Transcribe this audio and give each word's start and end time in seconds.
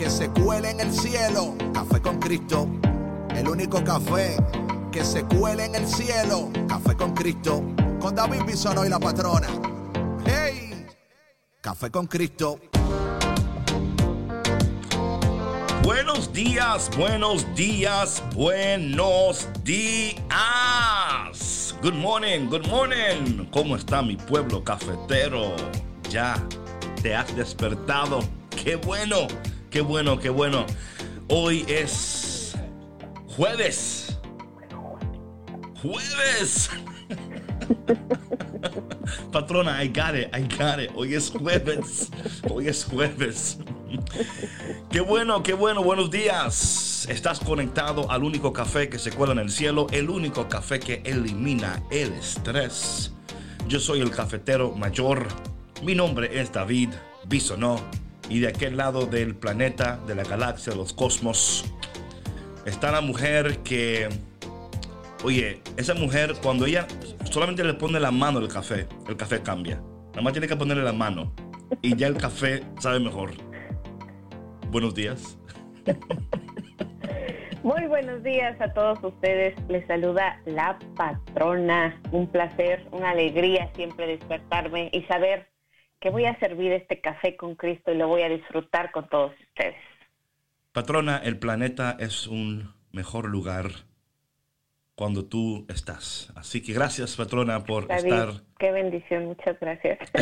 que 0.00 0.08
se 0.08 0.30
cuele 0.30 0.70
en 0.70 0.80
el 0.80 0.90
cielo. 0.90 1.54
Café 1.74 2.00
con 2.00 2.18
Cristo, 2.18 2.66
el 3.36 3.46
único 3.46 3.84
café 3.84 4.34
que 4.90 5.04
se 5.04 5.24
cuele 5.24 5.66
en 5.66 5.74
el 5.74 5.86
cielo. 5.86 6.48
Café 6.66 6.96
con 6.96 7.12
Cristo, 7.12 7.62
con 8.00 8.14
David 8.14 8.44
Bisono 8.46 8.86
y 8.86 8.88
la 8.88 8.98
patrona. 8.98 9.48
¡Hey! 10.24 10.86
Café 11.60 11.90
con 11.90 12.06
Cristo. 12.06 12.58
Buenos 15.82 16.32
días, 16.32 16.90
buenos 16.96 17.44
días, 17.54 18.22
buenos 18.34 19.48
días. 19.64 20.24
Good 21.82 21.92
morning, 21.92 22.46
good 22.48 22.66
morning. 22.68 23.44
¿Cómo 23.50 23.76
está 23.76 24.00
mi 24.00 24.16
pueblo 24.16 24.64
cafetero? 24.64 25.54
Ya 26.08 26.42
te 27.02 27.14
has 27.14 27.36
despertado. 27.36 28.20
Qué 28.64 28.76
bueno, 28.76 29.26
qué 29.70 29.80
bueno, 29.80 30.18
qué 30.18 30.30
bueno. 30.30 30.66
Hoy 31.28 31.64
es 31.68 32.56
jueves. 33.28 34.18
Jueves. 35.80 36.70
Patrona, 39.32 39.82
I 39.82 39.88
got 39.88 40.14
it, 40.14 40.28
I 40.34 40.42
got 40.42 40.80
it. 40.80 40.90
Hoy 40.94 41.14
es 41.14 41.30
jueves. 41.30 42.10
Hoy 42.50 42.68
es 42.68 42.84
jueves. 42.84 43.58
Qué 44.90 45.00
bueno, 45.00 45.42
qué 45.42 45.52
bueno, 45.52 45.82
buenos 45.82 46.10
días. 46.10 47.06
Estás 47.08 47.40
conectado 47.40 48.10
al 48.10 48.24
único 48.24 48.52
café 48.52 48.88
que 48.88 48.98
se 48.98 49.12
cuela 49.12 49.32
en 49.32 49.38
el 49.38 49.50
cielo, 49.50 49.86
el 49.92 50.10
único 50.10 50.48
café 50.48 50.80
que 50.80 51.02
elimina 51.04 51.82
el 51.90 52.12
estrés. 52.12 53.12
Yo 53.68 53.78
soy 53.78 54.00
el 54.00 54.10
cafetero 54.10 54.72
mayor. 54.72 55.26
Mi 55.82 55.94
nombre 55.94 56.40
es 56.40 56.52
David 56.52 56.90
Bisonó. 57.26 57.80
Y 58.28 58.40
de 58.40 58.48
aquel 58.48 58.76
lado 58.76 59.06
del 59.06 59.34
planeta, 59.34 59.98
de 60.06 60.14
la 60.14 60.24
galaxia, 60.24 60.72
de 60.72 60.78
los 60.78 60.92
cosmos, 60.92 61.64
está 62.64 62.92
la 62.92 63.00
mujer 63.00 63.58
que 63.58 64.08
Oye, 65.22 65.60
esa 65.76 65.92
mujer, 65.92 66.32
cuando 66.42 66.64
ella 66.64 66.86
solamente 67.24 67.62
le 67.62 67.74
pone 67.74 68.00
la 68.00 68.10
mano 68.10 68.38
al 68.38 68.48
café, 68.48 68.88
el 69.06 69.18
café 69.18 69.42
cambia. 69.42 69.76
Nada 70.10 70.22
más 70.22 70.32
tiene 70.32 70.48
que 70.48 70.56
ponerle 70.56 70.82
la 70.82 70.94
mano 70.94 71.30
y 71.82 71.94
ya 71.94 72.06
el 72.06 72.16
café 72.16 72.62
sabe 72.78 73.00
mejor. 73.00 73.32
Buenos 74.70 74.94
días. 74.94 75.38
Muy 77.62 77.86
buenos 77.86 78.22
días 78.22 78.58
a 78.62 78.72
todos 78.72 78.98
ustedes. 79.04 79.54
Les 79.68 79.86
saluda 79.86 80.40
la 80.46 80.78
patrona. 80.96 82.00
Un 82.12 82.26
placer, 82.26 82.86
una 82.90 83.10
alegría 83.10 83.70
siempre 83.76 84.06
despertarme 84.06 84.88
y 84.94 85.02
saber 85.02 85.49
que 86.00 86.10
voy 86.10 86.24
a 86.24 86.38
servir 86.38 86.72
este 86.72 87.00
café 87.00 87.36
con 87.36 87.54
Cristo 87.54 87.92
y 87.92 87.96
lo 87.96 88.08
voy 88.08 88.22
a 88.22 88.28
disfrutar 88.28 88.90
con 88.90 89.08
todos 89.08 89.32
ustedes. 89.48 89.76
Patrona, 90.72 91.18
el 91.18 91.38
planeta 91.38 91.96
es 92.00 92.26
un 92.26 92.72
mejor 92.90 93.28
lugar 93.28 93.70
cuando 94.94 95.26
tú 95.26 95.66
estás. 95.68 96.32
Así 96.36 96.62
que 96.62 96.72
gracias, 96.72 97.16
patrona, 97.16 97.64
por 97.64 97.86
David, 97.86 98.12
estar. 98.12 98.30
Qué 98.58 98.72
bendición, 98.72 99.26
muchas 99.26 99.60
gracias. 99.60 99.98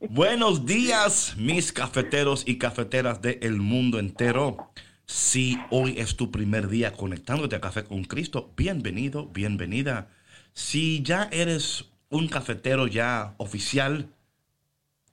Buenos 0.00 0.66
días, 0.66 1.36
mis 1.38 1.72
cafeteros 1.72 2.46
y 2.46 2.58
cafeteras 2.58 3.22
del 3.22 3.56
mundo 3.56 3.98
entero. 3.98 4.70
Si 5.06 5.58
hoy 5.70 5.94
es 5.98 6.16
tu 6.16 6.30
primer 6.30 6.68
día 6.68 6.92
conectándote 6.92 7.56
a 7.56 7.60
Café 7.60 7.84
con 7.84 8.04
Cristo, 8.04 8.52
bienvenido, 8.56 9.26
bienvenida. 9.26 10.08
Si 10.54 11.02
ya 11.02 11.28
eres 11.32 11.90
un 12.10 12.28
cafetero 12.28 12.86
ya 12.86 13.34
oficial, 13.38 14.08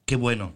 qué 0.05 0.15
bueno. 0.15 0.53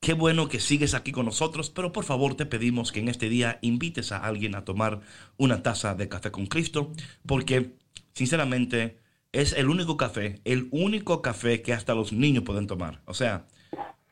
Qué 0.00 0.12
bueno 0.12 0.48
que 0.48 0.60
sigues 0.60 0.94
aquí 0.94 1.10
con 1.10 1.26
nosotros, 1.26 1.70
pero 1.70 1.92
por 1.92 2.04
favor 2.04 2.34
te 2.34 2.46
pedimos 2.46 2.92
que 2.92 3.00
en 3.00 3.08
este 3.08 3.28
día 3.28 3.58
invites 3.62 4.12
a 4.12 4.18
alguien 4.18 4.54
a 4.54 4.64
tomar 4.64 5.00
una 5.36 5.62
taza 5.62 5.94
de 5.94 6.08
café 6.08 6.30
con 6.30 6.46
Cristo, 6.46 6.92
porque 7.26 7.72
sinceramente 8.12 8.98
es 9.32 9.52
el 9.54 9.68
único 9.68 9.96
café, 9.96 10.40
el 10.44 10.68
único 10.70 11.22
café 11.22 11.62
que 11.62 11.72
hasta 11.72 11.94
los 11.94 12.12
niños 12.12 12.44
pueden 12.44 12.66
tomar. 12.66 13.00
O 13.06 13.14
sea, 13.14 13.46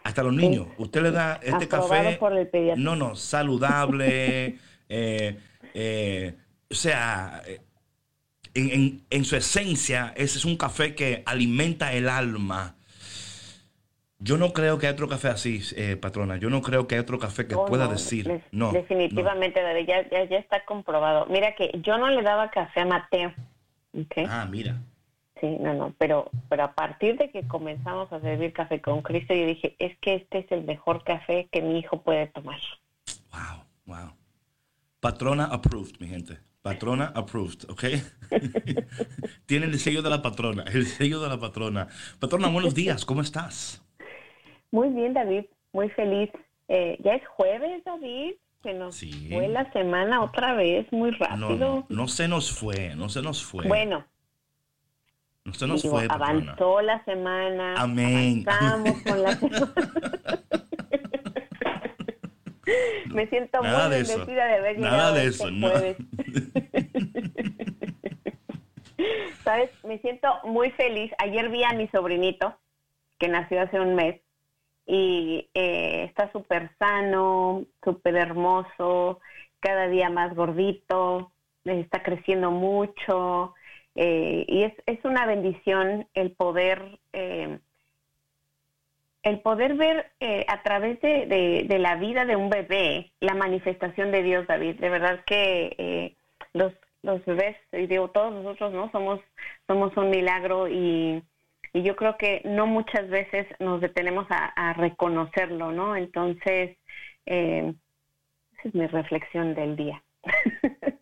hasta 0.03 0.22
los 0.22 0.34
niños. 0.34 0.69
Usted 0.78 1.03
le 1.03 1.11
da 1.11 1.41
este 1.43 1.65
Aprobado 1.65 2.05
café. 2.05 2.16
por 2.16 2.33
el. 2.37 2.83
No, 2.83 2.97
no, 2.97 3.15
saludable. 3.16 4.59
eh, 4.89 5.39
eh, 5.75 6.34
o 6.71 6.75
sea, 6.75 7.43
eh, 7.47 7.61
en, 8.54 8.70
en- 8.70 9.03
en 9.10 9.25
su 9.25 9.37
esencia, 9.37 10.12
ese 10.16 10.38
es 10.38 10.44
un 10.44 10.56
café 10.56 10.94
que 10.94 11.22
alimenta 11.26 11.92
el 11.92 12.09
alma. 12.09 12.76
Yo 14.19 14.38
no 14.38 14.53
creo 14.53 14.78
que 14.78 14.87
hay 14.87 14.92
otro 14.92 15.09
café 15.09 15.28
así, 15.28 15.60
eh, 15.76 15.97
patrona. 15.97 16.37
Yo 16.38 16.48
no 16.48 16.62
creo 16.62 16.87
que 16.87 16.94
hay 16.94 17.00
otro 17.00 17.19
café 17.19 17.47
que 17.47 17.56
pueda 17.56 17.84
no, 17.87 17.92
decir. 17.92 18.42
no. 18.53 18.72
Definitivamente, 18.72 19.60
David, 19.60 19.87
ya, 19.87 20.09
ya, 20.09 20.25
ya 20.25 20.38
está 20.38 20.65
comprobado. 20.65 21.26
Mira 21.26 21.54
que 21.56 21.70
yo 21.82 21.98
no 21.98 22.09
le 22.09 22.22
daba 22.22 22.50
café 22.50 22.81
a 22.81 22.87
Mateo. 22.87 23.34
¿ok? 23.92 24.16
no. 24.19 24.25
Ah, 24.28 24.47
mira. 24.50 24.81
Sí, 25.41 25.56
no, 25.60 25.75
no, 25.75 25.94
pero, 25.98 26.31
pero 26.48 26.62
a 26.65 26.72
partir 26.75 27.19
de 27.19 27.28
que 27.31 27.47
comenzamos 27.47 28.10
a 28.12 28.21
servir 28.21 28.53
café 28.53 28.81
con 28.81 29.03
Cristo, 29.03 29.34
yo 29.34 29.47
dije, 29.47 29.75
es 29.78 29.98
que 29.98 30.15
este 30.15 30.38
es 30.38 30.53
el 30.53 30.62
mejor 30.65 31.04
café 31.04 31.48
que 31.50 31.60
mi 31.60 31.78
hijo 31.81 32.00
puede 32.03 32.28
tomar. 32.28 32.59
Wow, 33.32 33.65
wow. 33.84 34.12
Patrona 35.00 35.47
approved, 35.47 35.97
mi 35.98 36.06
gente. 36.06 36.38
Patrona 36.69 37.13
approved, 37.15 37.69
¿ok? 37.69 37.85
Tiene 39.47 39.67
el 39.67 39.79
sello 39.79 40.01
de 40.01 40.09
la 40.09 40.23
patrona, 40.23 40.63
el 40.73 40.87
sello 40.87 41.21
de 41.21 41.29
la 41.29 41.39
patrona. 41.39 41.89
Patrona, 42.19 42.49
buenos 42.49 42.75
días, 42.75 43.05
¿cómo 43.05 43.21
estás? 43.21 43.83
Muy 44.71 44.89
bien, 44.89 45.13
David, 45.13 45.45
muy 45.75 45.91
feliz. 45.91 46.31
Eh, 46.69 46.97
ya 47.05 47.17
es 47.17 47.23
jueves, 47.37 47.85
David. 47.85 48.33
Se 48.63 48.73
nos 48.73 48.97
Sí. 48.97 49.29
fue 49.31 49.47
la 49.49 49.71
semana 49.75 50.23
otra 50.23 50.55
vez, 50.55 50.91
muy 50.91 51.11
No, 51.11 51.19
rápido. 51.19 51.49
no, 51.59 51.87
no 51.91 52.09
se 52.09 52.29
nos 52.29 52.51
fue, 52.51 52.95
no 52.97 53.11
se 53.11 53.21
nos 53.21 53.45
fue. 53.45 53.69
Bueno, 53.69 54.07
no 55.45 55.53
se 55.53 55.67
nos 55.67 55.83
digo, 55.83 55.99
fue, 55.99 56.09
patrona. 56.09 56.33
avanzó 56.53 56.81
la 56.81 57.05
semana. 57.05 57.75
Amén. 57.77 58.43
Avanzamos 58.49 59.03
con 59.03 59.23
la 59.23 59.37
semana. 59.37 59.75
Me 63.07 63.27
siento 63.29 63.63
Nada 63.63 63.89
muy 63.89 63.97
de 63.97 64.03
eso. 64.03 64.19
bendecida 64.19 64.47
de 64.47 64.55
haber 64.55 64.79
Nada 64.79 64.93
llegado 64.93 65.15
de 65.15 65.27
este 65.27 65.45
eso, 65.45 65.51
no. 65.51 65.69
¿Sabes? 69.45 69.71
Me 69.85 69.99
siento 69.99 70.29
muy 70.45 70.71
feliz. 70.73 71.13
Ayer 71.19 71.49
vi 71.51 71.63
a 71.65 71.73
mi 71.73 71.89
sobrinito, 71.89 72.57
que 73.19 73.29
nació 73.29 73.63
hace 73.63 73.81
un 73.81 73.95
mes, 73.95 74.21
y 74.87 75.49
eh, 75.55 76.05
está 76.05 76.31
súper 76.33 76.71
sano, 76.79 77.65
súper 77.83 78.17
hermoso, 78.17 79.21
cada 79.61 79.89
día 79.89 80.11
más 80.11 80.35
gordito, 80.35 81.33
eh, 81.65 81.81
está 81.81 82.03
creciendo 82.03 82.51
mucho, 82.51 83.55
eh, 83.95 84.45
y 84.49 84.63
es, 84.65 84.75
es 84.87 85.05
una 85.05 85.27
bendición 85.27 86.07
el 86.15 86.33
poder... 86.33 86.99
eh, 87.13 87.59
el 89.25 89.41
poder 89.41 89.75
ver 89.75 90.12
eh, 90.21 90.45
a 90.49 90.62
través 90.62 91.01
de, 91.01 91.27
de- 91.27 91.65
de 91.69 91.78
la 91.78 91.97
vida 91.97 92.25
de 92.25 92.37
un 92.37 92.51
bebé 92.51 93.13
la 93.21 93.34
manifestación 93.34 94.13
de 94.13 94.22
Dios, 94.22 94.47
David. 94.47 94.77
De 94.77 94.89
verdad 94.91 95.25
que 95.27 95.75
eh, 95.78 96.16
los, 96.53 96.72
los 97.03 97.25
bebés, 97.25 97.57
y 97.72 97.87
digo, 97.87 98.09
todos 98.10 98.33
nosotros 98.33 98.72
no 98.72 98.91
somos, 98.93 99.21
somos 99.66 99.97
un 99.97 100.10
milagro 100.10 100.69
y, 100.69 101.22
y 101.72 101.83
yo 101.83 101.97
creo 101.97 102.16
que 102.16 102.43
no 102.45 102.66
muchas 102.66 103.09
veces 103.09 103.47
nos 103.59 103.81
detenemos 103.81 104.27
a, 104.31 104.47
a 104.47 104.75
reconocerlo, 104.75 105.72
¿no? 105.72 105.97
Entonces, 105.97 106.77
eh, 107.27 107.72
esa 108.59 108.69
es 108.69 108.75
mi 108.75 108.87
reflexión 108.87 109.54
del 109.54 109.75
día. 109.77 110.03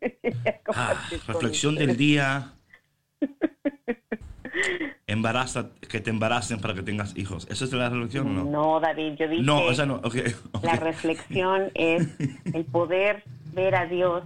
Ah, 0.75 0.95
reflexión 1.29 1.75
del 1.75 1.97
día. 1.97 2.53
Embaraza, 5.07 5.71
que 5.89 6.01
te 6.01 6.11
embaracen 6.11 6.61
para 6.61 6.75
que 6.75 6.83
tengas 6.83 7.17
hijos. 7.17 7.47
¿Esa 7.51 7.65
es 7.65 7.73
la 7.73 7.89
reflexión 7.91 8.29
o 8.29 8.33
no? 8.33 8.45
No, 8.45 8.81
David, 8.81 9.15
yo 9.19 9.29
dije... 9.29 9.43
No, 9.43 9.71
esa 9.71 9.85
no. 9.85 9.97
ok, 9.97 10.17
ok. 10.53 10.65
La 10.65 10.77
reflexión 10.77 11.71
es 11.75 12.07
el 12.53 12.65
poder 12.67 13.25
ver 13.53 13.75
a 13.75 13.87
Dios 13.87 14.23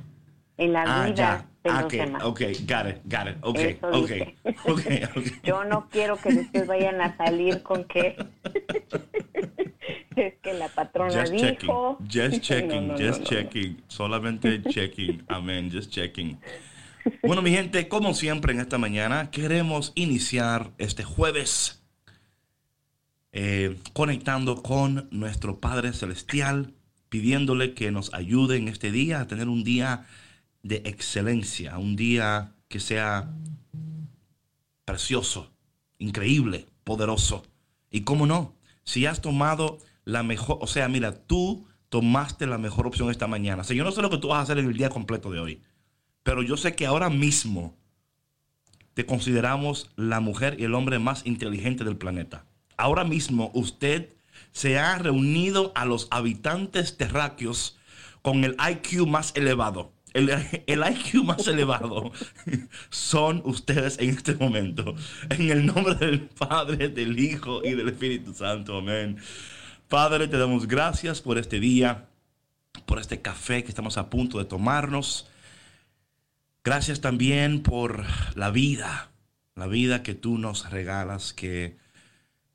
en 0.58 0.72
la 0.74 0.82
Ah, 0.86 1.06
vida 1.06 1.14
ya. 1.14 1.46
de 1.64 1.70
Ah, 1.70 1.80
los 1.82 1.86
ok, 1.86 1.92
demás. 1.98 2.22
ok, 2.24 2.40
got 2.68 2.86
it, 2.88 2.96
got 3.04 3.28
it. 3.28 3.36
Ok, 3.40 3.58
Eso 3.58 3.88
ok, 3.90 4.08
dije. 4.08 4.34
ok. 5.16 5.44
Yo 5.44 5.64
no 5.64 5.88
quiero 5.90 6.20
que 6.20 6.30
después 6.30 6.66
vayan 6.66 7.00
a 7.00 7.16
salir 7.16 7.62
con 7.62 7.84
que 7.84 8.16
Es 10.16 10.34
que 10.42 10.54
la 10.54 10.68
patrona 10.68 11.20
Just 11.20 11.32
dijo. 11.32 11.98
checking, 12.00 12.30
just 12.30 12.42
checking, 12.48 12.88
No, 12.88 12.94
no, 12.94 12.98
just 12.98 13.20
no. 13.20 13.24
checking, 13.26 13.82
solamente 13.88 14.62
checking, 14.64 15.22
amén, 15.28 15.70
just 15.70 15.90
checking. 15.90 16.38
Bueno, 17.22 17.42
mi 17.42 17.50
gente, 17.50 17.88
como 17.88 18.14
siempre 18.14 18.52
en 18.52 18.60
esta 18.60 18.78
mañana, 18.78 19.30
queremos 19.30 19.92
iniciar 19.94 20.72
este 20.78 21.04
jueves 21.04 21.82
eh, 23.32 23.76
conectando 23.92 24.62
con 24.62 25.08
nuestro 25.10 25.60
Padre 25.60 25.92
Celestial, 25.92 26.74
pidiéndole 27.08 27.74
que 27.74 27.90
nos 27.90 28.12
ayude 28.14 28.56
en 28.56 28.68
este 28.68 28.90
día 28.90 29.20
a 29.20 29.26
tener 29.26 29.48
un 29.48 29.62
día 29.62 30.06
de 30.62 30.82
excelencia, 30.84 31.78
un 31.78 31.96
día 31.96 32.54
que 32.68 32.80
sea 32.80 33.32
precioso, 34.84 35.52
increíble, 35.98 36.66
poderoso. 36.82 37.44
Y 37.90 38.00
cómo 38.00 38.26
no, 38.26 38.56
si 38.84 39.06
has 39.06 39.20
tomado 39.20 39.78
la 40.04 40.22
mejor, 40.22 40.58
o 40.60 40.66
sea, 40.66 40.88
mira, 40.88 41.12
tú 41.12 41.66
tomaste 41.88 42.46
la 42.46 42.58
mejor 42.58 42.86
opción 42.86 43.10
esta 43.10 43.26
mañana. 43.26 43.62
O 43.62 43.64
sea, 43.64 43.76
yo 43.76 43.84
no 43.84 43.92
sé 43.92 44.02
lo 44.02 44.10
que 44.10 44.18
tú 44.18 44.28
vas 44.28 44.38
a 44.38 44.42
hacer 44.42 44.58
en 44.58 44.66
el 44.66 44.76
día 44.76 44.90
completo 44.90 45.30
de 45.30 45.40
hoy, 45.40 45.62
pero 46.26 46.42
yo 46.42 46.56
sé 46.56 46.74
que 46.74 46.86
ahora 46.86 47.08
mismo 47.08 47.78
te 48.94 49.06
consideramos 49.06 49.92
la 49.94 50.18
mujer 50.18 50.56
y 50.58 50.64
el 50.64 50.74
hombre 50.74 50.98
más 50.98 51.24
inteligente 51.24 51.84
del 51.84 51.96
planeta. 51.96 52.44
Ahora 52.76 53.04
mismo 53.04 53.52
usted 53.54 54.08
se 54.50 54.76
ha 54.76 54.98
reunido 54.98 55.70
a 55.76 55.84
los 55.84 56.08
habitantes 56.10 56.96
terráqueos 56.96 57.78
con 58.22 58.42
el 58.42 58.56
IQ 58.58 59.06
más 59.06 59.36
elevado. 59.36 59.92
El, 60.14 60.30
el 60.66 60.80
IQ 60.80 61.22
más 61.22 61.46
elevado 61.46 62.10
son 62.90 63.40
ustedes 63.44 63.96
en 64.00 64.10
este 64.10 64.34
momento. 64.34 64.96
En 65.30 65.48
el 65.48 65.64
nombre 65.64 65.94
del 65.94 66.22
Padre, 66.22 66.88
del 66.88 67.20
Hijo 67.20 67.62
y 67.64 67.74
del 67.74 67.90
Espíritu 67.90 68.34
Santo. 68.34 68.78
Amén. 68.78 69.18
Padre, 69.88 70.26
te 70.26 70.38
damos 70.38 70.66
gracias 70.66 71.20
por 71.20 71.38
este 71.38 71.60
día, 71.60 72.08
por 72.84 72.98
este 72.98 73.22
café 73.22 73.62
que 73.62 73.68
estamos 73.68 73.96
a 73.96 74.10
punto 74.10 74.38
de 74.38 74.44
tomarnos. 74.44 75.28
Gracias 76.66 77.00
también 77.00 77.62
por 77.62 78.04
la 78.34 78.50
vida, 78.50 79.12
la 79.54 79.68
vida 79.68 80.02
que 80.02 80.14
tú 80.14 80.36
nos 80.36 80.68
regalas, 80.68 81.32
que 81.32 81.76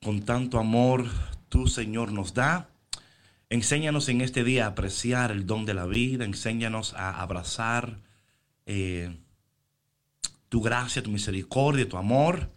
con 0.03 0.23
tanto 0.23 0.59
amor 0.59 1.05
tú, 1.47 1.67
Señor, 1.67 2.11
nos 2.11 2.33
da. 2.33 2.69
Enséñanos 3.49 4.09
en 4.09 4.19
este 4.19 4.43
día 4.43 4.65
a 4.65 4.71
apreciar 4.71 5.31
el 5.31 5.45
don 5.45 5.63
de 5.63 5.75
la 5.75 5.85
vida, 5.85 6.25
enséñanos 6.25 6.93
a 6.95 7.21
abrazar 7.21 8.01
eh, 8.65 9.17
tu 10.49 10.61
gracia, 10.61 11.01
tu 11.01 11.09
misericordia, 11.09 11.87
tu 11.87 11.95
amor. 11.95 12.51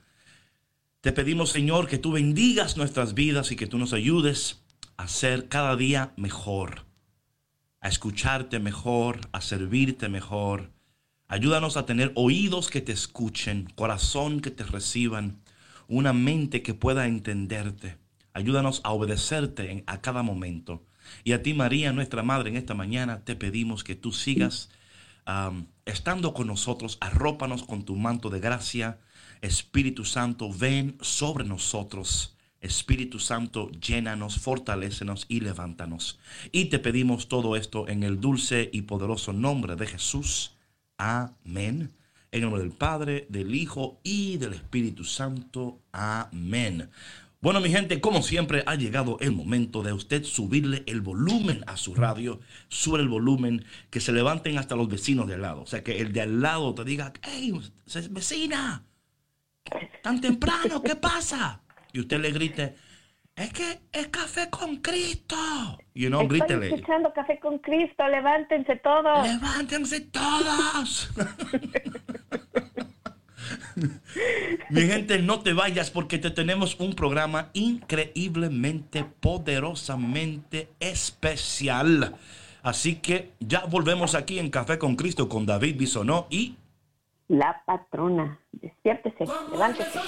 Te 1.02 1.12
pedimos, 1.12 1.50
Señor, 1.50 1.86
que 1.86 1.98
tú 1.98 2.10
bendigas 2.10 2.76
nuestras 2.76 3.14
vidas 3.14 3.52
y 3.52 3.56
que 3.56 3.68
tú 3.68 3.78
nos 3.78 3.92
ayudes 3.92 4.64
a 4.96 5.06
ser 5.06 5.46
cada 5.48 5.76
día 5.76 6.14
mejor, 6.16 6.84
a 7.80 7.86
escucharte 7.86 8.58
mejor, 8.58 9.20
a 9.30 9.40
servirte 9.40 10.08
mejor. 10.08 10.73
Ayúdanos 11.28 11.76
a 11.76 11.86
tener 11.86 12.12
oídos 12.14 12.68
que 12.68 12.80
te 12.80 12.92
escuchen, 12.92 13.72
corazón 13.74 14.40
que 14.40 14.50
te 14.50 14.64
reciban, 14.64 15.40
una 15.88 16.12
mente 16.12 16.62
que 16.62 16.74
pueda 16.74 17.06
entenderte. 17.06 17.96
Ayúdanos 18.34 18.80
a 18.84 18.92
obedecerte 18.92 19.70
en- 19.70 19.84
a 19.86 20.00
cada 20.00 20.22
momento. 20.22 20.84
Y 21.22 21.32
a 21.32 21.42
ti, 21.42 21.54
María, 21.54 21.92
nuestra 21.92 22.22
Madre, 22.22 22.50
en 22.50 22.56
esta 22.56 22.74
mañana 22.74 23.24
te 23.24 23.36
pedimos 23.36 23.84
que 23.84 23.94
tú 23.94 24.12
sigas 24.12 24.70
estando 25.86 26.34
con 26.34 26.46
nosotros. 26.46 26.98
Arrópanos 27.00 27.62
con 27.64 27.84
tu 27.84 27.96
manto 27.96 28.28
de 28.28 28.40
gracia. 28.40 28.98
Espíritu 29.40 30.04
Santo, 30.04 30.52
ven 30.52 30.96
sobre 31.00 31.44
nosotros. 31.44 32.36
Espíritu 32.60 33.18
Santo, 33.18 33.70
llénanos, 33.72 34.38
fortalécenos 34.38 35.26
y 35.28 35.40
levántanos. 35.40 36.18
Y 36.52 36.66
te 36.66 36.78
pedimos 36.78 37.28
todo 37.28 37.56
esto 37.56 37.88
en 37.88 38.02
el 38.02 38.20
dulce 38.20 38.70
y 38.72 38.82
poderoso 38.82 39.32
nombre 39.34 39.76
de 39.76 39.86
Jesús. 39.86 40.53
Amén. 40.96 41.92
En 42.30 42.38
el 42.38 42.42
nombre 42.42 42.62
del 42.62 42.72
Padre, 42.72 43.26
del 43.28 43.54
Hijo 43.54 44.00
y 44.02 44.36
del 44.38 44.54
Espíritu 44.54 45.04
Santo. 45.04 45.80
Amén. 45.92 46.90
Bueno, 47.44 47.60
mi 47.60 47.68
gente, 47.68 48.00
como 48.00 48.22
siempre, 48.22 48.64
ha 48.66 48.74
llegado 48.74 49.18
el 49.20 49.32
momento 49.32 49.82
de 49.82 49.92
usted 49.92 50.24
subirle 50.24 50.82
el 50.86 51.02
volumen 51.02 51.62
a 51.66 51.76
su 51.76 51.94
radio. 51.94 52.40
Sube 52.68 53.00
el 53.00 53.08
volumen, 53.08 53.66
que 53.90 54.00
se 54.00 54.12
levanten 54.12 54.56
hasta 54.56 54.76
los 54.76 54.88
vecinos 54.88 55.28
de 55.28 55.34
al 55.34 55.42
lado. 55.42 55.60
O 55.60 55.66
sea, 55.66 55.84
que 55.84 56.00
el 56.00 56.14
de 56.14 56.22
al 56.22 56.40
lado 56.40 56.74
te 56.74 56.84
diga, 56.84 57.12
hey, 57.22 57.52
vecina, 58.10 58.82
tan 60.02 60.22
temprano, 60.22 60.82
¿qué 60.82 60.96
pasa? 60.96 61.60
Y 61.92 62.00
usted 62.00 62.18
le 62.18 62.32
grite, 62.32 62.76
es 63.36 63.52
que 63.52 63.80
es 63.92 64.08
café 64.08 64.48
con 64.50 64.76
Cristo. 64.76 65.36
Y 65.94 66.08
no, 66.08 66.22
Estoy 66.22 66.38
grítele. 66.38 66.66
escuchando 66.74 67.12
Café 67.12 67.38
con 67.40 67.58
Cristo, 67.58 68.06
levántense 68.08 68.76
todos. 68.76 69.26
Levántense 69.26 70.00
todos. 70.02 71.10
Mi 74.70 74.82
gente, 74.82 75.18
no 75.20 75.40
te 75.40 75.52
vayas 75.52 75.90
porque 75.90 76.18
te 76.18 76.30
tenemos 76.30 76.78
un 76.78 76.94
programa 76.94 77.50
increíblemente, 77.54 79.04
poderosamente 79.20 80.68
especial. 80.80 82.14
Así 82.62 82.96
que 82.96 83.32
ya 83.40 83.64
volvemos 83.66 84.14
aquí 84.14 84.38
en 84.38 84.50
Café 84.50 84.78
con 84.78 84.96
Cristo 84.96 85.28
con 85.28 85.44
David 85.44 85.76
Bisonó 85.76 86.26
y 86.30 86.56
La 87.28 87.62
patrona, 87.66 88.38
despiértese, 88.52 89.24
levántese. 89.50 90.00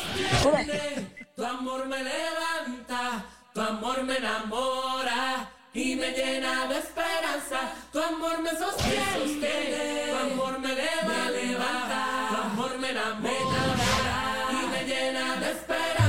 Tu 1.37 1.44
amor 1.44 1.85
me 1.85 1.99
levanta, 2.03 3.23
tu 3.53 3.61
amor 3.61 4.03
me 4.05 4.17
enamora 4.17 5.47
y 5.75 5.94
me 5.94 6.11
llena 6.12 6.67
de 6.67 6.79
esperanza. 6.79 7.75
Tu 7.93 8.00
amor 8.00 8.41
me 8.41 8.53
sostiene, 8.53 10.12
tu 10.12 10.17
amor 10.33 10.59
me 10.59 10.69
levanta, 10.75 12.29
tu 12.31 12.37
amor 12.37 12.79
me 12.79 12.88
enamora 12.88 14.49
y 14.50 14.67
me 14.67 14.85
llena 14.87 15.37
de 15.37 15.50
esperanza. 15.50 16.06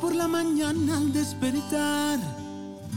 Por 0.00 0.14
la 0.14 0.28
mañana 0.28 0.98
al 0.98 1.12
despertar, 1.12 2.18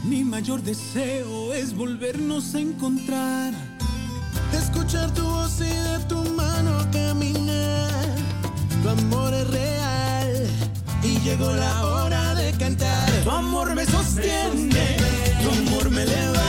mi 0.04 0.22
mayor 0.22 0.62
deseo 0.62 1.52
es 1.52 1.74
volvernos 1.74 2.54
a 2.54 2.60
encontrar. 2.60 3.52
Escuchar 4.52 5.12
tu 5.12 5.22
voz 5.22 5.60
y 5.60 5.64
de 5.64 5.98
tu 6.08 6.22
mano 6.34 6.86
caminar. 6.92 8.14
Tu 8.82 8.88
amor 8.88 9.34
es 9.34 9.50
real 9.50 10.46
y 11.02 11.18
llegó 11.20 11.50
la 11.52 11.86
hora 11.86 12.34
de 12.36 12.52
cantar. 12.52 13.10
Tu 13.24 13.30
amor 13.30 13.74
me 13.74 13.84
sostiene, 13.84 14.96
tu 15.42 15.50
amor 15.50 15.90
me 15.90 16.06
levanta, 16.06 16.41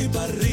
y 0.00 0.08
para 0.08 0.49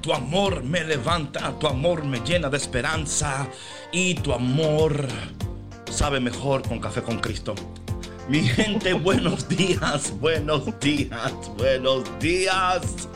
tu 0.00 0.12
amor 0.12 0.64
me 0.64 0.82
levanta, 0.82 1.56
tu 1.60 1.68
amor 1.68 2.04
me 2.04 2.18
llena 2.18 2.50
de 2.50 2.56
esperanza 2.56 3.48
y 3.92 4.14
tu 4.14 4.32
amor 4.32 5.06
sabe 5.88 6.18
mejor 6.18 6.66
con 6.66 6.80
café 6.80 7.00
con 7.00 7.20
Cristo. 7.20 7.54
Mi 8.28 8.40
gente, 8.42 8.92
buenos 8.92 9.48
días, 9.48 10.18
buenos 10.18 10.80
días, 10.80 11.32
buenos 11.56 12.02
días. 12.18 13.08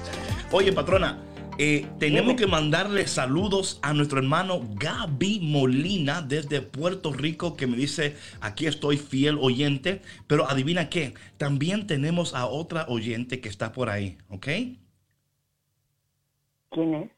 Oye, 0.53 0.73
patrona, 0.73 1.19
eh, 1.59 1.85
tenemos 1.99 2.37
que 2.37 2.47
mandarle 2.47 3.09
saludos 3.09 3.81
a 3.83 3.93
nuestro 3.93 4.19
hermano 4.21 4.63
Gaby 4.77 5.41
Molina 5.41 6.23
desde 6.23 6.63
Puerto 6.63 7.13
Rico 7.13 7.57
que 7.57 7.67
me 7.67 7.77
dice, 7.77 8.15
aquí 8.41 8.67
estoy 8.67 8.99
fiel 8.99 9.37
oyente, 9.41 10.01
pero 10.29 10.49
adivina 10.49 10.91
qué, 10.91 11.15
también 11.39 11.89
tenemos 11.89 12.35
a 12.35 12.47
otra 12.47 12.87
oyente 12.89 13.41
que 13.41 13.49
está 13.49 13.73
por 13.73 13.91
ahí, 13.91 14.17
¿ok? 14.29 14.47
¿Quién 16.71 16.95
es? 16.95 17.11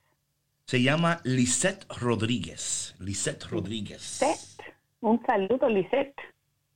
Se 0.66 0.82
llama 0.82 1.20
Lisette 1.24 1.86
Rodríguez. 2.00 2.94
Lisette 3.00 3.44
Rodríguez. 3.44 4.20
Lisette. 4.20 4.74
Un 5.00 5.22
saludo, 5.24 5.68
Lisette. 5.68 6.14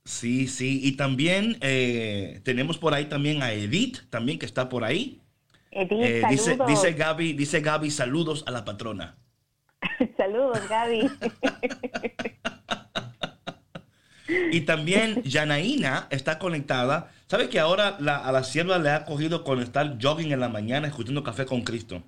Sí, 0.05 0.47
sí. 0.47 0.81
Y 0.83 0.93
también 0.97 1.57
eh, 1.61 2.41
tenemos 2.43 2.77
por 2.77 2.93
ahí 2.93 3.05
también 3.05 3.43
a 3.43 3.51
Edith, 3.53 3.99
también 4.09 4.39
que 4.39 4.45
está 4.45 4.67
por 4.69 4.83
ahí. 4.83 5.21
Edith, 5.71 5.91
Eh, 5.91 6.21
dice, 6.29 6.57
dice 6.67 6.93
Gaby, 6.93 7.33
dice 7.33 7.61
Gaby, 7.61 7.91
saludos 7.91 8.43
a 8.47 8.51
la 8.51 8.65
patrona. 8.65 9.15
saludos, 10.17 10.59
Gaby. 10.69 11.09
Y 14.51 14.61
también 14.61 15.21
Yanaína 15.23 16.07
está 16.09 16.39
conectada. 16.39 17.11
¿Sabe 17.27 17.49
que 17.49 17.59
ahora 17.59 17.97
la- 17.99 18.17
a 18.17 18.31
la 18.31 18.43
sierva 18.43 18.79
le 18.79 18.89
ha 18.89 19.03
cogido 19.03 19.43
con 19.43 19.61
estar 19.61 19.97
jogging 20.01 20.31
en 20.31 20.39
la 20.39 20.47
mañana 20.49 20.87
escuchando 20.87 21.23
café 21.23 21.45
con 21.45 21.61
Cristo? 21.63 22.01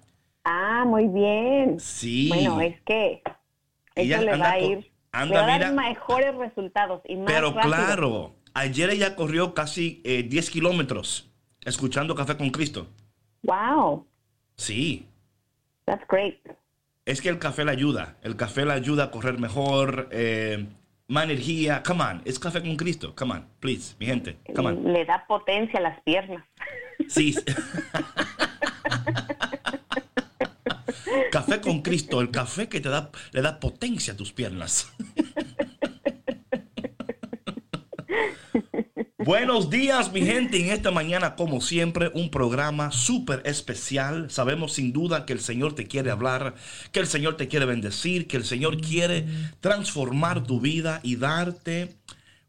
Muy 0.85 1.07
bien. 1.07 1.79
Sí. 1.79 2.29
Bueno, 2.29 2.61
es 2.61 2.79
que 2.81 3.21
Ella 3.95 4.17
eso 4.17 4.25
le 4.25 4.37
va 4.37 4.51
a 4.51 4.59
ir, 4.59 4.91
anda, 5.11 5.35
le 5.35 5.41
va 5.41 5.55
a 5.55 5.59
dar 5.59 5.71
mira. 5.73 5.89
mejores 5.89 6.35
resultados 6.35 7.01
y 7.07 7.15
más 7.17 7.25
Pero 7.27 7.51
rápido. 7.53 7.61
claro, 7.73 8.35
ayer 8.53 8.89
ella 8.89 9.15
corrió 9.15 9.53
casi 9.53 10.01
eh, 10.05 10.23
10 10.23 10.49
kilómetros 10.49 11.29
escuchando 11.63 12.15
café 12.15 12.37
con 12.37 12.49
Cristo. 12.49 12.87
Wow, 13.43 14.05
Sí. 14.55 15.07
that's 15.85 16.03
great. 16.07 16.37
Es 17.05 17.21
que 17.21 17.29
el 17.29 17.37
café 17.37 17.63
le 17.65 17.71
ayuda. 17.71 18.17
El 18.23 18.35
café 18.35 18.65
le 18.65 18.73
ayuda 18.73 19.05
a 19.05 19.11
correr 19.11 19.37
mejor, 19.39 20.09
eh, 20.11 20.65
más 21.07 21.25
energía. 21.25 21.83
Come 21.85 22.03
on, 22.03 22.21
es 22.25 22.39
café 22.39 22.61
con 22.61 22.75
Cristo. 22.75 23.13
Come 23.15 23.33
on, 23.35 23.47
please, 23.59 23.95
mi 23.99 24.07
gente. 24.07 24.37
Come 24.55 24.69
on. 24.69 24.91
Le 24.91 25.05
da 25.05 25.23
potencia 25.27 25.79
a 25.79 25.83
las 25.83 26.01
piernas. 26.01 26.43
Sí. 27.07 27.35
café 31.31 31.61
con 31.61 31.81
Cristo, 31.81 32.21
el 32.21 32.31
café 32.31 32.67
que 32.67 32.81
te 32.81 32.89
da, 32.89 33.11
le 33.31 33.41
da 33.41 33.59
potencia 33.59 34.13
a 34.13 34.17
tus 34.17 34.31
piernas. 34.31 34.87
Buenos 39.25 39.71
días, 39.71 40.13
mi 40.13 40.21
gente. 40.21 40.59
En 40.59 40.71
esta 40.71 40.91
mañana, 40.91 41.35
como 41.35 41.59
siempre, 41.59 42.11
un 42.13 42.29
programa 42.29 42.91
súper 42.91 43.41
especial. 43.45 44.29
Sabemos 44.29 44.73
sin 44.73 44.93
duda 44.93 45.25
que 45.25 45.33
el 45.33 45.39
Señor 45.39 45.73
te 45.73 45.87
quiere 45.87 46.11
hablar, 46.11 46.53
que 46.91 46.99
el 46.99 47.07
Señor 47.07 47.35
te 47.35 47.47
quiere 47.47 47.65
bendecir, 47.65 48.27
que 48.27 48.37
el 48.37 48.45
Señor 48.45 48.79
quiere 48.79 49.25
transformar 49.61 50.43
tu 50.43 50.61
vida 50.61 50.99
y 51.01 51.15
darte 51.15 51.95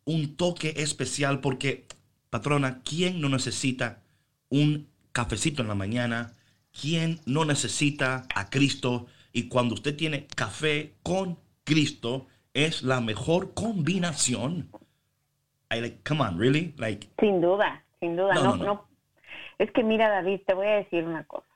un 0.04 0.36
toque 0.36 0.74
especial. 0.76 1.40
Porque, 1.40 1.86
patrona, 2.28 2.82
¿quién 2.82 3.22
no 3.22 3.30
necesita 3.30 4.02
un 4.50 4.86
cafecito 5.12 5.62
en 5.62 5.68
la 5.68 5.74
mañana? 5.74 6.35
¿Quién 6.80 7.20
no 7.26 7.44
necesita 7.44 8.26
a 8.34 8.50
Cristo? 8.50 9.06
Y 9.32 9.48
cuando 9.48 9.74
usted 9.74 9.96
tiene 9.96 10.26
café 10.34 10.94
con 11.02 11.38
Cristo, 11.64 12.26
es 12.54 12.82
la 12.82 13.00
mejor 13.00 13.54
combinación. 13.54 14.68
I 15.70 15.80
like, 15.80 15.98
come 16.06 16.20
on, 16.22 16.38
really? 16.38 16.74
Like, 16.78 17.08
Sin 17.20 17.40
duda, 17.40 17.84
sin 18.00 18.16
duda. 18.16 18.34
No, 18.34 18.42
No, 18.44 18.56
no, 18.56 18.64
no. 18.64 18.88
Es 19.58 19.70
que 19.72 19.82
mira, 19.82 20.08
David, 20.10 20.40
te 20.46 20.54
voy 20.54 20.66
a 20.66 20.74
decir 20.76 21.04
una 21.04 21.24
cosa. 21.24 21.46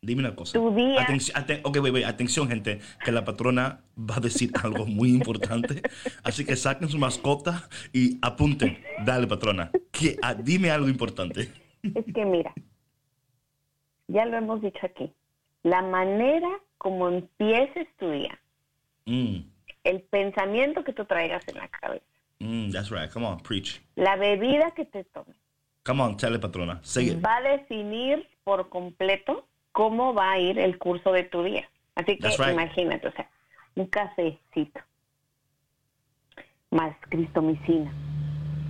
dime 0.00 0.20
una 0.22 0.34
cosa. 0.34 0.54
Tu 0.58 0.74
día- 0.74 1.00
Atención, 1.02 1.36
aten- 1.40 1.60
ok, 1.62 1.76
wait, 1.80 1.94
wait, 1.94 2.04
atención, 2.06 2.48
gente, 2.48 2.80
que 3.04 3.12
la 3.12 3.24
patrona 3.24 3.80
va 3.96 4.16
a 4.16 4.20
decir 4.20 4.50
algo 4.62 4.84
muy 4.86 5.10
importante. 5.10 5.82
Así 6.24 6.44
que 6.44 6.56
saquen 6.56 6.88
su 6.88 6.98
mascota 6.98 7.68
y 7.92 8.18
apunten. 8.22 8.78
Dale, 9.06 9.28
patrona. 9.28 9.70
Que, 9.92 10.16
ah, 10.22 10.34
dime 10.34 10.70
algo 10.72 10.88
importante. 10.88 11.52
Es 11.82 12.04
que 12.12 12.24
mira, 12.24 12.52
ya 14.12 14.24
lo 14.26 14.36
hemos 14.36 14.60
dicho 14.60 14.80
aquí. 14.84 15.12
La 15.62 15.82
manera 15.82 16.48
como 16.78 17.08
empieces 17.08 17.86
tu 17.98 18.10
día, 18.10 18.38
Mm, 19.04 19.38
el 19.82 20.00
pensamiento 20.02 20.84
que 20.84 20.92
tú 20.92 21.04
traigas 21.04 21.46
en 21.48 21.56
la 21.56 21.66
cabeza, 21.68 22.04
mm, 22.38 22.70
that's 22.70 22.90
right. 22.90 23.10
Come 23.12 23.26
on, 23.26 23.40
preach. 23.40 23.80
la 23.96 24.14
bebida 24.16 24.70
que 24.72 24.84
te 24.84 25.02
tomes, 25.04 25.36
Come 25.84 26.02
on, 26.02 26.12
it, 26.12 26.40
patrona. 26.40 26.80
It. 26.84 27.24
va 27.24 27.36
a 27.38 27.42
definir 27.42 28.28
por 28.44 28.68
completo 28.68 29.46
cómo 29.72 30.14
va 30.14 30.32
a 30.32 30.38
ir 30.38 30.58
el 30.60 30.78
curso 30.78 31.10
de 31.12 31.24
tu 31.24 31.42
día. 31.42 31.68
Así 31.96 32.16
que 32.16 32.28
right. 32.28 32.52
imagínate, 32.52 33.08
o 33.08 33.12
sea, 33.12 33.28
un 33.74 33.86
cafecito 33.86 34.80
más 36.70 36.94
cristomicina, 37.08 37.92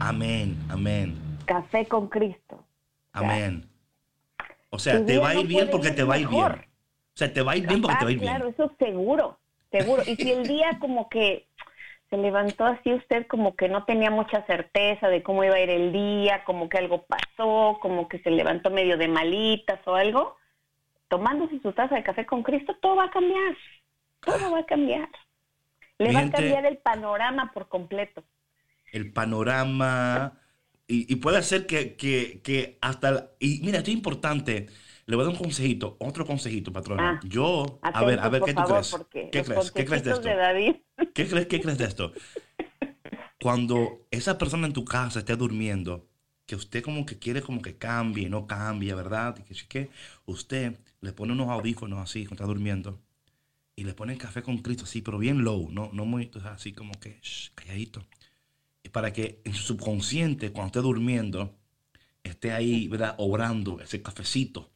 Amén, 0.01 0.57
amén, 0.71 1.15
café 1.45 1.87
con 1.87 2.09
Cristo. 2.09 2.65
amén. 3.13 3.69
O 4.75 4.79
sea, 4.79 5.05
te 5.05 5.19
va 5.19 5.29
a 5.31 5.35
ir 5.35 5.47
bien 5.47 5.69
porque 5.71 5.89
ir 5.89 5.95
te 5.97 6.03
va 6.03 6.15
a 6.15 6.19
ir 6.19 6.29
bien. 6.29 6.43
mejor. 6.43 6.65
O 7.15 7.17
sea, 7.17 7.33
te 7.33 7.43
va 7.43 7.53
a 7.53 7.57
ir 7.57 7.67
bien 7.67 7.83
porque 7.83 7.97
te 7.97 8.01
Ah, 8.01 8.05
va 8.05 8.09
a 8.09 8.13
ir 8.13 8.19
claro, 8.21 8.45
bien. 8.47 8.55
eso 8.55 8.75
seguro, 8.79 9.39
seguro. 9.71 10.03
Y 10.07 10.17
si 10.17 10.31
el 10.33 10.47
día 10.47 10.79
como 10.81 11.11
que 11.11 11.47
se 12.09 12.17
levantó 12.17 12.65
así 12.65 12.93
usted 12.95 13.27
como 13.27 13.55
que 13.55 13.69
no 13.69 13.85
tenía 13.85 14.11
mucha 14.11 14.45
certeza 14.47 15.09
de 15.09 15.23
cómo 15.23 15.45
iba 15.45 15.57
a 15.57 15.61
ir 15.61 15.69
el 15.71 15.93
día, 15.93 16.43
como 16.45 16.69
que 16.71 16.79
algo 16.79 17.05
pasó, 17.07 17.79
como 17.83 18.09
que 18.09 18.19
se 18.21 18.31
levantó 18.31 18.71
medio 18.71 18.97
de 18.97 19.09
malitas 19.09 19.79
o 19.87 19.95
algo, 19.95 20.37
tomándose 21.09 21.61
su 21.61 21.73
taza 21.73 21.95
de 21.95 22.03
café 22.03 22.25
con 22.25 22.43
Cristo, 22.43 22.75
todo 22.81 22.97
va 22.97 23.05
a 23.05 23.11
cambiar. 23.11 23.55
Todo 24.25 24.51
va 24.53 24.61
a 24.61 24.67
cambiar. 24.67 25.09
Le 25.99 26.13
va 26.15 26.21
gente- 26.21 26.37
a 26.37 26.41
cambiar 26.41 26.65
el 26.67 26.79
panorama 26.79 27.51
por 27.53 27.69
completo. 27.69 28.25
el 28.93 29.13
panorama. 29.13 30.39
Y, 30.87 31.13
y 31.13 31.17
puede 31.17 31.43
ser 31.43 31.67
que, 31.67 31.97
que, 31.97 32.41
que 32.43 32.79
hasta... 32.81 33.09
el- 33.11 33.25
y 33.41 33.61
mira, 33.65 33.79
esto 33.79 33.91
es 33.91 33.97
importante. 33.97 34.67
Le 35.07 35.17
voy 35.17 35.25
a 35.25 35.27
dar 35.29 35.35
un 35.35 35.39
consejito, 35.43 35.97
otro 36.01 36.27
consejito, 36.27 36.73
patrona. 36.73 37.19
Ah, 37.19 37.21
Yo, 37.23 37.85
a 37.93 38.05
ver, 38.05 38.21
a 38.21 38.29
ver, 38.29 38.45
¿qué 38.45 38.55
tú 38.55 38.65
favor, 38.65 38.65
crees? 38.65 39.07
¿Qué 39.31 39.43
crees? 39.43 39.71
¿Qué 39.73 39.85
crees 39.85 40.05
de 40.05 40.13
esto? 40.13 40.31
de 40.31 40.35
David. 40.37 40.77
¿Qué 41.15 41.29
crees, 41.29 41.47
¿Qué 41.49 41.61
crees 41.61 41.79
de 41.79 41.87
esto? 41.87 42.13
Cuando 43.39 44.07
esa 44.11 44.39
persona 44.39 44.67
en 44.67 44.73
tu 44.73 44.85
casa 44.85 45.19
esté 45.21 45.37
durmiendo, 45.37 46.09
que 46.47 46.57
usted 46.57 46.83
como 46.83 47.05
que 47.07 47.19
quiere 47.19 47.43
como 47.43 47.61
que 47.63 47.77
cambie, 47.77 48.29
no 48.29 48.47
cambia, 48.47 48.95
¿verdad? 48.95 49.37
Y 49.39 49.43
que 49.45 49.67
que 49.69 49.91
usted 50.27 50.79
le 51.01 51.13
pone 51.13 51.33
unos 51.33 51.49
audífonos 51.49 51.99
así 52.01 52.25
cuando 52.25 52.35
está 52.45 52.47
durmiendo 52.47 53.01
y 53.77 53.85
le 53.85 53.95
pone 53.95 54.15
el 54.15 54.19
café 54.21 54.43
con 54.43 54.59
Cristo 54.61 54.85
así, 54.85 55.03
pero 55.03 55.19
bien 55.19 55.45
low, 55.45 55.71
no, 55.73 55.91
no 55.95 56.07
muy 56.07 56.31
así 56.45 56.73
como 56.75 56.93
que 57.01 57.21
shh, 57.23 57.53
calladito. 57.55 58.05
Y 58.83 58.89
para 58.89 59.13
que 59.13 59.41
en 59.45 59.55
su 59.55 59.63
subconsciente, 59.63 60.53
cuando 60.53 60.67
esté 60.69 60.81
durmiendo, 60.81 61.57
esté 62.25 62.53
ahí, 62.53 62.89
¿verdad? 62.89 63.15
Obrando 63.19 63.81
ese 63.81 64.03
cafecito. 64.03 64.73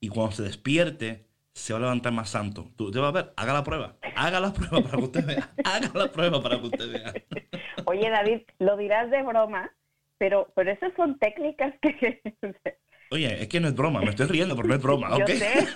Y 0.00 0.08
cuando 0.08 0.32
se 0.36 0.42
despierte, 0.42 1.26
se 1.52 1.72
va 1.72 1.78
a 1.78 1.82
levantar 1.82 2.12
más 2.12 2.30
santo. 2.30 2.70
Tú, 2.76 2.86
usted 2.86 3.00
va 3.00 3.08
a 3.08 3.12
ver, 3.12 3.32
haga 3.36 3.52
la 3.52 3.64
prueba. 3.64 3.96
Haga 4.16 4.40
la 4.40 4.52
prueba 4.52 4.82
para 4.82 4.96
que 4.98 5.04
usted 5.04 5.26
vea. 5.26 5.54
Haga 5.64 5.90
la 5.94 6.10
prueba 6.12 6.42
para 6.42 6.60
que 6.60 6.66
usted 6.66 6.92
vea. 6.92 7.12
Oye, 7.86 8.08
David, 8.08 8.42
lo 8.58 8.76
dirás 8.76 9.10
de 9.10 9.22
broma, 9.22 9.70
pero, 10.18 10.52
pero 10.54 10.70
esas 10.70 10.92
son 10.96 11.18
técnicas 11.18 11.74
que... 11.82 12.22
Oye, 13.10 13.42
es 13.42 13.48
que 13.48 13.58
no 13.60 13.68
es 13.68 13.74
broma, 13.74 14.00
me 14.00 14.10
estoy 14.10 14.26
riendo, 14.26 14.54
pero 14.54 14.68
no 14.68 14.74
es 14.74 14.82
broma, 14.82 15.10
Yo 15.18 15.24
¿ok? 15.24 15.30
sé. 15.30 15.66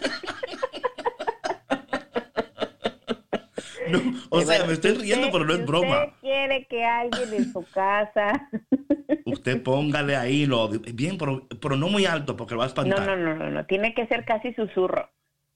No, 3.88 3.98
o 4.30 4.40
Y 4.40 4.44
sea, 4.44 4.46
bueno, 4.54 4.66
me 4.66 4.72
estoy 4.74 4.92
riendo, 4.92 5.26
usted- 5.28 5.32
pero 5.32 5.44
no 5.44 5.54
es 5.54 5.66
broma. 5.66 6.00
usted 6.04 6.12
quiere 6.20 6.66
que 6.66 6.84
alguien 6.84 7.32
en 7.34 7.52
su 7.52 7.64
casa... 7.70 8.48
Usted 9.26 9.62
póngale 9.62 10.16
ahí 10.16 10.44
lo 10.46 10.68
bien, 10.68 11.16
pero, 11.18 11.46
pero 11.60 11.76
no 11.76 11.88
muy 11.88 12.04
alto 12.04 12.36
porque 12.36 12.54
lo 12.54 12.58
va 12.58 12.64
a 12.64 12.66
No, 12.66 12.72
espantar. 12.72 13.06
no, 13.06 13.16
no, 13.16 13.34
no, 13.34 13.50
no, 13.50 13.64
tiene 13.66 13.94
que 13.94 14.06
ser 14.06 14.24
casi 14.24 14.52
susurro. 14.54 15.10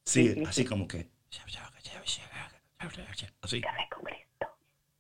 Sí, 0.05 0.29
Sí, 0.29 0.35
sí, 0.35 0.43
así 0.45 0.63
sí. 0.63 0.69
como 0.69 0.89
que. 0.89 1.11
Así. 3.41 3.61
Café 3.61 3.89
con 3.91 4.03
Cristo. 4.05 4.47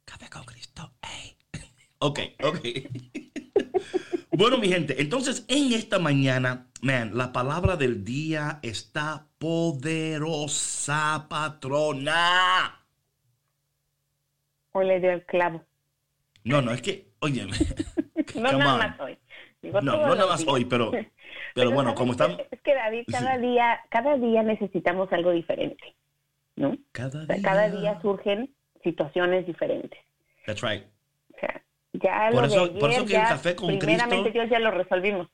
Café 0.05 0.29
con 0.31 0.45
Cristo. 0.45 0.93
ey. 1.03 1.37
Ok, 2.01 2.21
ok. 2.45 2.59
bueno, 4.33 4.59
mi 4.59 4.69
gente, 4.69 5.01
entonces 5.03 5.45
en 5.49 5.73
esta 5.73 5.99
mañana, 5.99 6.69
man, 6.83 7.11
la 7.17 7.33
palabra 7.33 7.77
del 7.77 8.05
día 8.05 8.61
está 8.63 9.27
poderosa, 9.39 11.27
patrona. 11.29 12.75
Hoy 14.73 14.87
le 14.87 15.01
dio 15.01 15.11
el 15.11 15.25
clavo. 15.25 15.65
No, 16.45 16.63
no, 16.63 16.73
es 16.73 16.83
que, 16.83 17.09
oye, 17.21 17.47
No 18.35 18.53
nada 18.53 18.73
on. 18.75 18.79
más 18.79 19.01
hoy. 19.01 19.19
Digo, 19.63 19.81
No, 19.81 19.93
no 20.07 20.15
nada 20.15 20.27
más 20.29 20.41
días. 20.41 20.53
hoy, 20.53 20.65
pero, 20.65 20.93
pero 21.55 21.71
bueno, 21.71 21.91
¿sabes 21.91 21.99
como 21.99 22.13
están... 22.13 22.37
Es 22.51 22.61
que 22.63 22.75
David, 22.75 23.05
cada 23.11 23.37
Sí. 23.37 23.43
día, 23.43 23.81
cada 23.91 24.17
día 24.17 24.43
necesitamos 24.43 25.13
algo 25.13 25.31
diferente, 25.33 25.97
¿no? 26.57 26.77
Cada 26.93 27.23
O 27.23 27.27
sea, 27.27 27.43
cada 27.43 27.69
día 27.71 28.01
surgen 28.01 28.55
situaciones 28.85 29.47
diferentes. 29.47 29.99
That's 30.47 30.63
right. 30.63 30.85
O 31.35 31.41
sea, 31.41 31.63
ya 31.95 32.29
Por 32.31 32.43
lo 32.43 32.47
eso- 32.47 32.69
de 32.69 32.81
por 32.81 32.91
eso 32.91 33.01
ayer, 33.01 33.09
que 33.09 33.17
el 33.17 33.23
ya 33.23 33.29
café 33.29 33.57
con 33.57 33.79
primeramente 33.79 34.31
Cristo- 34.31 34.39
Dios 34.39 34.51
ya 34.51 34.59
lo 34.61 34.71
resolvimos. 34.71 35.29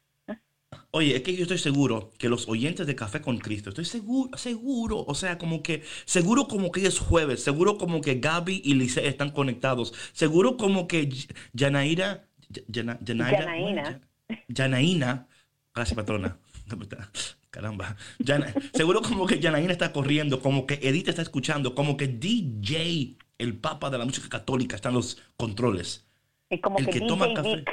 Oye, 0.90 1.16
es 1.16 1.22
que 1.22 1.34
yo 1.34 1.42
estoy 1.42 1.58
seguro 1.58 2.10
que 2.18 2.28
los 2.28 2.48
oyentes 2.48 2.86
de 2.86 2.94
Café 2.94 3.20
con 3.20 3.38
Cristo, 3.38 3.70
estoy 3.70 3.84
seguro, 3.84 4.36
seguro, 4.38 5.04
o 5.06 5.14
sea, 5.14 5.38
como 5.38 5.62
que, 5.62 5.82
seguro 6.04 6.46
como 6.48 6.70
que 6.72 6.86
es 6.86 6.98
jueves, 6.98 7.42
seguro 7.42 7.78
como 7.78 8.00
que 8.00 8.16
Gaby 8.16 8.62
y 8.64 8.74
Lice 8.74 9.06
están 9.06 9.30
conectados, 9.30 9.92
seguro 10.12 10.56
como 10.56 10.86
que 10.88 11.08
Yanaira, 11.52 12.26
Yana- 12.68 12.98
Yanaira, 13.02 13.40
Yanaína. 13.40 14.00
Yanaína, 14.48 15.26
gracias 15.74 15.96
patrona, 15.96 16.38
caramba, 17.50 17.96
Yana- 18.18 18.52
seguro 18.74 19.02
como 19.02 19.26
que 19.26 19.38
Yanaína 19.38 19.72
está 19.72 19.92
corriendo, 19.92 20.40
como 20.40 20.66
que 20.66 20.74
Edith 20.82 21.08
está 21.08 21.22
escuchando, 21.22 21.74
como 21.74 21.96
que 21.96 22.08
DJ, 22.08 23.16
el 23.38 23.56
papa 23.56 23.90
de 23.90 23.98
la 23.98 24.04
música 24.04 24.28
católica, 24.28 24.76
está 24.76 24.88
en 24.88 24.96
los 24.96 25.18
controles. 25.36 26.06
Y 26.50 26.58
como 26.60 26.78
El 26.78 26.86
que, 26.86 26.92
que 26.92 26.98
DJ 27.00 27.08
toma 27.08 27.32
café. 27.34 27.56
Vic 27.56 27.68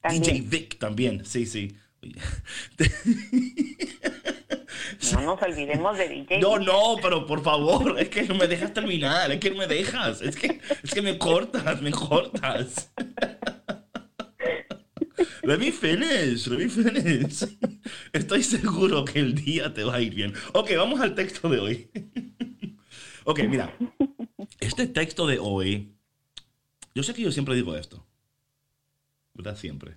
también. 0.00 0.22
DJ 0.22 0.40
Vic 0.48 0.78
también, 0.78 1.24
sí, 1.24 1.46
sí. 1.46 1.76
No 5.12 5.20
nos 5.20 5.42
olvidemos 5.42 5.98
de 5.98 6.08
DJ 6.08 6.40
No, 6.40 6.58
no, 6.58 6.96
pero 7.02 7.26
por 7.26 7.42
favor, 7.42 7.98
es 7.98 8.08
que 8.08 8.22
no 8.22 8.34
me 8.34 8.46
dejas 8.46 8.72
terminar, 8.72 9.30
es 9.30 9.40
que 9.40 9.50
no 9.50 9.58
me 9.58 9.66
dejas, 9.66 10.22
es 10.22 10.36
que, 10.36 10.60
es 10.82 10.90
que 10.92 11.02
me 11.02 11.18
cortas, 11.18 11.82
me 11.82 11.90
cortas. 11.90 12.90
Let 15.42 15.58
me 15.58 15.72
finish, 15.72 16.46
let 16.46 16.58
me 16.58 16.68
finish. 16.68 17.44
Estoy 18.12 18.42
seguro 18.42 19.04
que 19.04 19.18
el 19.18 19.34
día 19.34 19.72
te 19.72 19.84
va 19.84 19.96
a 19.96 20.00
ir 20.00 20.14
bien. 20.14 20.34
Ok, 20.52 20.70
vamos 20.76 21.00
al 21.00 21.14
texto 21.14 21.48
de 21.48 21.58
hoy. 21.58 21.90
Ok, 23.24 23.40
mira, 23.48 23.74
este 24.60 24.86
texto 24.86 25.26
de 25.26 25.38
hoy, 25.38 25.94
yo 26.94 27.02
sé 27.02 27.14
que 27.14 27.22
yo 27.22 27.32
siempre 27.32 27.54
digo 27.54 27.76
esto, 27.76 28.06
¿verdad? 29.34 29.56
Siempre. 29.56 29.96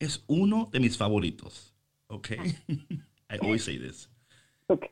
Es 0.00 0.24
uno 0.26 0.68
de 0.72 0.80
mis 0.80 0.96
favoritos, 0.96 1.72
ok? 2.08 2.30
I 3.30 3.38
always 3.40 3.62
say 3.62 3.78
this. 3.78 4.08
Ok. 4.66 4.86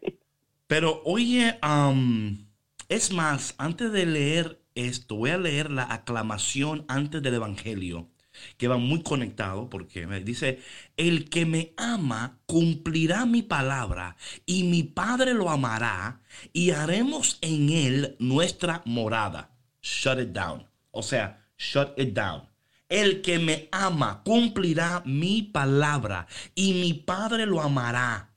Pero 0.69 1.03
oye, 1.05 1.59
am, 1.63 2.47
es 2.89 3.11
más, 3.13 3.55
antes 3.59 3.91
de 3.91 4.07
leer 4.07 4.63
esto, 4.75 5.17
voy 5.17 5.31
a 5.31 5.39
leer 5.39 5.71
la 5.71 5.93
aclamación 5.93 6.85
antes 6.89 7.23
del 7.23 7.35
Evangelio, 7.35 8.09
que 8.57 8.69
va 8.69 8.77
muy 8.77 9.03
conectado, 9.03 9.69
porque 9.69 10.07
me 10.07 10.21
dice, 10.21 10.61
el 10.97 11.29
que 11.29 11.47
me 11.47 11.73
ama 11.77 12.39
cumplirá 12.47 13.27
mi 13.27 13.43
palabra, 13.43 14.17
y 14.47 14.65
mi 14.65 14.83
Padre 14.85 15.35
lo 15.35 15.51
amará, 15.51 16.21
y 16.53 16.71
haremos 16.71 17.39
en 17.41 17.71
él 17.71 18.17
nuestra 18.19 18.83
morada. 18.85 19.51
Shut 19.83 20.21
it 20.21 20.29
down. 20.29 20.67
O 20.91 21.03
sea, 21.03 21.47
shut 21.57 21.99
it 21.99 22.15
down. 22.15 22.48
El 22.89 23.21
que 23.23 23.39
me 23.39 23.69
ama 23.71 24.23
cumplirá 24.25 25.03
mi 25.05 25.43
palabra, 25.43 26.27
y 26.55 26.75
mi 26.75 26.95
Padre 26.95 27.47
lo 27.47 27.61
amará 27.61 28.29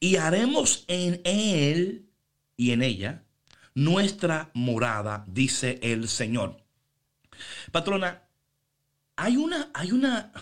y 0.00 0.16
haremos 0.16 0.84
en 0.88 1.20
él 1.24 2.08
y 2.56 2.70
en 2.72 2.82
ella 2.82 3.24
nuestra 3.74 4.50
morada, 4.54 5.24
dice 5.26 5.80
el 5.82 6.08
Señor. 6.08 6.64
Patrona, 7.72 8.22
hay 9.16 9.36
una, 9.36 9.70
hay 9.74 9.90
una, 9.92 10.32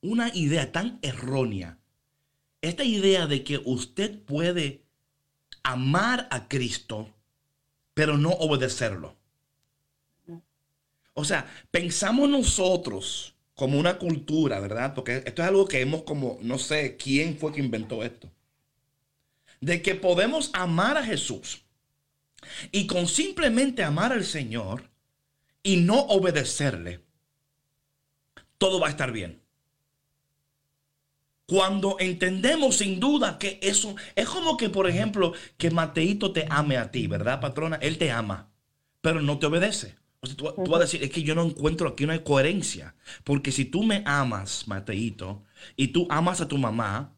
una 0.00 0.34
idea 0.34 0.72
tan 0.72 0.98
errónea. 1.02 1.78
Esta 2.60 2.84
idea 2.84 3.26
de 3.26 3.44
que 3.44 3.60
usted 3.64 4.20
puede 4.20 4.84
amar 5.62 6.26
a 6.30 6.48
Cristo, 6.48 7.14
pero 7.94 8.16
no 8.18 8.30
obedecerlo. 8.30 9.16
O 11.14 11.24
sea, 11.24 11.46
pensamos 11.70 12.28
nosotros 12.28 13.34
como 13.54 13.78
una 13.78 13.98
cultura, 13.98 14.60
¿verdad? 14.60 14.94
Porque 14.94 15.22
esto 15.26 15.42
es 15.42 15.48
algo 15.48 15.66
que 15.66 15.80
hemos 15.80 16.02
como, 16.02 16.38
no 16.42 16.58
sé 16.58 16.96
quién 16.96 17.36
fue 17.36 17.52
que 17.52 17.60
inventó 17.60 18.02
esto 18.02 18.30
de 19.62 19.80
que 19.80 19.94
podemos 19.94 20.50
amar 20.52 20.98
a 20.98 21.04
Jesús 21.04 21.62
y 22.72 22.86
con 22.88 23.06
simplemente 23.06 23.84
amar 23.84 24.12
al 24.12 24.24
Señor 24.24 24.90
y 25.62 25.76
no 25.76 26.00
obedecerle, 26.00 27.00
todo 28.58 28.80
va 28.80 28.88
a 28.88 28.90
estar 28.90 29.12
bien. 29.12 29.40
Cuando 31.46 31.96
entendemos 32.00 32.78
sin 32.78 32.98
duda 32.98 33.38
que 33.38 33.60
eso 33.62 33.94
es 34.16 34.28
como 34.28 34.56
que, 34.56 34.68
por 34.68 34.88
ejemplo, 34.88 35.32
que 35.56 35.70
Mateito 35.70 36.32
te 36.32 36.46
ame 36.50 36.76
a 36.76 36.90
ti, 36.90 37.06
¿verdad, 37.06 37.40
patrona? 37.40 37.76
Él 37.76 37.98
te 37.98 38.10
ama, 38.10 38.50
pero 39.00 39.22
no 39.22 39.38
te 39.38 39.46
obedece. 39.46 39.94
O 40.22 40.26
sea, 40.26 40.36
tú, 40.36 40.52
tú 40.64 40.70
vas 40.70 40.80
a 40.80 40.84
decir, 40.84 41.02
es 41.02 41.10
que 41.10 41.22
yo 41.22 41.34
no 41.34 41.42
encuentro 41.44 41.88
aquí 41.88 42.04
una 42.04 42.22
coherencia. 42.22 42.94
Porque 43.24 43.52
si 43.52 43.64
tú 43.66 43.82
me 43.82 44.02
amas, 44.06 44.68
Mateito, 44.68 45.44
y 45.76 45.88
tú 45.88 46.06
amas 46.10 46.40
a 46.40 46.48
tu 46.48 46.58
mamá, 46.58 47.16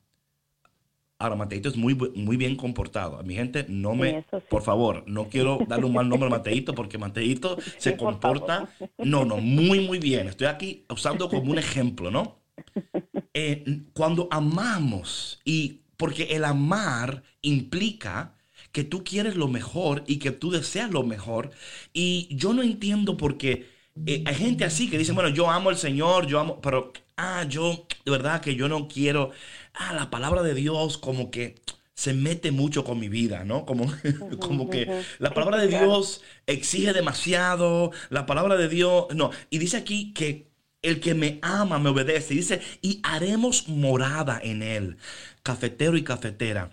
Ahora, 1.19 1.37
Mateito 1.37 1.69
es 1.69 1.77
muy, 1.77 1.95
muy 1.95 2.37
bien 2.37 2.57
comportado. 2.57 3.23
Mi 3.23 3.35
gente, 3.35 3.65
no 3.69 3.95
me, 3.95 4.23
sí. 4.31 4.37
por 4.49 4.63
favor, 4.63 5.05
no 5.07 5.29
quiero 5.29 5.65
darle 5.69 5.87
un 5.87 5.93
mal 5.95 6.09
nombre 6.09 6.27
a 6.27 6.31
Mateito 6.31 6.75
porque 6.75 6.99
Mateito 6.99 7.57
se 7.79 7.93
Sí, 7.93 7.97
comporta, 7.97 8.69
no, 8.99 9.25
no, 9.25 9.37
muy, 9.39 9.81
muy 9.81 9.99
bien. 9.99 10.29
Estoy 10.29 10.49
aquí 10.49 10.85
usando 10.91 11.29
como 11.29 11.53
un 11.53 11.59
ejemplo, 11.59 12.11
¿no? 12.11 12.41
Eh, 13.37 13.83
cuando 13.95 14.29
amamos, 14.31 15.41
y 15.45 15.81
porque 15.97 16.25
el 16.37 16.45
amar 16.45 17.25
implica 17.43 18.34
que 18.75 18.85
tú 18.85 19.05
quieres 19.05 19.37
lo 19.37 19.49
mejor 19.49 20.03
y 20.09 20.19
que 20.19 20.33
tú 20.33 20.51
deseas 20.51 20.91
lo 20.91 21.05
mejor. 21.05 21.53
Y 21.93 22.29
yo 22.33 22.53
no 22.53 22.63
entiendo 22.63 23.17
por 23.17 23.39
qué 23.39 23.69
eh, 24.07 24.25
hay 24.27 24.35
gente 24.35 24.65
así 24.65 24.91
que 24.91 24.99
dice, 24.99 25.13
bueno, 25.13 25.29
yo 25.29 25.49
amo 25.49 25.71
al 25.71 25.77
Señor, 25.79 26.27
yo 26.27 26.41
amo, 26.41 26.61
pero, 26.61 26.93
ah, 27.17 27.45
yo, 27.49 27.87
de 28.05 28.11
verdad 28.11 28.41
que 28.41 28.57
yo 28.57 28.69
no 28.69 28.89
quiero, 28.89 29.31
ah, 29.75 29.93
la 29.95 30.11
palabra 30.11 30.43
de 30.43 30.55
Dios 30.55 30.99
como 30.99 31.31
que 31.31 31.55
se 31.95 32.13
mete 32.15 32.51
mucho 32.51 32.83
con 32.85 32.99
mi 32.99 33.09
vida, 33.09 33.45
¿no? 33.45 33.65
Como, 33.65 33.87
como 34.41 34.69
que 34.69 35.05
la 35.21 35.33
palabra 35.33 35.59
de 35.59 35.69
Dios 35.69 36.23
exige 36.47 36.93
demasiado, 36.93 37.93
la 38.11 38.27
palabra 38.27 38.57
de 38.57 38.69
Dios, 38.69 39.07
no, 39.15 39.31
y 39.51 39.59
dice 39.59 39.77
aquí 39.77 40.13
que 40.13 40.49
el 40.83 40.99
que 41.01 41.15
me 41.15 41.39
ama 41.43 41.79
me 41.79 41.91
obedece, 41.91 42.35
dice, 42.35 42.61
y 42.83 43.01
haremos 43.05 43.69
morada 43.69 44.41
en 44.43 44.63
él, 44.63 44.97
cafetero 45.45 45.97
y 45.97 46.03
cafetera. 46.03 46.71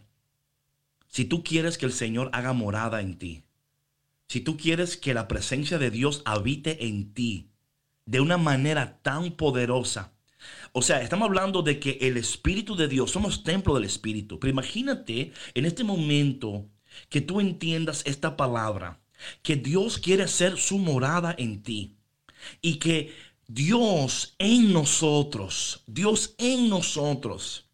Si 1.12 1.26
tú 1.26 1.43
quieres 1.43 1.78
que 1.78 1.86
el 1.86 1.91
Señor 1.91 2.30
haga 2.32 2.54
morada 2.54 3.02
en 3.02 3.17
ti, 3.17 3.43
si 4.30 4.39
tú 4.39 4.56
quieres 4.56 4.95
que 4.95 5.13
la 5.13 5.28
presencia 5.28 5.78
de 5.78 5.91
Dios 5.91 6.21
habite 6.24 6.88
en 6.88 7.13
ti 7.13 7.50
de 8.06 8.21
una 8.21 8.38
manera 8.38 8.97
tan 9.02 9.32
poderosa, 9.32 10.13
o 10.71 10.82
sea, 10.82 11.02
estamos 11.02 11.28
hablando 11.28 11.63
de 11.63 11.82
que 11.82 11.97
el 12.00 12.15
Espíritu 12.15 12.78
de 12.78 12.88
Dios, 12.88 13.12
somos 13.12 13.43
templo 13.43 13.76
del 13.76 13.84
Espíritu, 13.84 14.39
pero 14.39 14.52
imagínate 14.52 15.34
en 15.54 15.65
este 15.65 15.84
momento 15.84 16.69
que 17.10 17.19
tú 17.19 17.41
entiendas 17.41 18.04
esta 18.06 18.38
palabra, 18.38 19.02
que 19.41 19.58
Dios 19.58 19.97
quiere 19.97 20.24
hacer 20.24 20.58
su 20.58 20.78
morada 20.78 21.36
en 21.38 21.62
ti 21.62 21.97
y 22.62 22.76
que 22.76 23.13
Dios 23.47 24.34
en 24.39 24.71
nosotros, 24.71 25.84
Dios 25.88 26.36
en 26.38 26.69
nosotros, 26.69 27.69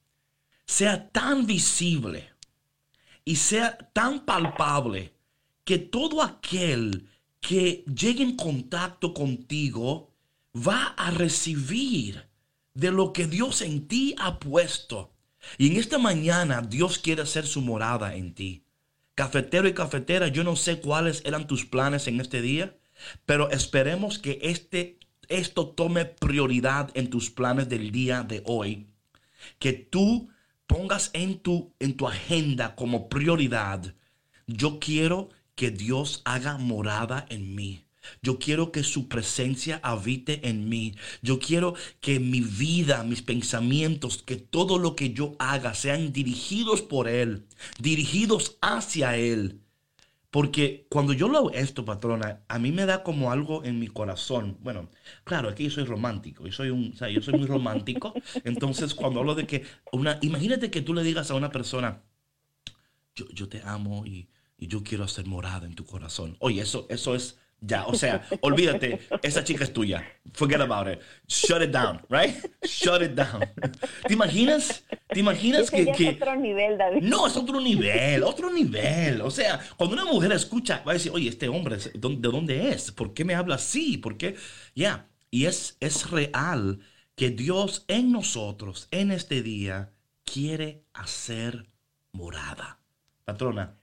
sea 0.66 1.12
tan 1.12 1.46
visible 1.46 2.32
y 3.28 3.36
sea 3.36 3.78
tan 3.92 4.24
palpable 4.24 5.14
que 5.66 5.78
todo 5.80 6.24
aquel 6.24 7.10
que 7.42 7.84
llegue 7.94 8.24
en 8.24 8.38
contacto 8.38 9.14
contigo 9.14 10.14
va 10.56 10.96
a 10.98 11.12
recibir 11.12 12.24
de 12.74 12.90
lo 12.90 13.12
que 13.12 13.28
Dios 13.28 13.62
en 13.62 13.90
ti 13.90 14.16
ha 14.18 14.40
puesto. 14.40 15.12
Y 15.58 15.68
en 15.68 15.76
esta 15.76 15.98
mañana 15.98 16.62
Dios 16.62 17.00
quiere 17.00 17.22
hacer 17.22 17.46
su 17.46 17.60
morada 17.62 18.16
en 18.16 18.34
ti. 18.34 18.64
Cafetero 19.14 19.68
y 19.68 19.74
cafetera, 19.74 20.30
yo 20.30 20.46
no 20.46 20.56
sé 20.56 20.80
cuáles 20.80 21.22
eran 21.26 21.48
tus 21.48 21.66
planes 21.66 22.08
en 22.08 22.22
este 22.22 22.42
día, 22.42 22.78
pero 23.26 23.52
esperemos 23.52 24.20
que 24.20 24.40
este, 24.42 25.00
esto 25.28 25.68
tome 25.68 26.06
prioridad 26.06 26.92
en 26.94 27.10
tus 27.10 27.30
planes 27.30 27.68
del 27.68 27.92
día 27.92 28.24
de 28.24 28.42
hoy. 28.46 28.88
Que 29.60 29.74
tú 29.74 30.30
pongas 30.68 31.10
en 31.14 31.40
tu, 31.40 31.74
en 31.80 31.96
tu 31.98 32.08
agenda 32.08 32.76
como 32.76 33.10
prioridad, 33.10 33.96
yo 34.46 34.80
quiero 34.80 35.30
que 35.56 35.72
Dios 35.72 36.22
haga 36.26 36.58
morada 36.58 37.26
en 37.30 37.56
mí. 37.56 37.88
Yo 38.22 38.40
quiero 38.40 38.72
que 38.72 38.84
su 38.84 39.08
presencia 39.08 39.80
habite 39.84 40.48
en 40.48 40.70
mí. 40.70 40.96
Yo 41.22 41.40
quiero 41.40 41.74
que 42.00 42.20
mi 42.20 42.42
vida, 42.42 43.04
mis 43.04 43.22
pensamientos, 43.22 44.24
que 44.24 44.38
todo 44.38 44.78
lo 44.78 44.96
que 44.96 45.12
yo 45.12 45.36
haga 45.40 45.74
sean 45.74 46.14
dirigidos 46.14 46.82
por 46.82 47.08
Él, 47.10 47.48
dirigidos 47.80 48.58
hacia 48.62 49.18
Él. 49.18 49.62
Porque 50.30 50.88
cuando 50.90 51.14
yo 51.14 51.28
lo 51.30 51.52
esto, 51.52 51.86
patrona, 51.86 52.44
a 52.48 52.60
mí 52.60 52.72
me 52.72 52.86
da 52.86 53.04
como 53.04 53.32
algo 53.32 53.64
en 53.64 53.80
mi 53.80 53.88
corazón. 53.88 54.58
Bueno, 54.62 54.90
claro, 55.24 55.50
aquí 55.50 55.66
yo 55.66 55.72
soy 55.72 55.86
romántico, 55.86 56.46
yo 56.46 56.52
soy 56.52 56.70
un, 56.70 56.92
o 56.94 56.98
sea, 56.98 57.10
yo 57.10 57.22
soy 57.22 57.36
muy 57.36 57.48
romántico. 57.48 58.14
Entonces, 58.44 58.94
cuando 58.94 59.20
hablo 59.22 59.36
de 59.36 59.48
que 59.48 59.64
una, 59.92 60.20
imagínate 60.22 60.70
que 60.72 60.82
tú 60.82 60.94
le 60.94 61.04
digas 61.04 61.32
a 61.32 61.36
una 61.36 61.52
persona, 61.52 62.04
yo, 63.16 63.26
yo 63.30 63.50
te 63.50 63.62
amo 63.64 64.06
y, 64.06 64.30
y 64.58 64.68
yo 64.68 64.84
quiero 64.84 65.04
hacer 65.04 65.26
morada 65.26 65.66
en 65.66 65.76
tu 65.76 65.86
corazón. 65.86 66.38
Oye, 66.40 66.62
eso, 66.62 66.86
eso 66.90 67.16
es 67.16 67.40
ya, 67.60 67.86
o 67.88 67.96
sea, 67.96 68.28
olvídate, 68.42 69.00
esa 69.24 69.44
chica 69.44 69.64
es 69.64 69.74
tuya. 69.74 70.04
Forget 70.34 70.62
about 70.62 70.88
it. 70.88 71.00
Shut 71.28 71.62
it 71.62 71.72
down, 71.72 72.02
right? 72.10 72.36
Shut 72.64 73.02
it 73.02 73.12
down. 73.14 73.42
¿Te 74.08 74.14
imaginas? 74.14 74.84
¿Te 75.08 75.20
imaginas 75.20 75.62
Ese 75.64 75.76
que, 75.76 75.86
ya 75.86 75.94
que- 75.94 76.10
es 76.10 76.16
otro 76.16 76.36
nivel, 76.36 76.78
David. 76.78 77.02
No, 77.04 77.26
es 77.28 77.36
otro 77.36 77.60
nivel, 77.60 78.24
otro 78.24 78.52
nivel. 78.52 79.22
O 79.22 79.32
sea, 79.32 79.60
cuando 79.76 79.96
una 79.96 80.06
mujer 80.06 80.32
escucha, 80.34 80.84
va 80.88 80.92
a 80.92 80.94
decir, 80.96 81.12
oye, 81.14 81.30
este 81.30 81.48
hombre, 81.50 81.78
¿de 81.78 81.92
dónde- 81.96 82.28
de 82.28 82.32
dónde 82.36 82.70
es? 82.70 82.92
¿Por 82.92 83.14
qué 83.14 83.26
me 83.26 83.34
habla 83.36 83.56
así? 83.56 83.98
¿Por 83.98 84.18
qué? 84.18 84.36
Ya, 84.76 85.08
y 85.32 85.46
es, 85.46 85.78
es 85.80 86.10
real 86.12 86.80
que 87.16 87.32
Dios 87.32 87.86
en 87.88 88.12
nosotros, 88.12 88.88
en 88.92 89.12
este 89.12 89.42
día, 89.42 89.92
quiere 90.24 90.84
hacer 90.94 91.66
morada. 92.12 92.80
Patrona, 93.26 93.76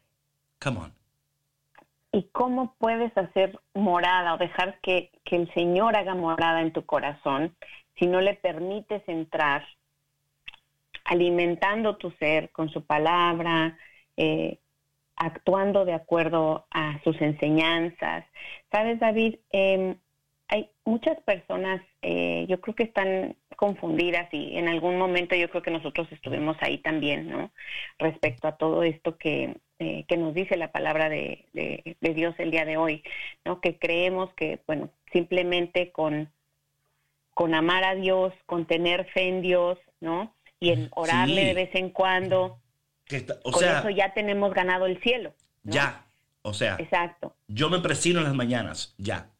come 0.60 0.78
on. 0.78 0.94
¿Y 2.14 2.28
cómo 2.30 2.76
puedes 2.78 3.10
hacer 3.18 3.58
morada 3.74 4.34
o 4.34 4.38
dejar 4.38 4.78
que, 4.82 5.10
que 5.24 5.34
el 5.34 5.52
Señor 5.52 5.96
haga 5.96 6.14
morada 6.14 6.60
en 6.60 6.72
tu 6.72 6.86
corazón 6.86 7.56
si 7.98 8.06
no 8.06 8.20
le 8.20 8.34
permites 8.34 9.02
entrar 9.08 9.66
alimentando 11.04 11.96
tu 11.96 12.12
ser 12.12 12.50
con 12.50 12.68
su 12.68 12.86
palabra, 12.86 13.76
eh, 14.16 14.60
actuando 15.16 15.84
de 15.84 15.94
acuerdo 15.94 16.66
a 16.70 17.00
sus 17.02 17.20
enseñanzas? 17.20 18.24
Sabes, 18.70 19.00
David, 19.00 19.34
Eh, 19.50 19.96
hay 20.46 20.70
muchas 20.84 21.20
personas, 21.22 21.82
eh, 22.06 22.44
yo 22.48 22.60
creo 22.60 22.74
que 22.74 22.82
están 22.82 23.34
confundidas 23.56 24.28
y 24.32 24.58
en 24.58 24.68
algún 24.68 24.98
momento 24.98 25.34
yo 25.34 25.48
creo 25.48 25.62
que 25.62 25.70
nosotros 25.70 26.06
estuvimos 26.12 26.56
ahí 26.60 26.78
también, 26.78 27.30
¿no? 27.30 27.50
Respecto 27.98 28.46
a 28.46 28.56
todo 28.56 28.82
esto 28.82 29.16
que, 29.16 29.56
eh, 29.78 30.04
que 30.06 30.16
nos 30.18 30.34
dice 30.34 30.56
la 30.58 30.70
palabra 30.70 31.08
de, 31.08 31.46
de- 31.54 31.96
de 32.00 32.14
Dios 32.14 32.34
el 32.38 32.50
día 32.50 32.64
de 32.66 32.76
hoy, 32.76 33.02
¿no? 33.44 33.60
Que 33.62 33.78
creemos 33.78 34.32
que, 34.34 34.60
bueno, 34.66 34.90
simplemente 35.12 35.92
con, 35.92 36.28
con 37.32 37.54
amar 37.54 37.84
a 37.84 37.94
Dios, 37.94 38.32
con 38.46 38.66
tener 38.66 39.06
fe 39.06 39.28
en 39.28 39.40
Dios, 39.40 39.78
¿no? 40.00 40.34
Y 40.60 40.70
en 40.70 40.88
orarle 40.94 41.40
Sí. 41.40 41.46
de 41.46 41.54
vez 41.54 41.70
en 41.74 41.88
cuando, 41.90 42.58
Que 43.06 43.16
está- 43.16 43.36
o 43.44 43.50
con 43.50 43.60
sea, 43.62 43.78
eso 43.80 43.90
ya 43.90 44.12
tenemos 44.12 44.52
ganado 44.52 44.86
el 44.86 45.00
cielo. 45.00 45.32
¿no? 45.62 45.72
ya. 45.72 46.00
O 46.46 46.52
sea, 46.52 46.76
Exacto. 46.78 47.34
yo 47.48 47.70
me 47.70 47.78
presino 47.78 48.18
en 48.18 48.24
las 48.26 48.34
mañanas. 48.34 48.94
Ya. 48.98 49.30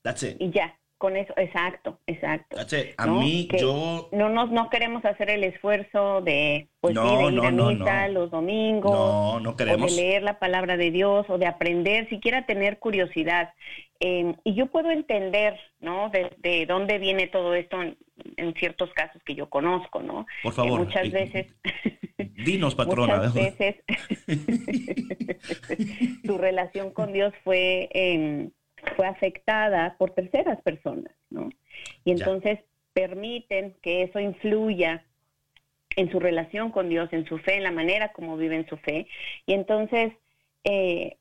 That's 0.00 0.22
it. 0.22 0.36
Y 0.40 0.48
ya, 0.50 0.74
con 1.00 1.16
eso, 1.16 1.32
exacto, 1.36 1.98
exacto. 2.06 2.56
A 2.98 3.06
¿no? 3.06 3.20
mí, 3.20 3.48
Que 3.50 3.58
yo. 3.58 4.08
no 4.12 4.28
nos 4.28 4.50
no 4.52 4.68
queremos 4.70 5.04
hacer 5.04 5.30
el 5.30 5.42
esfuerzo 5.44 6.20
de 6.20 6.68
pues 6.80 6.94
No, 6.94 7.08
sí, 7.08 7.16
de 7.16 7.24
ir 7.32 7.34
no, 7.34 7.42
a 7.48 7.50
no, 7.50 7.70
misa 7.70 8.06
no. 8.08 8.12
los 8.14 8.30
domingos 8.30 8.92
No, 8.92 9.40
no 9.40 9.50
o 9.50 9.56
queremos. 9.56 9.94
de 9.96 10.02
leer 10.02 10.22
la 10.22 10.38
palabra 10.38 10.76
de 10.76 10.90
Dios 10.90 11.26
o 11.28 11.38
de 11.38 11.46
aprender 11.46 12.08
siquiera 12.10 12.44
tener 12.46 12.78
curiosidad 12.78 13.52
Eh, 14.02 14.34
y 14.44 14.54
yo 14.54 14.66
puedo 14.66 14.90
entender 14.90 15.58
no 15.80 16.08
de, 16.10 16.30
de 16.38 16.64
dónde 16.66 16.98
viene 16.98 17.26
todo 17.28 17.54
esto 17.54 17.82
en, 17.82 17.96
en 18.36 18.54
ciertos 18.54 18.90
casos 18.94 19.22
que 19.24 19.34
yo 19.34 19.48
conozco 19.50 20.00
no 20.02 20.26
Por 20.42 20.52
favor. 20.52 20.78
muchas 20.80 21.10
veces 21.10 21.46
Dinos, 22.44 22.74
patrona. 22.80 23.16
muchas 23.16 23.34
veces 23.34 23.76
tu 26.26 26.38
relación 26.38 26.90
con 26.92 27.12
Dios 27.12 27.32
fue 27.44 27.88
em, 27.92 28.50
fue 28.96 29.06
afectada 29.06 29.96
por 29.98 30.10
terceras 30.12 30.60
personas, 30.62 31.12
¿no? 31.30 31.48
Y 32.04 32.14
Ya. 32.14 32.24
entonces 32.24 32.58
permiten 32.92 33.74
que 33.82 34.02
eso 34.02 34.18
influya 34.20 35.04
en 35.96 36.10
su 36.10 36.20
relación 36.20 36.70
con 36.70 36.88
Dios, 36.88 37.12
en 37.12 37.26
su 37.26 37.38
fe, 37.38 37.56
en 37.56 37.64
la 37.64 37.70
manera 37.72 38.12
como 38.12 38.36
viven 38.36 38.66
su 38.68 38.76
fe, 38.76 39.06
y 39.46 39.54
entonces 39.54 40.12
eh, 40.64 41.16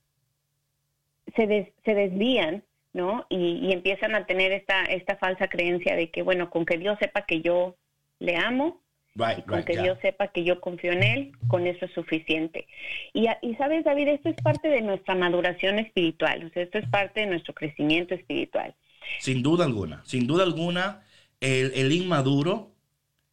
se, 1.36 1.48
des- 1.48 1.72
se 1.86 1.96
desvían, 1.96 2.64
¿no? 2.94 3.26
Y, 3.30 3.60
y 3.68 3.72
empiezan 3.72 4.16
a 4.16 4.26
tener 4.26 4.52
esta, 4.52 4.84
esta 4.86 5.16
falsa 5.18 5.48
creencia 5.48 5.96
de 5.96 6.10
que, 6.10 6.22
bueno, 6.24 6.50
con 6.50 6.66
que 6.66 6.78
Dios 6.78 6.98
sepa 7.00 7.26
que 7.26 7.42
yo 7.42 7.76
le 8.20 8.36
amo, 8.36 8.82
y 9.16 9.20
Right, 9.22 9.46
con 9.46 9.58
right, 9.58 9.66
que. 9.66 9.78
Dios 9.78 9.98
sepa 10.02 10.28
que 10.30 10.44
yo 10.44 10.60
confío 10.62 10.92
en 10.92 11.04
Él, 11.04 11.32
con 11.48 11.68
eso 11.68 11.86
es 11.86 11.92
suficiente. 11.94 12.68
Y, 13.14 13.28
sabes, 13.58 13.84
David, 13.84 14.10
esto 14.10 14.30
es 14.30 14.38
parte 14.42 14.70
de 14.70 14.82
nuestra 14.82 15.16
maduración 15.16 15.80
espiritual, 15.80 16.46
o 16.46 16.50
sea, 16.50 16.64
esto 16.64 16.78
es 16.78 16.88
parte 16.90 17.22
de 17.22 17.28
nuestro 17.28 17.54
crecimiento 17.54 18.16
espiritual. 18.16 18.76
Sin 19.20 19.42
duda 19.44 19.66
alguna, 19.66 20.02
sin 20.06 20.28
duda 20.28 20.44
alguna, 20.44 21.04
el, 21.42 21.72
el 21.76 21.92
inmaduro 21.92 22.72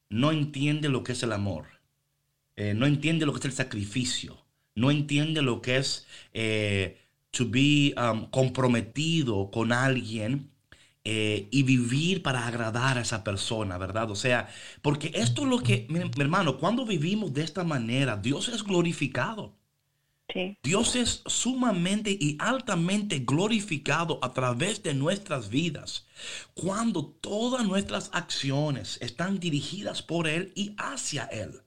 no 0.08 0.32
entiende 0.32 0.88
lo 0.88 1.02
que 1.02 1.12
es 1.12 1.22
el 1.22 1.32
amor, 1.32 1.66
Eh, 2.58 2.72
no 2.74 2.86
entiende 2.86 3.26
lo 3.26 3.32
que 3.32 3.40
es 3.40 3.44
el 3.44 3.52
sacrificio, 3.52 4.38
no 4.74 4.90
entiende 4.90 5.42
lo 5.42 5.60
que 5.60 5.76
es 5.76 6.06
eh, 6.32 6.96
to 7.30 7.44
be 7.50 7.92
um, 7.98 8.30
comprometido 8.30 9.50
con 9.50 9.72
alguien 9.72 10.50
eh, 11.08 11.46
y 11.52 11.62
vivir 11.62 12.20
para 12.22 12.48
agradar 12.48 12.98
a 12.98 13.02
esa 13.02 13.22
persona, 13.22 13.78
¿verdad? 13.78 14.10
O 14.10 14.16
sea, 14.16 14.48
porque 14.82 15.12
esto 15.14 15.42
es 15.42 15.48
lo 15.48 15.60
que, 15.60 15.86
mi, 15.88 16.00
mi 16.00 16.10
hermano, 16.20 16.58
cuando 16.58 16.84
vivimos 16.84 17.32
de 17.32 17.44
esta 17.44 17.62
manera, 17.62 18.16
Dios 18.16 18.48
es 18.48 18.64
glorificado. 18.64 19.56
Sí, 20.32 20.58
Dios 20.64 20.96
es 20.96 21.22
sumamente 21.26 22.10
y 22.10 22.36
altamente 22.40 23.20
glorificado 23.20 24.18
a 24.22 24.32
través 24.32 24.82
de 24.82 24.94
nuestras 24.94 25.48
vidas 25.48 26.06
cuando 26.54 27.06
todas 27.06 27.64
nuestras 27.64 28.10
acciones 28.12 28.98
están 29.00 29.38
dirigidas 29.38 30.02
por 30.02 30.26
Él 30.26 30.52
y 30.56 30.74
hacia 30.76 31.24
Él. 31.26 31.62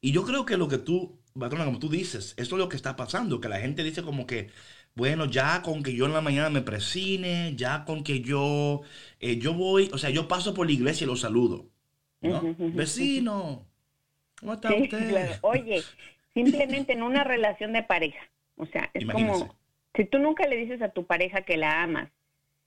Y 0.00 0.12
yo 0.12 0.24
creo 0.24 0.46
que 0.46 0.56
lo 0.56 0.68
que 0.68 0.78
tú, 0.78 1.20
patrona, 1.38 1.64
como 1.64 1.80
tú 1.80 1.88
dices, 1.88 2.34
esto 2.36 2.54
es 2.56 2.58
lo 2.60 2.68
que 2.68 2.76
está 2.76 2.94
pasando, 2.96 3.40
que 3.40 3.48
la 3.48 3.60
gente 3.60 3.82
dice 3.82 4.02
como 4.04 4.26
que, 4.26 4.50
bueno, 4.98 5.26
ya 5.26 5.62
con 5.62 5.84
que 5.84 5.94
yo 5.94 6.06
en 6.06 6.12
la 6.12 6.20
mañana 6.20 6.50
me 6.50 6.60
presine, 6.60 7.54
ya 7.54 7.84
con 7.84 8.02
que 8.02 8.20
yo, 8.20 8.80
eh, 9.20 9.38
yo 9.38 9.54
voy, 9.54 9.88
o 9.92 9.98
sea, 9.98 10.10
yo 10.10 10.26
paso 10.26 10.54
por 10.54 10.66
la 10.66 10.72
iglesia 10.72 11.04
y 11.04 11.06
lo 11.06 11.14
saludo. 11.14 11.66
Vecino, 12.20 13.64
¿cómo 14.40 14.54
está 14.54 14.70
sí, 14.70 14.82
usted? 14.82 15.08
claro. 15.08 15.32
Oye, 15.42 15.84
simplemente 16.34 16.94
en 16.94 17.04
una 17.04 17.22
relación 17.22 17.72
de 17.72 17.84
pareja, 17.84 18.28
o 18.56 18.66
sea, 18.66 18.90
es 18.92 19.06
como, 19.06 19.56
si 19.94 20.04
tú 20.04 20.18
nunca 20.18 20.48
le 20.48 20.56
dices 20.56 20.82
a 20.82 20.88
tu 20.88 21.06
pareja 21.06 21.42
que 21.42 21.56
la 21.56 21.80
amas 21.84 22.10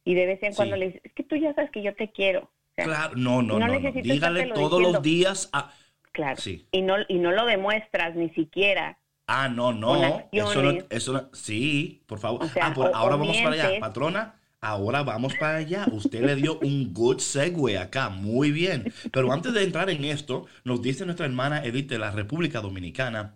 y 0.05 0.13
de 0.15 0.25
vez 0.25 0.41
en 0.41 0.53
Sí. 0.53 0.55
cuando 0.55 0.77
le 0.77 0.85
dices, 0.85 1.01
es 1.03 1.13
que 1.13 1.23
tú 1.23 1.35
ya 1.35 1.53
sabes 1.53 1.69
que 1.71 1.83
yo 1.83 1.93
te 1.95 2.11
quiero. 2.11 2.43
O 2.43 2.73
sea, 2.77 2.85
Claro, 2.85 3.17
no, 3.17 3.41
no, 3.41 3.59
no 3.59 3.67
no, 3.67 3.91
Dígale 3.91 4.53
todos 4.53 4.81
los 4.81 5.01
días 5.01 5.49
a... 5.51 5.73
Claro. 6.13 6.37
Sí. 6.37 6.65
Y 6.71 6.81
no, 6.81 6.95
y 7.09 7.19
no 7.19 7.31
lo 7.33 7.45
demuestras 7.45 8.15
ni 8.15 8.29
siquiera. 8.29 9.00
Ah, 9.27 9.47
no, 9.47 9.71
no. 9.71 9.95
Eso 10.31 10.61
no, 10.61 10.71
eso 10.89 11.13
no- 11.13 11.29
Sí, 11.33 12.03
por 12.05 12.19
favor. 12.19 12.43
O 12.43 12.49
sea, 12.49 12.67
ah, 12.67 12.73
por- 12.73 12.87
o- 12.87 12.95
ahora 12.95 13.15
o 13.15 13.19
vamos 13.19 13.37
para 13.37 13.51
allá. 13.69 13.79
Patrona, 13.79 14.35
ahora 14.59 15.03
vamos 15.03 15.33
para 15.35 15.57
allá. 15.57 15.85
Usted 15.91 16.23
le 16.25 16.35
dio 16.35 16.59
un 16.59 16.93
good 16.93 17.19
segue 17.19 17.77
acá. 17.77 18.09
Muy 18.09 18.51
bien. 18.51 18.91
Pero 19.11 19.31
antes 19.31 19.53
de 19.53 19.63
entrar 19.63 19.89
en 19.89 20.03
esto, 20.03 20.45
nos 20.65 20.81
dice 20.81 21.05
nuestra 21.05 21.25
hermana 21.25 21.63
Edith 21.63 21.89
de 21.89 21.99
la 21.99 22.11
República 22.11 22.59
Dominicana. 22.59 23.35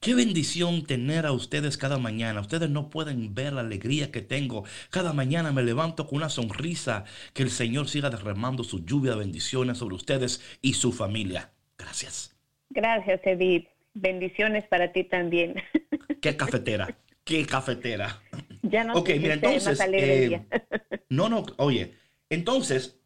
Qué 0.00 0.14
bendición 0.14 0.84
tener 0.86 1.26
a 1.26 1.32
ustedes 1.32 1.76
cada 1.76 1.98
mañana. 1.98 2.40
Ustedes 2.40 2.70
no 2.70 2.88
pueden 2.90 3.34
ver 3.34 3.52
la 3.52 3.60
alegría 3.62 4.10
que 4.12 4.22
tengo. 4.22 4.64
Cada 4.88 5.12
mañana 5.12 5.52
me 5.52 5.62
levanto 5.64 6.06
con 6.06 6.18
una 6.18 6.28
sonrisa. 6.30 7.04
Que 7.34 7.42
el 7.42 7.50
Señor 7.50 7.88
siga 7.88 8.08
derramando 8.08 8.64
su 8.64 8.84
lluvia 8.86 9.10
de 9.12 9.18
bendiciones 9.18 9.78
sobre 9.78 9.96
ustedes 9.96 10.40
y 10.62 10.74
su 10.74 10.92
familia. 10.92 11.50
Gracias. 11.76 12.34
Gracias, 12.70 13.20
Edith. 13.24 13.66
Bendiciones 13.94 14.64
para 14.66 14.92
ti 14.92 15.04
también. 15.04 15.54
Qué 16.20 16.36
cafetera. 16.36 16.98
Qué 17.24 17.46
cafetera. 17.46 18.20
ya 18.62 18.84
no 18.84 18.94
Ok, 18.94 19.10
mira, 19.18 19.34
entonces, 19.34 19.78
más 19.78 19.88
eh. 19.92 20.44
No, 21.08 21.28
no, 21.28 21.46
oye, 21.56 21.96
entonces, 22.28 23.00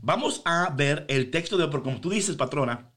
vamos 0.00 0.42
a 0.44 0.70
ver 0.76 1.04
el 1.08 1.30
texto 1.30 1.56
de, 1.56 1.66
porque 1.68 1.84
como 1.84 2.00
tú 2.00 2.10
dices, 2.10 2.36
patrona, 2.36 2.92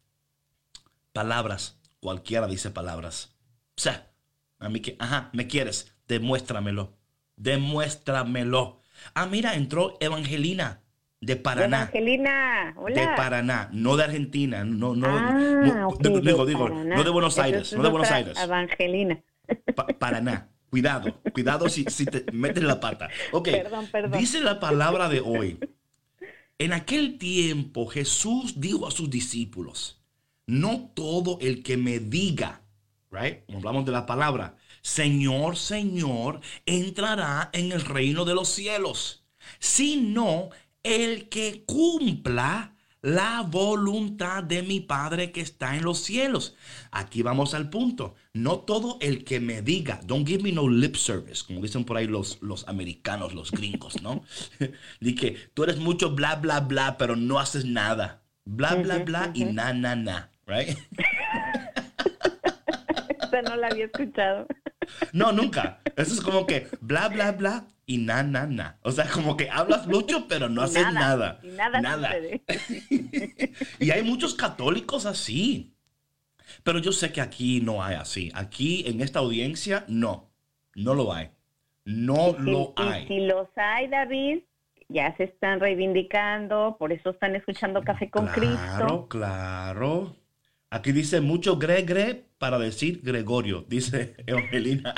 palabras, 1.12 1.79
cualquiera 1.99 2.45
dice 2.47 2.69
palabras. 2.69 3.36
O 3.75 3.82
sea, 3.82 4.12
a 4.60 4.69
mí 4.69 4.79
que, 4.79 4.95
ajá, 4.99 5.29
me 5.34 5.47
quieres, 5.47 5.95
demuéstramelo, 6.08 6.97
demuéstramelo. 7.36 8.82
Ah, 9.15 9.25
mira, 9.25 9.56
entró 9.56 9.97
Evangelina 9.99 10.83
de 11.25 11.36
Paraná. 11.36 11.83
Evangelina, 11.83 12.73
hola. 12.77 12.95
De 13.01 13.07
Paraná, 13.15 13.69
no 13.71 13.95
de 13.97 14.03
Argentina, 14.03 14.63
no, 14.63 14.95
no, 14.95 15.07
Ah, 15.07 15.31
no, 15.33 15.88
ok, 15.89 16.01
digo, 16.21 16.45
digo, 16.45 16.67
Paraná. 16.69 16.95
no 16.95 17.03
de 17.03 17.09
Buenos 17.09 17.38
Aires, 17.39 17.71
es 17.71 17.77
no 17.77 17.83
de 17.83 17.89
Buenos 17.89 18.12
Aires. 18.12 18.38
Evangelina. 18.39 19.21
Pa- 19.75 19.88
Paraná. 19.88 20.49
Cuidado, 20.69 21.21
cuidado 21.33 21.69
si, 21.69 21.83
si 21.86 22.05
te 22.05 22.25
metes 22.31 22.63
la 22.63 22.79
pata. 22.79 23.07
Ok, 23.31 23.49
Perdón, 23.51 23.88
perdón. 23.91 24.19
dice 24.19 24.41
la 24.41 24.59
palabra 24.59 25.07
de 25.07 25.19
hoy. 25.19 25.59
En 26.57 26.73
aquel 26.73 27.17
tiempo 27.19 27.86
Jesús 27.86 28.59
dijo 28.59 28.88
a 28.88 28.91
sus 28.91 29.09
discípulos, 29.09 30.01
no 30.47 30.89
todo 30.95 31.38
el 31.41 31.62
que 31.62 31.77
me 31.77 31.99
diga, 31.99 32.62
right? 33.12 33.43
Hablamos 33.53 33.86
de 33.86 33.91
la 33.91 34.05
palabra. 34.07 34.55
Señor, 34.81 35.57
Señor, 35.57 36.41
entrará 36.65 37.49
en 37.53 37.71
el 37.71 37.81
reino 37.81 38.25
de 38.25 38.33
los 38.33 38.49
cielos, 38.49 39.23
sino 39.59 40.49
el 40.84 41.30
que 41.30 41.63
cumpla 41.65 42.76
la 43.02 43.41
voluntad 43.41 44.43
de 44.43 44.63
mi 44.63 44.80
Padre 44.80 45.32
que 45.32 45.41
está 45.41 45.76
en 45.76 45.84
los 45.84 46.00
cielos. 46.00 46.56
Aquí 46.91 47.22
vamos 47.22 47.54
al 47.54 47.69
punto. 47.69 48.15
No 48.34 48.60
todo 48.60 48.98
el 49.02 49.26
que 49.26 49.39
me 49.41 49.62
diga, 49.62 50.00
don't 50.06 50.28
give 50.28 50.41
me 50.41 50.52
no 50.52 50.69
lip 50.69 50.96
service, 50.96 51.43
como 51.46 51.62
dicen 51.62 51.84
por 51.84 51.98
ahí 51.98 52.08
los, 52.08 52.41
los 52.41 52.67
americanos, 52.67 53.34
los 53.34 53.52
gringos, 53.52 54.02
¿no? 54.02 54.24
Di 55.02 55.15
que 55.15 55.38
tú 55.54 55.63
eres 55.63 55.78
mucho 55.80 56.15
bla, 56.15 56.36
bla, 56.36 56.62
bla, 56.62 56.98
pero 56.98 57.15
no 57.15 57.39
haces 57.39 57.65
nada. 57.65 58.24
Bla, 58.46 58.76
bla, 58.76 59.00
bla 59.00 59.32
y 59.34 59.46
na, 59.46 59.74
na, 59.74 59.96
na, 59.96 60.32
right? 60.48 60.78
Esta 63.10 63.41
no 63.41 63.56
la 63.56 63.67
había 63.67 63.86
escuchado. 63.86 64.48
No, 65.12 65.32
nunca. 65.32 65.82
Eso 65.96 66.13
es 66.13 66.22
como 66.22 66.46
que 66.46 66.69
bla, 66.82 67.08
bla, 67.10 67.32
bla 67.32 67.67
y 67.86 67.98
na, 67.98 68.24
na, 68.24 68.46
na. 68.46 68.78
O 68.82 68.91
sea, 68.91 69.08
como 69.10 69.36
que 69.38 69.50
hablas 69.50 69.88
mucho, 69.88 70.28
pero 70.30 70.50
no 70.50 70.62
haces 70.62 70.91
nada. 70.93 71.39
Y 71.43 71.48
nada, 71.48 72.12
sucede. 72.12 72.43
y 73.80 73.91
hay 73.91 74.04
muchos 74.04 74.36
católicos 74.36 75.06
así. 75.06 75.74
Pero 76.63 76.80
yo 76.80 76.91
sé 76.91 77.12
que 77.12 77.22
aquí 77.22 77.62
no 77.62 77.84
hay 77.84 77.96
así. 77.96 78.32
Aquí 78.36 78.84
en 78.88 79.02
esta 79.02 79.19
audiencia, 79.19 79.86
no. 79.88 80.32
No 80.76 80.93
lo 80.93 81.13
hay. 81.13 81.32
No 81.86 82.36
Y 82.39 82.41
lo 82.52 82.74
y 82.78 82.82
hay. 82.82 83.08
si 83.08 83.19
los 83.22 83.48
hay, 83.56 83.88
David, 83.88 84.39
ya 84.88 85.15
se 85.17 85.24
están 85.26 85.60
reivindicando, 85.60 86.78
por 86.80 86.93
eso 86.93 87.10
están 87.12 87.36
escuchando 87.36 87.82
Café 87.84 88.10
con 88.10 88.28
Claro, 88.28 88.39
Cristo. 88.39 89.08
claro. 89.10 90.15
Aquí 90.69 90.91
dice 90.91 91.22
mucho 91.22 91.58
gregre 91.58 92.26
para 92.38 92.58
decir 92.58 93.02
Gregorio, 93.04 93.65
dice 93.67 94.15
Evangelina. 94.28 94.93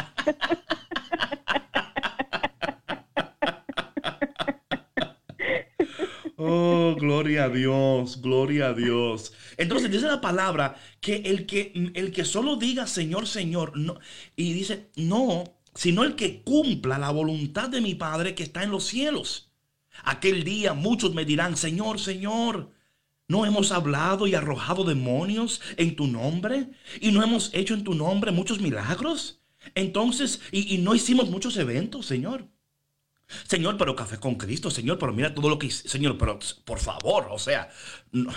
Oh, 6.38 6.96
gloria 7.00 7.46
a 7.46 7.50
Dios, 7.50 8.22
gloria 8.22 8.68
a 8.70 8.74
Dios. 8.74 9.32
Entonces 9.58 9.90
dice 9.90 10.08
la 10.08 10.20
palabra 10.20 10.76
que 11.00 11.16
el 11.18 11.46
que 11.46 11.72
el 11.94 12.12
que 12.12 12.26
solo 12.26 12.58
diga 12.58 12.88
Señor, 12.88 13.26
Señor, 13.28 13.78
no 13.78 14.00
y 14.36 14.52
dice 14.54 14.90
no, 14.98 15.46
sino 15.74 16.04
el 16.04 16.16
que 16.16 16.42
cumpla 16.44 16.98
la 17.00 17.12
voluntad 17.12 17.70
de 17.70 17.80
mi 17.82 17.96
Padre 17.96 18.36
que 18.36 18.44
está 18.44 18.64
en 18.64 18.72
los 18.72 18.86
cielos. 18.86 19.52
Aquel 20.04 20.44
día 20.44 20.74
muchos 20.74 21.14
me 21.14 21.26
dirán, 21.26 21.56
Señor, 21.56 22.00
Señor, 22.02 22.72
¿no 23.30 23.46
hemos 23.46 23.72
hablado 23.72 24.28
y 24.28 24.36
arrojado 24.36 24.84
demonios 24.84 25.62
en 25.78 25.96
tu 25.96 26.08
nombre? 26.08 26.70
¿Y 27.02 27.12
no 27.12 27.24
hemos 27.24 27.54
hecho 27.54 27.74
en 27.74 27.84
tu 27.86 27.96
nombre 27.96 28.32
muchos 28.32 28.60
milagros? 28.60 29.42
Entonces, 29.76 30.42
y, 30.52 30.76
y 30.76 30.80
no 30.80 30.96
hicimos 30.96 31.30
muchos 31.30 31.58
eventos, 31.58 32.06
Señor. 32.08 32.50
Señor, 33.48 33.78
pero 33.78 33.96
café 33.96 34.18
con 34.18 34.36
Cristo, 34.36 34.70
Señor, 34.70 34.98
pero 35.00 35.14
mira 35.14 35.34
todo 35.34 35.50
lo 35.50 35.58
que 35.60 35.68
hice, 35.68 35.88
Señor, 35.88 36.18
pero 36.18 36.40
por 36.64 36.80
favor, 36.80 37.28
o 37.32 37.40
sea, 37.40 37.70
no, 38.12 38.32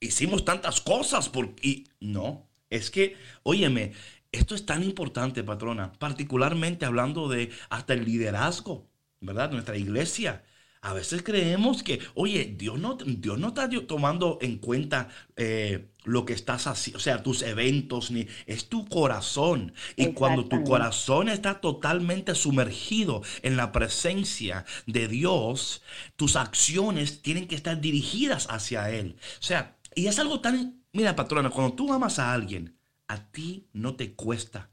hicimos 0.00 0.44
tantas 0.44 0.80
cosas 0.80 1.28
por, 1.28 1.54
y 1.62 1.86
no, 2.00 2.48
es 2.70 2.90
que, 2.90 3.16
óyeme, 3.42 3.92
esto 4.32 4.54
es 4.54 4.64
tan 4.64 4.82
importante, 4.82 5.42
patrona, 5.42 5.92
particularmente 5.92 6.86
hablando 6.86 7.28
de 7.28 7.50
hasta 7.68 7.94
el 7.94 8.04
liderazgo, 8.04 8.88
¿verdad? 9.20 9.50
Nuestra 9.50 9.76
iglesia. 9.76 10.44
A 10.82 10.94
veces 10.94 11.22
creemos 11.22 11.82
que, 11.82 12.00
oye, 12.14 12.54
Dios 12.56 12.78
no, 12.78 12.96
Dios 12.96 13.38
no 13.38 13.48
está 13.48 13.68
tomando 13.86 14.38
en 14.40 14.56
cuenta 14.56 15.08
eh, 15.36 15.90
lo 16.04 16.24
que 16.24 16.32
estás 16.32 16.66
haciendo, 16.66 16.96
o 16.96 17.00
sea, 17.00 17.22
tus 17.22 17.42
eventos, 17.42 18.10
ni 18.10 18.26
es 18.46 18.68
tu 18.70 18.88
corazón. 18.88 19.74
Y 19.96 20.14
cuando 20.14 20.46
tu 20.46 20.64
corazón 20.64 21.28
está 21.28 21.60
totalmente 21.60 22.34
sumergido 22.34 23.22
en 23.42 23.58
la 23.58 23.72
presencia 23.72 24.64
de 24.86 25.06
Dios, 25.06 25.82
tus 26.16 26.36
acciones 26.36 27.20
tienen 27.20 27.46
que 27.46 27.56
estar 27.56 27.78
dirigidas 27.78 28.46
hacia 28.48 28.90
Él. 28.90 29.16
O 29.38 29.42
sea, 29.42 29.76
y 29.94 30.06
es 30.06 30.18
algo 30.18 30.40
tan, 30.40 30.82
mira, 30.92 31.14
patrona, 31.14 31.50
cuando 31.50 31.74
tú 31.74 31.92
amas 31.92 32.18
a 32.18 32.32
alguien, 32.32 32.78
a 33.06 33.30
ti 33.30 33.68
no 33.72 33.96
te 33.96 34.14
cuesta 34.14 34.70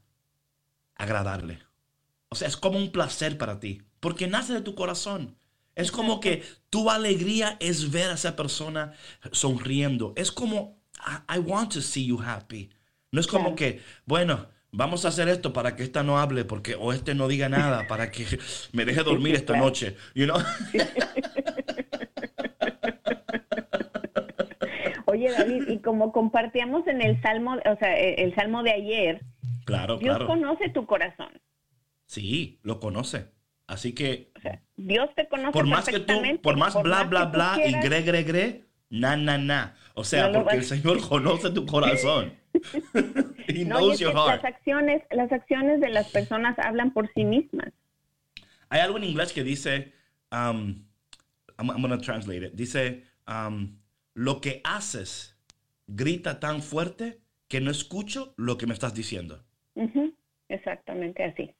agradarle. 0.94 1.60
O 2.30 2.34
sea, 2.34 2.48
es 2.48 2.56
como 2.56 2.78
un 2.78 2.92
placer 2.92 3.36
para 3.36 3.60
ti, 3.60 3.82
porque 4.00 4.26
nace 4.26 4.52
de 4.52 4.60
tu 4.60 4.74
corazón. 4.74 5.37
Es 5.78 5.92
como 5.92 6.18
que 6.18 6.42
tu 6.70 6.90
alegría 6.90 7.56
es 7.60 7.92
ver 7.92 8.10
a 8.10 8.14
esa 8.14 8.34
persona 8.34 8.94
sonriendo. 9.30 10.12
Es 10.16 10.32
como, 10.32 10.82
I, 10.98 11.36
I 11.36 11.38
want 11.38 11.72
to 11.74 11.80
see 11.80 12.04
you 12.04 12.20
happy. 12.20 12.68
No 13.12 13.20
es 13.20 13.28
como 13.28 13.54
que, 13.54 13.80
bueno, 14.04 14.48
vamos 14.72 15.04
a 15.04 15.08
hacer 15.08 15.28
esto 15.28 15.52
para 15.52 15.76
que 15.76 15.84
esta 15.84 16.02
no 16.02 16.18
hable, 16.18 16.44
porque 16.44 16.74
o 16.74 16.92
este 16.92 17.14
no 17.14 17.28
diga 17.28 17.48
nada, 17.48 17.86
para 17.86 18.10
que 18.10 18.26
me 18.72 18.84
deje 18.84 19.04
dormir 19.04 19.36
esta 19.36 19.56
noche. 19.56 19.96
You 20.16 20.26
know? 20.26 20.38
Oye, 25.06 25.30
David, 25.30 25.68
y 25.68 25.78
como 25.78 26.10
compartíamos 26.10 26.88
en 26.88 27.02
el 27.02 27.22
salmo, 27.22 27.54
o 27.54 27.76
sea, 27.78 27.96
e- 27.98 28.22
el 28.24 28.34
salmo 28.34 28.64
de 28.64 28.72
ayer, 28.72 29.20
claro, 29.64 29.98
Dios 29.98 30.16
claro. 30.16 30.26
conoce 30.26 30.70
tu 30.70 30.86
corazón. 30.86 31.40
Sí, 32.04 32.58
lo 32.64 32.80
conoce. 32.80 33.37
Así 33.68 33.94
que 33.94 34.32
O 34.34 34.40
sea, 34.40 34.62
Dios 34.76 35.10
te 35.14 35.28
conoce 35.28 35.52
por 35.52 35.66
más 35.66 35.86
que 35.86 36.00
tú, 36.00 36.14
por 36.42 36.56
más 36.56 36.74
bla, 36.82 37.04
más 37.04 37.10
bla, 37.10 37.24
bla 37.26 37.58
y 37.58 37.70
quieras, 37.74 37.84
gre, 37.84 38.02
gre, 38.02 38.22
gre, 38.24 38.64
na, 38.88 39.14
na, 39.16 39.36
na. 39.38 39.76
O 39.94 40.04
sea, 40.04 40.28
No 40.28 40.42
porque 40.42 40.56
el 40.56 40.64
Señor 40.64 41.00
conoce 41.08 41.50
tu 41.50 41.66
corazón. 41.66 42.32
He 43.46 43.64
No, 43.64 43.80
y 43.80 43.84
knows 43.84 44.00
your 44.00 44.12
heart. 44.14 44.42
las 44.42 44.44
acciones, 44.54 45.02
las 45.10 45.30
acciones 45.30 45.80
de 45.80 45.90
las 45.90 46.08
personas 46.10 46.58
hablan 46.58 46.92
por 46.92 47.12
sí 47.12 47.24
mismas. 47.24 47.68
Hay 48.70 48.80
algo 48.80 48.96
en 48.96 49.04
inglés 49.04 49.32
que 49.34 49.44
dice, 49.44 49.92
um, 50.32 50.84
I'm, 51.58 51.70
I'm 51.70 51.82
gonna 51.82 51.98
translate 51.98 52.46
it. 52.46 52.52
Dice, 52.54 53.04
um, 53.26 53.78
lo 54.14 54.40
que 54.40 54.62
haces 54.64 55.36
grita 55.86 56.40
tan 56.40 56.62
fuerte 56.62 57.20
que 57.48 57.60
no 57.60 57.70
escucho 57.70 58.32
lo 58.38 58.56
que 58.56 58.66
me 58.66 58.72
estás 58.72 58.94
diciendo. 58.94 59.44
Ujú, 59.74 60.14
Exactamente 60.48 61.22
así. 61.22 61.54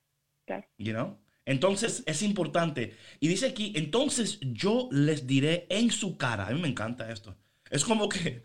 Claro. 0.47 0.65
You 0.79 0.93
know? 0.95 1.19
Entonces 1.49 2.03
es 2.05 2.21
importante. 2.21 2.95
Y 3.21 3.29
dice 3.29 3.47
aquí, 3.47 3.73
entonces 3.75 4.39
yo 4.43 4.91
les 4.93 5.27
diré 5.27 5.67
en 5.71 5.91
su 5.91 6.19
cara. 6.19 6.47
A 6.47 6.51
mí 6.51 6.61
me 6.61 6.69
encanta 6.69 7.11
esto. 7.11 7.35
Es 7.71 7.87
como 7.87 8.11
que, 8.11 8.43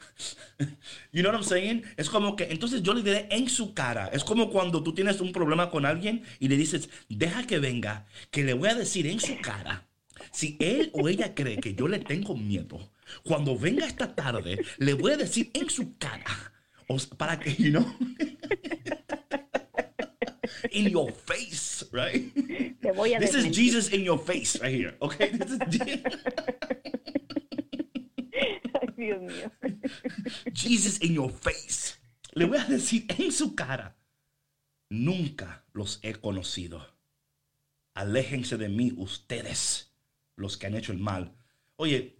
you 1.11 1.21
know 1.21 1.29
what 1.29 1.37
I'm 1.37 1.43
saying? 1.43 1.83
Es 1.97 2.09
como 2.09 2.37
que, 2.37 2.45
entonces 2.45 2.81
yo 2.81 2.93
les 2.93 3.03
diré 3.03 3.27
en 3.29 3.49
su 3.49 3.73
cara. 3.73 4.07
Es 4.07 4.23
como 4.23 4.49
cuando 4.49 4.81
tú 4.83 4.93
tienes 4.93 5.19
un 5.19 5.33
problema 5.33 5.69
con 5.69 5.85
alguien 5.85 6.23
y 6.39 6.47
le 6.47 6.55
dices, 6.55 6.89
deja 7.09 7.45
que 7.45 7.59
venga, 7.59 8.05
que 8.31 8.45
le 8.45 8.53
voy 8.53 8.69
a 8.69 8.75
decir 8.75 9.05
en 9.05 9.19
su 9.19 9.37
cara. 9.41 9.85
Si 10.31 10.55
él 10.61 10.89
o 10.93 11.09
ella 11.09 11.35
cree 11.35 11.57
que 11.57 11.75
yo 11.75 11.89
le 11.89 11.99
tengo 11.99 12.37
miedo, 12.37 12.89
cuando 13.23 13.57
venga 13.57 13.85
esta 13.85 14.15
tarde, 14.15 14.63
le 14.77 14.93
voy 14.93 15.11
a 15.11 15.17
decir 15.17 15.51
en 15.53 15.69
su 15.69 15.97
cara. 15.97 16.53
O 16.87 16.97
sea, 16.97 17.17
para 17.17 17.37
que, 17.37 17.53
you 17.53 17.69
know? 17.69 17.85
in 20.71 20.89
your 20.89 21.11
face, 21.11 21.83
right? 21.91 22.33
Te 22.81 22.91
voy 22.91 23.13
a 23.15 23.19
This 23.19 23.33
is. 23.35 23.51
Jesus 23.55 23.89
in 23.93 24.03
your 24.03 24.17
face 24.19 24.59
right 24.61 24.73
here, 24.73 24.95
okay? 25.01 25.29
This 25.29 25.51
is 25.51 25.59
Ay, 28.73 28.87
Dios 28.97 29.21
mío. 29.21 29.51
Jesus 30.53 30.97
in 30.99 31.13
your 31.13 31.29
face. 31.29 31.97
Le 32.33 32.45
voy 32.45 32.57
a 32.57 32.65
decir 32.65 33.05
en 33.17 33.31
su 33.31 33.53
cara, 33.55 33.95
nunca 34.89 35.63
los 35.73 35.99
he 36.03 36.13
conocido. 36.13 36.85
Aléjense 37.95 38.57
de 38.57 38.69
mí 38.69 38.91
ustedes, 38.97 39.91
los 40.35 40.57
que 40.57 40.65
han 40.67 40.75
hecho 40.75 40.91
el 40.91 40.97
mal. 40.99 41.31
Oye, 41.75 42.17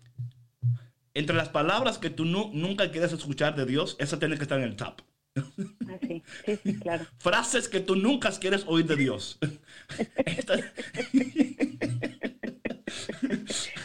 entre 1.15 1.35
las 1.35 1.49
palabras 1.49 1.97
que 1.97 2.09
tú 2.11 2.25
nu- 2.25 2.51
nunca 2.53 2.91
quieres 2.91 3.11
escuchar 3.11 3.55
de 3.55 3.65
Dios, 3.65 3.95
esa 3.99 4.19
tiene 4.19 4.35
que 4.37 4.43
estar 4.43 4.59
en 4.59 4.65
el 4.65 4.75
top. 4.75 5.01
Así, 5.35 6.23
sí, 6.45 6.59
sí, 6.63 6.79
claro. 6.79 7.05
Frases 7.19 7.67
que 7.67 7.79
tú 7.79 7.95
nunca 7.95 8.31
quieres 8.39 8.63
oír 8.67 8.85
de 8.85 8.95
Dios. 8.95 9.39
Esta- 10.25 10.59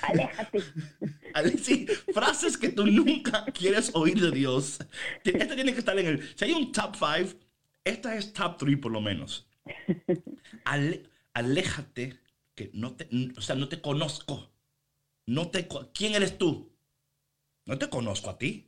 Aléjate. 0.02 0.62
Sí, 1.62 1.86
frases 2.12 2.56
que 2.56 2.70
tú 2.70 2.86
nunca 2.86 3.44
quieres 3.46 3.90
oír 3.94 4.20
de 4.20 4.30
Dios. 4.30 4.78
Esta 5.24 5.54
tiene 5.54 5.72
que 5.72 5.78
estar 5.78 5.98
en 5.98 6.06
el. 6.06 6.36
Si 6.36 6.44
hay 6.44 6.52
un 6.52 6.72
top 6.72 6.94
5, 6.96 7.38
esta 7.84 8.16
es 8.16 8.32
top 8.32 8.56
3 8.58 8.78
por 8.78 8.92
lo 8.92 9.00
menos. 9.00 9.46
Ale- 10.64 11.04
aléjate, 11.34 12.18
que 12.54 12.70
no 12.74 12.94
te, 12.94 13.08
o 13.36 13.40
sea, 13.40 13.54
no 13.56 13.68
te 13.68 13.80
conozco. 13.80 14.50
No 15.26 15.48
te, 15.50 15.68
¿Quién 15.94 16.14
eres 16.14 16.38
tú? 16.38 16.72
No 17.66 17.78
te 17.78 17.88
conozco 17.88 18.30
a 18.30 18.38
ti. 18.38 18.67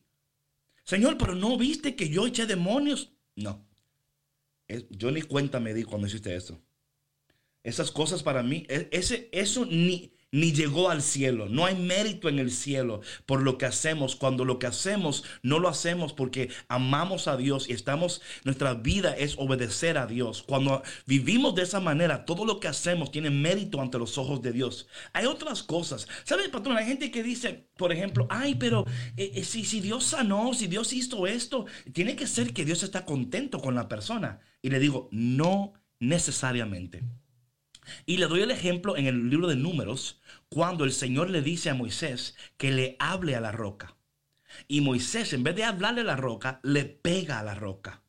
Señor, 0.91 1.19
pero 1.19 1.37
no 1.37 1.57
viste 1.57 1.95
que 1.95 2.09
yo 2.09 2.27
eché 2.27 2.47
demonios. 2.47 3.13
No. 3.37 3.65
Yo 4.91 5.13
ni 5.13 5.23
cuenta 5.23 5.61
me 5.61 5.73
di 5.73 5.85
cuando 5.85 6.09
hiciste 6.09 6.35
eso. 6.35 6.61
Esas 7.63 7.93
cosas 7.93 8.25
para 8.25 8.43
mí, 8.43 8.67
e- 8.69 8.89
ese, 8.91 9.29
eso 9.31 9.65
ni, 9.67 10.17
ni 10.33 10.53
llegó 10.53 10.91
al 10.91 11.03
cielo. 11.03 11.49
No 11.49 11.67
hay 11.67 11.75
mérito 11.75 12.29
en 12.29 12.39
el 12.39 12.51
cielo 12.51 13.01
por 13.27 13.43
lo 13.43 13.59
que 13.59 13.67
hacemos. 13.67 14.17
Cuando 14.17 14.45
lo 14.45 14.59
que 14.59 14.67
hacemos 14.67 15.25
no 15.43 15.59
lo 15.59 15.69
hacemos 15.69 16.13
porque 16.13 16.51
amamos 16.69 17.29
a 17.29 17.37
Dios 17.37 17.69
y 17.69 17.73
estamos, 17.73 18.23
nuestra 18.45 18.75
vida 18.75 19.17
es 19.17 19.37
obedecer 19.39 19.99
a 19.99 20.07
Dios. 20.07 20.43
Cuando 20.43 20.83
vivimos 21.07 21.55
de 21.55 21.63
esa 21.63 21.81
manera, 21.81 22.25
todo 22.25 22.45
lo 22.45 22.61
que 22.61 22.69
hacemos 22.69 23.11
tiene 23.11 23.31
mérito 23.31 23.81
ante 23.81 23.99
los 23.99 24.19
ojos 24.19 24.43
de 24.43 24.53
Dios. 24.53 24.89
Hay 25.13 25.27
otras 25.27 25.63
cosas. 25.63 26.07
¿Sabes, 26.25 26.49
patrón? 26.49 26.77
Hay 26.77 26.87
gente 26.87 27.11
que 27.11 27.23
dice, 27.23 27.69
por 27.77 27.93
ejemplo, 27.93 28.27
ay, 28.31 28.55
pero 28.55 28.85
eh, 29.17 29.33
eh, 29.35 29.45
si, 29.45 29.65
si 29.65 29.81
Dios 29.81 30.05
sanó, 30.05 30.55
si 30.55 30.67
Dios 30.67 30.93
hizo 30.93 31.27
esto, 31.27 31.67
tiene 31.93 32.17
que 32.17 32.27
ser 32.27 32.53
que 32.53 32.65
Dios 32.65 32.83
está 32.83 33.05
contento 33.05 33.61
con 33.61 33.75
la 33.75 33.89
persona. 33.89 34.41
Y 34.63 34.71
le 34.71 34.79
digo, 34.79 35.09
no 35.11 35.73
necesariamente. 35.99 37.03
Y 38.07 38.17
le 38.17 38.27
doy 38.27 38.43
el 38.43 38.51
ejemplo 38.51 38.97
en 38.97 39.07
el 39.07 39.31
libro 39.31 39.49
de 39.49 39.57
Números, 39.57 40.21
cuando 40.49 40.85
el 40.85 40.93
Señor 40.93 41.31
le 41.31 41.43
dice 41.43 41.71
a 41.71 41.75
Moisés 41.75 42.37
que 42.57 42.71
le 42.71 42.97
hable 42.99 43.37
a 43.37 43.41
la 43.41 43.53
roca. 43.53 43.97
Y 44.69 44.81
Moisés, 44.81 45.33
en 45.33 45.45
vez 45.45 45.57
de 45.57 45.65
hablarle 45.65 46.01
a 46.03 46.05
la 46.05 46.17
roca, 46.17 46.61
le 46.63 46.85
pega 46.85 47.39
a 47.39 47.45
la 47.45 47.55
roca. 47.55 48.03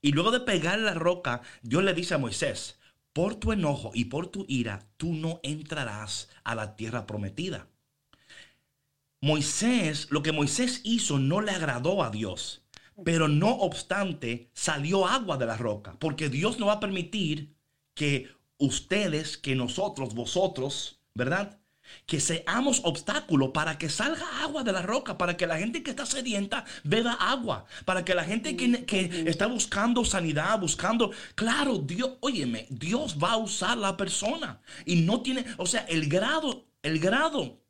Y 0.00 0.12
luego 0.12 0.30
de 0.30 0.40
pegarle 0.40 0.88
a 0.88 0.94
la 0.94 0.98
roca, 0.98 1.42
Dios 1.62 1.84
le 1.84 1.94
dice 1.94 2.14
a 2.14 2.18
Moisés, 2.18 2.78
por 3.12 3.36
tu 3.36 3.52
enojo 3.52 3.90
y 3.94 4.06
por 4.06 4.28
tu 4.28 4.44
ira, 4.48 4.86
tú 4.96 5.12
no 5.12 5.40
entrarás 5.42 6.28
a 6.44 6.54
la 6.54 6.76
tierra 6.76 7.06
prometida. 7.06 7.68
Moisés, 9.20 10.08
lo 10.10 10.22
que 10.22 10.32
Moisés 10.32 10.80
hizo 10.82 11.18
no 11.18 11.40
le 11.40 11.52
agradó 11.52 12.02
a 12.02 12.10
Dios, 12.10 12.64
pero 13.04 13.28
no 13.28 13.50
obstante 13.50 14.50
salió 14.52 15.06
agua 15.06 15.36
de 15.36 15.46
la 15.46 15.56
roca, 15.56 15.96
porque 16.00 16.28
Dios 16.28 16.58
no 16.58 16.66
va 16.66 16.74
a 16.74 16.80
permitir 16.80 17.54
que 17.94 18.28
ustedes, 18.62 19.36
que 19.36 19.54
nosotros, 19.54 20.14
vosotros, 20.14 21.00
¿verdad? 21.14 21.58
Que 22.06 22.20
seamos 22.20 22.80
obstáculo 22.84 23.52
para 23.52 23.76
que 23.76 23.90
salga 23.90 24.42
agua 24.42 24.62
de 24.62 24.72
la 24.72 24.82
roca, 24.82 25.18
para 25.18 25.36
que 25.36 25.46
la 25.46 25.58
gente 25.58 25.82
que 25.82 25.90
está 25.90 26.06
sedienta 26.06 26.64
beba 26.84 27.12
agua, 27.12 27.66
para 27.84 28.04
que 28.04 28.14
la 28.14 28.24
gente 28.24 28.56
que, 28.56 28.84
que 28.86 29.24
está 29.26 29.46
buscando 29.46 30.04
sanidad, 30.04 30.58
buscando, 30.60 31.10
claro, 31.34 31.78
Dios, 31.78 32.12
óyeme, 32.20 32.66
Dios 32.70 33.18
va 33.22 33.32
a 33.32 33.36
usar 33.36 33.76
la 33.76 33.96
persona 33.96 34.60
y 34.86 34.96
no 34.96 35.20
tiene, 35.22 35.44
o 35.58 35.66
sea, 35.66 35.82
el 35.88 36.08
grado, 36.08 36.64
el 36.82 36.98
grado 37.00 37.60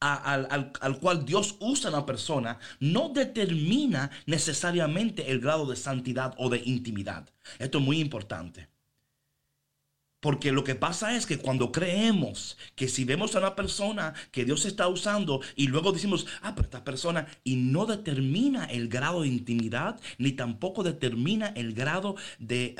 al, 0.00 0.46
al, 0.50 0.72
al, 0.80 0.98
cual 1.00 1.24
Dios 1.24 1.56
usa 1.60 1.88
a 1.88 1.92
la 1.92 2.06
persona 2.06 2.58
no 2.78 3.08
determina 3.08 4.10
necesariamente 4.26 5.30
el 5.30 5.40
grado 5.40 5.66
de 5.66 5.76
santidad 5.76 6.34
o 6.38 6.50
de 6.50 6.62
intimidad. 6.64 7.28
Esto 7.58 7.78
es 7.78 7.84
muy 7.84 8.00
importante. 8.00 8.73
Porque 10.24 10.52
lo 10.52 10.64
que 10.64 10.74
pasa 10.74 11.14
es 11.14 11.26
que 11.26 11.36
cuando 11.36 11.70
creemos 11.70 12.56
que 12.76 12.88
si 12.88 13.04
vemos 13.04 13.36
a 13.36 13.40
una 13.40 13.54
persona 13.54 14.14
que 14.30 14.46
Dios 14.46 14.64
está 14.64 14.88
usando 14.88 15.42
y 15.54 15.66
luego 15.66 15.92
decimos, 15.92 16.26
ah, 16.40 16.54
pero 16.54 16.64
esta 16.64 16.82
persona, 16.82 17.26
y 17.44 17.56
no 17.56 17.84
determina 17.84 18.64
el 18.64 18.88
grado 18.88 19.20
de 19.20 19.28
intimidad, 19.28 20.00
ni 20.16 20.32
tampoco 20.32 20.82
determina 20.82 21.48
el 21.48 21.74
grado 21.74 22.16
de, 22.38 22.74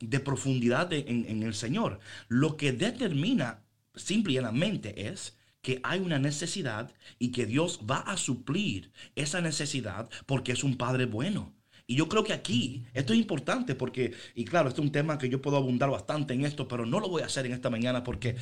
de 0.00 0.20
profundidad 0.20 0.92
en, 0.92 1.24
en 1.26 1.42
el 1.42 1.54
Señor. 1.54 1.98
Lo 2.28 2.58
que 2.58 2.72
determina 2.72 3.62
simple 3.94 4.34
y 4.34 4.36
llanamente 4.36 5.08
es 5.08 5.38
que 5.62 5.80
hay 5.84 6.00
una 6.00 6.18
necesidad 6.18 6.92
y 7.18 7.32
que 7.32 7.46
Dios 7.46 7.80
va 7.90 8.00
a 8.00 8.18
suplir 8.18 8.92
esa 9.16 9.40
necesidad 9.40 10.10
porque 10.26 10.52
es 10.52 10.62
un 10.62 10.76
Padre 10.76 11.06
bueno. 11.06 11.54
Y 11.86 11.96
yo 11.96 12.08
creo 12.08 12.24
que 12.24 12.32
aquí 12.32 12.84
esto 12.94 13.12
es 13.12 13.18
importante 13.18 13.74
porque, 13.74 14.14
y 14.34 14.44
claro, 14.44 14.68
este 14.68 14.80
es 14.80 14.86
un 14.86 14.92
tema 14.92 15.18
que 15.18 15.28
yo 15.28 15.42
puedo 15.42 15.56
abundar 15.56 15.90
bastante 15.90 16.34
en 16.34 16.44
esto, 16.44 16.68
pero 16.68 16.86
no 16.86 17.00
lo 17.00 17.08
voy 17.08 17.22
a 17.22 17.26
hacer 17.26 17.46
en 17.46 17.52
esta 17.52 17.70
mañana 17.70 18.04
porque 18.04 18.36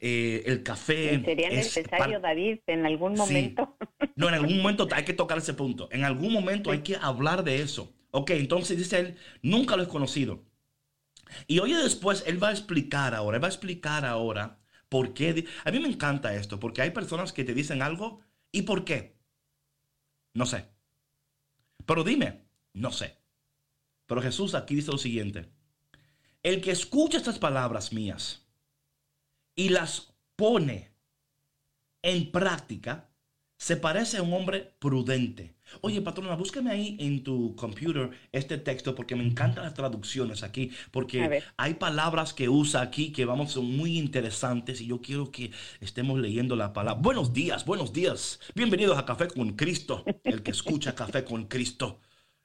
eh, 0.00 0.42
el 0.46 0.62
café... 0.62 1.20
¿Sería 1.24 1.48
es 1.48 1.76
necesario, 1.76 2.20
David, 2.20 2.58
en 2.66 2.86
algún 2.86 3.14
momento? 3.14 3.76
Sí. 3.80 4.08
No, 4.16 4.28
en 4.28 4.34
algún 4.34 4.58
momento 4.58 4.88
hay 4.92 5.04
que 5.04 5.12
tocar 5.12 5.38
ese 5.38 5.54
punto. 5.54 5.88
En 5.92 6.04
algún 6.04 6.32
momento 6.32 6.70
hay 6.70 6.80
que 6.80 6.96
hablar 6.96 7.44
de 7.44 7.62
eso. 7.62 7.94
Ok, 8.10 8.30
entonces 8.30 8.76
dice 8.76 8.98
él, 8.98 9.16
nunca 9.42 9.76
lo 9.76 9.84
he 9.84 9.88
conocido. 9.88 10.44
Y 11.46 11.60
oye 11.60 11.76
después, 11.76 12.24
él 12.26 12.42
va 12.42 12.48
a 12.48 12.52
explicar 12.52 13.14
ahora, 13.14 13.36
él 13.36 13.42
va 13.42 13.48
a 13.48 13.50
explicar 13.50 14.04
ahora 14.04 14.58
por 14.88 15.14
qué. 15.14 15.46
A 15.64 15.70
mí 15.70 15.78
me 15.78 15.88
encanta 15.88 16.34
esto, 16.34 16.58
porque 16.58 16.82
hay 16.82 16.90
personas 16.90 17.32
que 17.32 17.44
te 17.44 17.54
dicen 17.54 17.82
algo 17.82 18.20
y 18.52 18.62
por 18.62 18.84
qué. 18.84 19.16
No 20.34 20.46
sé. 20.46 20.66
Pero 21.86 22.04
dime, 22.04 22.44
no 22.72 22.92
sé. 22.92 23.16
Pero 24.06 24.22
Jesús 24.22 24.54
aquí 24.54 24.74
dice 24.74 24.90
lo 24.90 24.98
siguiente. 24.98 25.48
El 26.42 26.60
que 26.60 26.70
escucha 26.70 27.18
estas 27.18 27.38
palabras 27.38 27.92
mías 27.92 28.46
y 29.54 29.68
las 29.68 30.12
pone 30.36 30.90
en 32.02 32.32
práctica, 32.32 33.10
se 33.58 33.76
parece 33.76 34.16
a 34.16 34.22
un 34.22 34.32
hombre 34.32 34.74
prudente. 34.78 35.54
Oye, 35.82 36.00
patrona, 36.00 36.34
búscame 36.34 36.70
ahí 36.70 36.96
en 36.98 37.22
tu 37.22 37.54
computer 37.56 38.10
este 38.32 38.56
texto 38.56 38.94
porque 38.94 39.14
me 39.14 39.22
encantan 39.22 39.64
las 39.64 39.74
traducciones 39.74 40.42
aquí, 40.42 40.70
porque 40.90 41.42
hay 41.58 41.74
palabras 41.74 42.32
que 42.32 42.48
usa 42.48 42.80
aquí 42.80 43.12
que 43.12 43.26
vamos 43.26 43.52
son 43.52 43.76
muy 43.76 43.98
interesantes 43.98 44.80
y 44.80 44.86
yo 44.86 45.02
quiero 45.02 45.30
que 45.30 45.52
estemos 45.80 46.18
leyendo 46.18 46.56
la 46.56 46.72
palabra. 46.72 47.02
Buenos 47.02 47.34
días, 47.34 47.66
buenos 47.66 47.92
días. 47.92 48.40
Bienvenidos 48.54 48.96
a 48.96 49.04
Café 49.04 49.28
con 49.28 49.52
Cristo. 49.52 50.04
El 50.24 50.42
que 50.42 50.52
escucha 50.52 50.94
Café 50.94 51.22
con 51.22 51.44
Cristo 51.44 52.00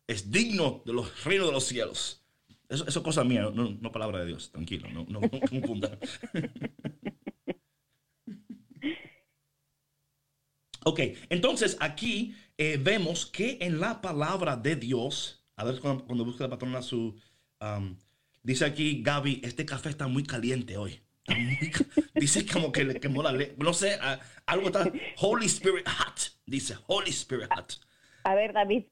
es 0.08 0.32
digno 0.32 0.82
de 0.86 0.94
los 0.94 1.24
reinos 1.24 1.48
de 1.48 1.54
los 1.54 1.65
cielos. 1.65 2.22
Eso, 2.68 2.88
eso 2.88 3.00
es 3.00 3.06
cosa 3.06 3.24
mía, 3.24 3.50
no, 3.54 3.91
palabra 3.91 4.20
de 4.20 4.28
Dios. 4.28 4.52
Tranquilo, 4.52 4.89
no, 4.89 5.06
no, 5.08 5.22
no 5.22 5.30
confunda. 5.30 5.98
ok, 10.84 11.00
entonces 11.30 11.78
aquí 11.80 12.36
eh, 12.58 12.78
vemos 12.82 13.26
que 13.26 13.58
en 13.62 13.80
la 13.80 14.02
palabra 14.02 14.58
de 14.58 14.76
Dios, 14.76 15.46
a 15.56 15.63
ver 15.63 15.80
cuando, 15.80 16.06
cuando 16.06 16.26
busca 16.26 16.46
la 16.46 16.50
patrona 16.50 16.82
su... 16.82 17.18
Um, 17.62 17.98
dice 18.44 18.65
aquí 18.65 19.02
Gaby, 19.02 19.41
este 19.44 19.65
café 19.65 19.89
está 19.89 20.08
muy 20.08 20.24
caliente 20.24 20.78
hoy. 20.78 21.02
Dice 22.13 22.46
como 22.46 22.72
que 22.72 22.84
le 22.84 23.00
quemó 23.00 23.24
la 23.24 23.32
ley. 23.32 23.56
No 23.58 23.74
sé, 23.74 23.98
algo 24.46 24.68
está... 24.68 24.91
Holy 25.18 25.48
Spirit 25.48 25.88
hot. 25.88 26.34
Dice 26.46 26.76
Holy 26.88 27.10
Spirit 27.10 27.50
hot. 27.56 27.80
A 28.24 28.36
ver, 28.36 28.54
David, 28.54 28.86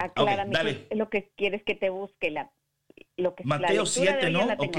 aclárame 0.00 0.58
okay, 0.58 0.86
es 0.90 0.98
lo 0.98 1.08
que 1.10 1.30
quieres 1.36 1.62
que 1.64 1.74
te 1.74 1.90
busque. 1.90 2.30
La, 2.30 2.50
lo 3.16 3.34
que 3.34 3.44
Mateo 3.44 3.82
la 3.82 3.86
7, 3.86 4.30
¿no? 4.30 4.46
Ok. 4.58 4.78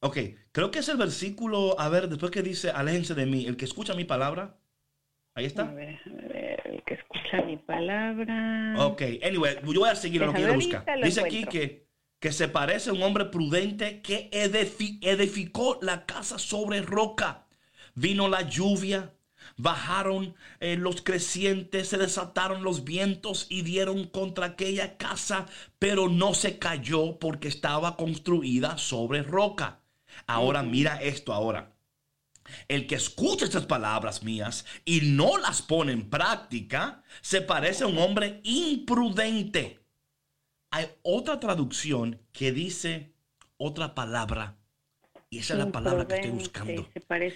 Ok, 0.00 0.18
creo 0.52 0.70
que 0.70 0.80
es 0.80 0.88
el 0.88 0.98
versículo, 0.98 1.80
a 1.80 1.88
ver, 1.88 2.08
después 2.08 2.30
que 2.30 2.42
dice, 2.42 2.70
aléjense 2.70 3.14
de 3.14 3.26
mí, 3.26 3.46
el 3.46 3.56
que 3.56 3.64
escucha 3.64 3.94
mi 3.94 4.04
palabra. 4.04 4.58
Ahí 5.34 5.46
está. 5.46 5.62
A 5.62 5.72
ver, 5.72 5.98
a 6.06 6.28
ver, 6.28 6.62
el 6.66 6.82
que 6.84 6.94
escucha 6.94 7.42
mi 7.44 7.56
palabra. 7.56 8.74
Ok, 8.78 9.02
anyway, 9.22 9.56
yo 9.64 9.80
voy 9.80 9.88
a 9.88 9.94
seguir 9.96 10.20
lo 10.20 10.32
que 10.32 10.38
quiero 10.38 10.54
buscar. 10.54 10.84
Dice 11.02 11.22
aquí 11.22 11.44
que, 11.44 11.86
que 12.20 12.30
se 12.30 12.48
parece 12.48 12.90
a 12.90 12.92
un 12.92 13.02
hombre 13.02 13.26
prudente 13.26 14.02
que 14.02 14.28
edificó 14.32 15.78
la 15.80 16.04
casa 16.04 16.38
sobre 16.38 16.82
roca. 16.82 17.46
Vino 17.94 18.28
la 18.28 18.42
lluvia, 18.42 19.14
bajaron 19.56 20.34
eh, 20.60 20.76
los 20.76 21.02
crecientes, 21.02 21.88
se 21.88 21.98
desataron 21.98 22.62
los 22.62 22.84
vientos 22.84 23.46
y 23.48 23.62
dieron 23.62 24.04
contra 24.04 24.46
aquella 24.46 24.96
casa, 24.96 25.46
pero 25.78 26.08
no 26.08 26.34
se 26.34 26.58
cayó 26.58 27.18
porque 27.18 27.48
estaba 27.48 27.96
construida 27.96 28.78
sobre 28.78 29.22
roca. 29.22 29.80
Ahora 30.26 30.62
mira 30.62 31.02
esto 31.02 31.32
ahora. 31.32 31.72
El 32.68 32.86
que 32.86 32.94
escucha 32.94 33.44
estas 33.44 33.66
palabras 33.66 34.22
mías 34.22 34.64
y 34.84 35.00
no 35.00 35.36
las 35.36 35.62
pone 35.62 35.92
en 35.92 36.08
práctica, 36.08 37.02
se 37.20 37.42
parece 37.42 37.84
a 37.84 37.88
un 37.88 37.98
hombre 37.98 38.40
imprudente. 38.44 39.80
Hay 40.70 40.88
otra 41.02 41.40
traducción 41.40 42.20
que 42.32 42.52
dice 42.52 43.14
otra 43.56 43.94
palabra. 43.94 44.56
Y 45.28 45.38
esa 45.40 45.54
es 45.54 45.58
la 45.58 45.72
palabra 45.72 46.06
que 46.06 46.14
estoy 46.14 46.30
buscando. 46.30 46.88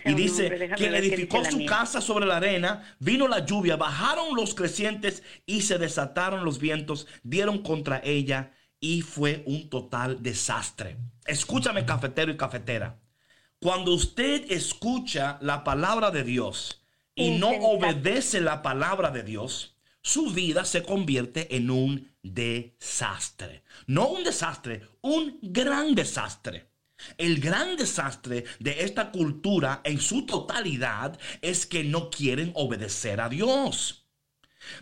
Y 0.04 0.14
dice 0.14 0.48
que 0.76 0.86
edificó 0.86 1.44
su 1.44 1.64
casa 1.66 2.00
sobre 2.00 2.24
la 2.26 2.36
arena, 2.36 2.96
vino 3.00 3.26
la 3.26 3.44
lluvia, 3.44 3.76
bajaron 3.76 4.36
los 4.36 4.54
crecientes 4.54 5.24
y 5.44 5.62
se 5.62 5.78
desataron 5.78 6.44
los 6.44 6.60
vientos, 6.60 7.08
dieron 7.22 7.62
contra 7.62 8.00
ella 8.04 8.52
y 8.78 9.02
fue 9.02 9.42
un 9.46 9.68
total 9.68 10.22
desastre. 10.22 10.98
Escúchame 11.26 11.84
cafetero 11.84 12.30
y 12.30 12.36
cafetera. 12.36 13.00
Cuando 13.58 13.92
usted 13.92 14.50
escucha 14.50 15.38
la 15.42 15.64
palabra 15.64 16.10
de 16.10 16.24
Dios 16.24 16.82
y 17.14 17.32
no 17.32 17.50
obedece 17.50 18.40
la 18.40 18.62
palabra 18.62 19.10
de 19.10 19.22
Dios, 19.22 19.76
su 20.00 20.30
vida 20.30 20.64
se 20.64 20.82
convierte 20.82 21.56
en 21.56 21.70
un 21.70 22.10
desastre. 22.22 23.64
No 23.86 24.08
un 24.08 24.24
desastre, 24.24 24.82
un 25.02 25.38
gran 25.42 25.94
desastre. 25.94 26.69
El 27.18 27.40
gran 27.40 27.76
desastre 27.76 28.44
de 28.58 28.84
esta 28.84 29.10
cultura 29.10 29.80
en 29.84 30.00
su 30.00 30.26
totalidad 30.26 31.18
es 31.42 31.66
que 31.66 31.84
no 31.84 32.10
quieren 32.10 32.52
obedecer 32.54 33.20
a 33.20 33.28
Dios. 33.28 33.99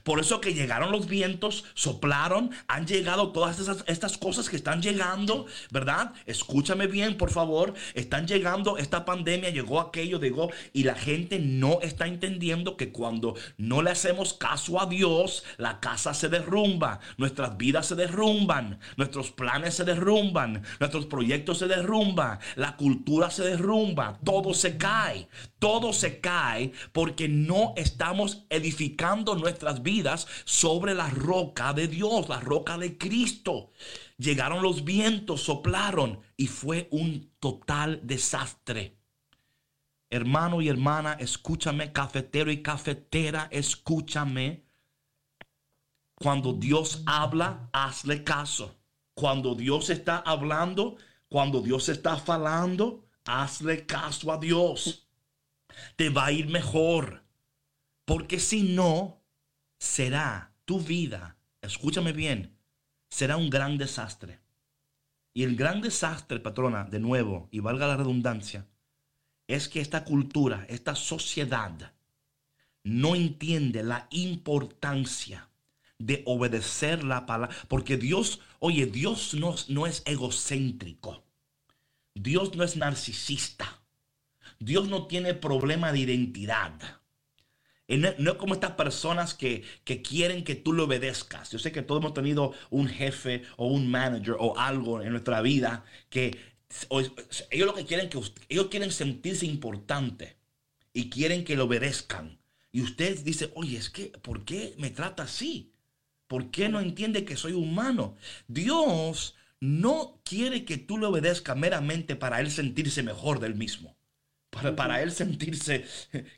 Por 0.02 0.20
eso 0.20 0.40
que 0.40 0.54
llegaron 0.54 0.92
los 0.92 1.06
vientos, 1.06 1.64
soplaron, 1.74 2.50
han 2.66 2.86
llegado 2.86 3.32
todas 3.32 3.58
esas, 3.58 3.84
estas 3.86 4.18
cosas 4.18 4.48
que 4.48 4.56
están 4.56 4.82
llegando, 4.82 5.46
¿verdad? 5.70 6.12
Escúchame 6.26 6.86
bien, 6.86 7.16
por 7.16 7.30
favor. 7.30 7.74
Están 7.94 8.26
llegando, 8.26 8.78
esta 8.78 9.04
pandemia 9.04 9.50
llegó 9.50 9.80
aquello, 9.80 10.20
llegó, 10.20 10.50
y 10.72 10.84
la 10.84 10.94
gente 10.94 11.38
no 11.38 11.80
está 11.82 12.06
entendiendo 12.06 12.76
que 12.76 12.92
cuando 12.92 13.34
no 13.56 13.82
le 13.82 13.90
hacemos 13.90 14.34
caso 14.34 14.80
a 14.80 14.86
Dios, 14.86 15.44
la 15.56 15.80
casa 15.80 16.14
se 16.14 16.28
derrumba, 16.28 17.00
nuestras 17.16 17.56
vidas 17.56 17.86
se 17.86 17.94
derrumban, 17.94 18.78
nuestros 18.96 19.30
planes 19.30 19.74
se 19.74 19.84
derrumban, 19.84 20.62
nuestros 20.80 21.06
proyectos 21.06 21.58
se 21.58 21.66
derrumban, 21.66 22.38
la 22.56 22.76
cultura 22.76 23.30
se 23.30 23.44
derrumba, 23.44 24.18
todo 24.24 24.54
se 24.54 24.76
cae, 24.76 25.28
todo 25.58 25.92
se 25.92 26.20
cae 26.20 26.72
porque 26.92 27.28
no 27.28 27.74
estamos 27.76 28.44
edificando 28.50 29.34
nuestra 29.34 29.67
vidas 29.82 30.26
sobre 30.44 30.94
la 30.94 31.10
roca 31.10 31.72
de 31.72 31.88
Dios, 31.88 32.28
la 32.28 32.40
roca 32.40 32.76
de 32.78 32.98
Cristo. 32.98 33.70
Llegaron 34.16 34.62
los 34.62 34.84
vientos, 34.84 35.42
soplaron 35.42 36.20
y 36.36 36.46
fue 36.46 36.88
un 36.90 37.30
total 37.38 38.00
desastre. 38.02 38.98
Hermano 40.10 40.62
y 40.62 40.68
hermana, 40.68 41.14
escúchame, 41.14 41.92
cafetero 41.92 42.50
y 42.50 42.62
cafetera, 42.62 43.48
escúchame. 43.50 44.64
Cuando 46.14 46.54
Dios 46.54 47.02
habla, 47.06 47.68
hazle 47.72 48.24
caso. 48.24 48.74
Cuando 49.14 49.54
Dios 49.54 49.90
está 49.90 50.18
hablando, 50.18 50.96
cuando 51.28 51.60
Dios 51.60 51.88
está 51.88 52.16
falando, 52.16 53.04
hazle 53.24 53.84
caso 53.84 54.32
a 54.32 54.38
Dios. 54.38 55.08
Te 55.96 56.08
va 56.08 56.26
a 56.26 56.32
ir 56.32 56.48
mejor. 56.48 57.22
Porque 58.04 58.40
si 58.40 58.62
no, 58.62 59.20
será 59.78 60.52
tu 60.64 60.80
vida, 60.80 61.36
escúchame 61.62 62.12
bien, 62.12 62.56
será 63.08 63.36
un 63.36 63.50
gran 63.50 63.78
desastre. 63.78 64.40
Y 65.32 65.44
el 65.44 65.56
gran 65.56 65.80
desastre, 65.80 66.40
patrona, 66.40 66.84
de 66.84 66.98
nuevo, 66.98 67.48
y 67.50 67.60
valga 67.60 67.86
la 67.86 67.96
redundancia, 67.96 68.66
es 69.46 69.68
que 69.68 69.80
esta 69.80 70.04
cultura, 70.04 70.66
esta 70.68 70.94
sociedad, 70.94 71.92
no 72.82 73.14
entiende 73.14 73.82
la 73.82 74.08
importancia 74.10 75.48
de 75.98 76.22
obedecer 76.26 77.04
la 77.04 77.26
palabra. 77.26 77.54
Porque 77.68 77.96
Dios, 77.96 78.40
oye, 78.58 78.86
Dios 78.86 79.34
no, 79.34 79.54
no 79.68 79.86
es 79.86 80.02
egocéntrico. 80.06 81.24
Dios 82.14 82.54
no 82.56 82.64
es 82.64 82.76
narcisista. 82.76 83.80
Dios 84.58 84.88
no 84.88 85.06
tiene 85.06 85.34
problema 85.34 85.92
de 85.92 86.00
identidad. 86.00 86.97
No, 87.88 88.32
es 88.32 88.36
como 88.36 88.52
estas 88.52 88.72
personas 88.72 89.32
que, 89.32 89.64
quieren 89.84 90.44
que 90.44 90.54
tú 90.54 90.74
le 90.74 90.82
obedezcas. 90.82 91.50
Yo 91.50 91.58
sé 91.58 91.72
que 91.72 91.80
todos 91.82 92.02
hemos 92.02 92.12
tenido 92.12 92.52
un 92.68 92.86
jefe 92.86 93.44
o 93.56 93.68
un 93.68 93.90
manager 93.90 94.36
o 94.38 94.58
algo 94.58 95.00
en 95.00 95.10
nuestra 95.10 95.40
vida 95.40 95.84
que 96.10 96.38
ellos 97.50 97.66
lo 97.66 97.74
que 97.74 97.86
quieren 97.86 98.10
que 98.10 98.20
ellos 98.50 98.66
quieren 98.68 98.92
sentirse 98.92 99.46
importante 99.46 100.36
y 100.92 101.08
quieren 101.08 101.44
que 101.44 101.56
le 101.56 101.62
obedezcan. 101.62 102.38
Y 102.72 102.82
usted 102.82 103.20
dice, 103.24 103.50
oye, 103.54 103.78
es 103.78 103.88
que, 103.88 104.08
¿por 104.22 104.44
qué 104.44 104.74
me 104.78 104.90
trata 104.90 105.22
así? 105.22 105.72
¿Por 106.26 106.50
qué 106.50 106.68
no 106.68 106.80
entiende 106.80 107.24
que 107.24 107.36
soy 107.36 107.52
humano? 107.54 108.16
Dios 108.48 109.34
no 109.60 110.20
quiere 110.24 110.66
que 110.66 110.76
tú 110.76 110.98
le 110.98 111.06
obedezcas 111.06 111.56
meramente 111.56 112.16
para 112.16 112.40
él 112.40 112.50
sentirse 112.50 113.02
mejor 113.02 113.40
del 113.40 113.54
mismo 113.54 113.97
para, 114.76 115.02
él 115.02 115.12
sentirse 115.12 115.84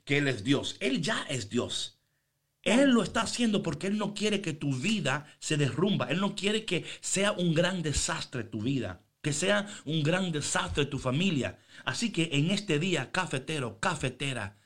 que 0.05 0.19
él 0.19 0.29
es 0.29 0.45
Dios. 0.45 0.77
Él 0.81 1.01
ya 1.03 1.23
es 1.29 1.49
Dios. 1.49 2.01
Él 2.63 2.91
lo 2.91 3.03
está 3.03 3.23
haciendo 3.23 3.63
porque 3.63 3.87
Él 3.87 3.97
no 3.97 4.15
quiere 4.15 4.43
que 4.43 4.53
tu 4.53 4.75
vida 4.75 5.27
se 5.39 5.57
derrumba. 5.57 6.07
Él 6.11 6.21
no 6.21 6.35
quiere 6.35 6.65
que 6.65 6.85
sea 7.01 7.33
un 7.33 7.55
gran 7.55 7.83
desastre 7.83 8.45
tu 8.45 8.61
vida, 8.61 9.03
que 9.23 9.33
sea 9.33 9.67
un 9.87 10.03
gran 10.03 10.31
desastre 10.31 10.85
tu 10.85 10.99
familia. 10.99 11.59
Así 11.85 12.13
que 12.13 12.29
en 12.33 12.51
este 12.51 12.79
día, 12.79 13.11
cafetero, 13.13 13.81
cafetera, 13.81 14.60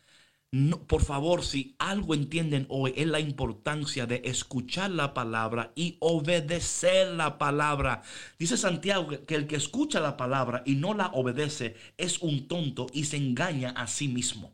por 0.86 1.02
favor, 1.02 1.42
si 1.42 1.74
algo 1.78 2.14
entienden 2.14 2.66
hoy 2.68 2.92
es 2.96 3.06
la 3.06 3.18
importancia 3.18 4.06
de 4.06 4.22
escuchar 4.24 4.90
la 4.90 5.12
palabra 5.12 5.72
y 5.74 5.96
obedecer 6.00 7.08
la 7.08 7.38
palabra. 7.38 8.02
Dice 8.38 8.56
Santiago 8.56 9.08
que 9.26 9.34
el 9.34 9.46
que 9.46 9.56
escucha 9.56 10.00
la 10.00 10.16
palabra 10.16 10.62
y 10.64 10.76
no 10.76 10.94
la 10.94 11.08
obedece 11.08 11.74
es 11.96 12.22
un 12.22 12.46
tonto 12.46 12.86
y 12.92 13.04
se 13.04 13.16
engaña 13.16 13.70
a 13.70 13.86
sí 13.86 14.06
mismo. 14.06 14.52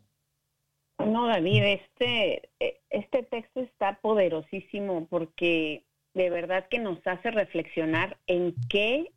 No, 0.98 1.26
David, 1.26 1.62
este, 1.64 2.51
este 2.88 3.22
texto 3.24 3.61
está 3.61 3.98
poderosísimo 4.01 5.07
porque 5.09 5.84
de 6.14 6.30
verdad 6.30 6.66
que 6.68 6.78
nos 6.78 6.98
hace 7.07 7.30
reflexionar 7.30 8.16
en 8.26 8.55
qué 8.68 9.12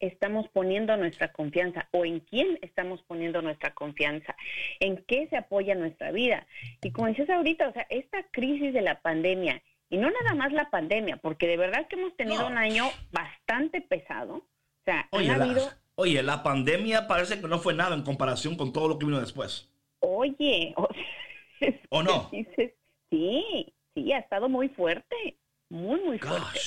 estamos 0.00 0.48
poniendo 0.48 0.96
nuestra 0.96 1.32
confianza 1.32 1.88
o 1.92 2.04
en 2.04 2.20
quién 2.20 2.58
estamos 2.62 3.02
poniendo 3.02 3.42
nuestra 3.42 3.74
confianza, 3.74 4.36
en 4.80 5.04
qué 5.06 5.26
se 5.28 5.36
apoya 5.36 5.74
nuestra 5.74 6.12
vida. 6.12 6.46
Y 6.82 6.92
como 6.92 7.08
dices 7.08 7.28
ahorita, 7.30 7.68
o 7.68 7.72
sea, 7.72 7.86
esta 7.90 8.22
crisis 8.30 8.72
de 8.72 8.82
la 8.82 9.00
pandemia, 9.00 9.62
y 9.88 9.98
no 9.98 10.10
nada 10.10 10.34
más 10.34 10.52
la 10.52 10.70
pandemia, 10.70 11.16
porque 11.18 11.46
de 11.46 11.56
verdad 11.56 11.86
que 11.88 11.96
hemos 11.96 12.16
tenido 12.16 12.46
un 12.46 12.58
año 12.58 12.90
bastante 13.12 13.80
pesado. 13.80 14.36
O 14.36 14.84
sea, 14.84 15.08
oye, 15.12 15.30
habido... 15.30 15.66
la, 15.66 15.78
oye, 15.94 16.22
la 16.22 16.42
pandemia 16.42 17.06
parece 17.06 17.40
que 17.40 17.48
no 17.48 17.58
fue 17.58 17.74
nada 17.74 17.94
en 17.94 18.02
comparación 18.02 18.56
con 18.56 18.72
todo 18.72 18.88
lo 18.88 18.98
que 18.98 19.06
vino 19.06 19.20
después. 19.20 19.70
Oye, 20.00 20.74
o, 20.76 22.02
no? 22.02 22.30
sí, 22.30 23.72
sí, 23.94 24.12
ha 24.12 24.18
estado 24.18 24.48
muy 24.48 24.68
fuerte, 24.68 25.38
muy, 25.68 26.00
muy 26.00 26.18
fuerte. 26.18 26.60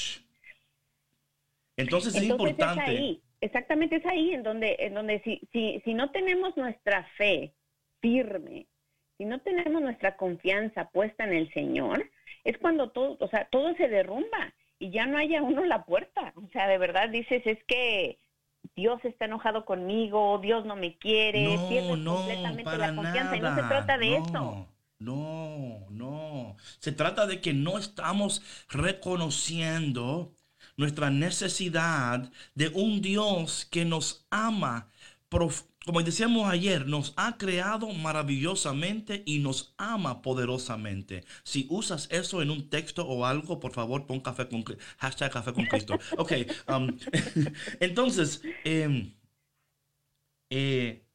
Entonces, 1.79 2.15
es 2.15 2.23
importante. 2.23 2.81
ahí, 2.81 3.21
exactamente 3.41 3.97
es 3.97 4.05
ahí 4.05 4.33
en 4.33 4.43
donde, 4.43 4.75
en 4.79 4.93
donde 4.93 5.21
si, 5.23 5.41
si, 5.51 5.81
si 5.85 5.93
no 5.93 6.11
tenemos 6.11 6.55
nuestra 6.57 7.05
fe 7.17 7.53
firme, 8.01 8.67
si 9.17 9.25
no 9.25 9.39
tenemos 9.39 9.81
nuestra 9.81 10.17
confianza 10.17 10.89
puesta 10.89 11.23
en 11.23 11.33
el 11.33 11.53
Señor, 11.53 12.09
es 12.43 12.57
cuando 12.57 12.91
todo, 12.91 13.17
o 13.19 13.27
sea, 13.27 13.47
todo 13.49 13.73
se 13.75 13.87
derrumba 13.87 14.53
y 14.77 14.91
ya 14.91 15.05
no 15.05 15.17
haya 15.17 15.41
uno 15.41 15.65
la 15.65 15.85
puerta. 15.85 16.33
O 16.35 16.47
sea, 16.49 16.67
de 16.67 16.77
verdad 16.77 17.09
dices, 17.09 17.41
es 17.45 17.63
que 17.65 18.19
Dios 18.75 19.03
está 19.03 19.25
enojado 19.25 19.65
conmigo, 19.65 20.39
Dios 20.39 20.65
no 20.65 20.75
me 20.75 20.97
quiere, 20.97 21.43
no, 21.43 21.97
no, 21.97 22.15
completamente 22.15 22.77
la 22.77 22.95
confianza 22.95 23.37
y 23.37 23.41
no 23.41 23.55
se 23.55 23.63
trata 23.63 23.97
de 23.97 24.15
eso. 24.17 24.67
No, 24.99 25.85
no. 25.89 26.57
Se 26.79 26.91
trata 26.91 27.25
de 27.25 27.39
que 27.39 27.53
no 27.53 27.77
estamos 27.77 28.41
reconociendo 28.69 30.33
nuestra 30.79 31.09
necesidad 31.11 32.31
de 32.55 32.69
un 32.69 33.01
Dios 33.01 33.67
que 33.69 33.85
nos 33.85 34.25
ama. 34.29 34.89
Como 35.85 36.01
decíamos 36.03 36.49
ayer, 36.49 36.87
nos 36.87 37.13
ha 37.17 37.37
creado 37.37 37.89
maravillosamente 37.93 39.23
y 39.25 39.39
nos 39.39 39.73
ama 39.77 40.21
poderosamente. 40.21 41.25
Si 41.43 41.67
usas 41.69 42.07
eso 42.11 42.41
en 42.41 42.49
un 42.49 42.69
texto 42.69 43.05
o 43.05 43.25
algo, 43.25 43.59
por 43.59 43.73
favor, 43.73 44.07
pon 44.07 44.21
café 44.21 44.47
con 44.47 44.63
hashtag 44.97 45.31
café 45.31 45.53
con 45.53 45.65
Cristo. 45.65 45.99
Ok, 46.17 46.31
um, 46.69 46.97
entonces, 47.79 48.41
em, 48.63 49.13
eh, 50.49 51.05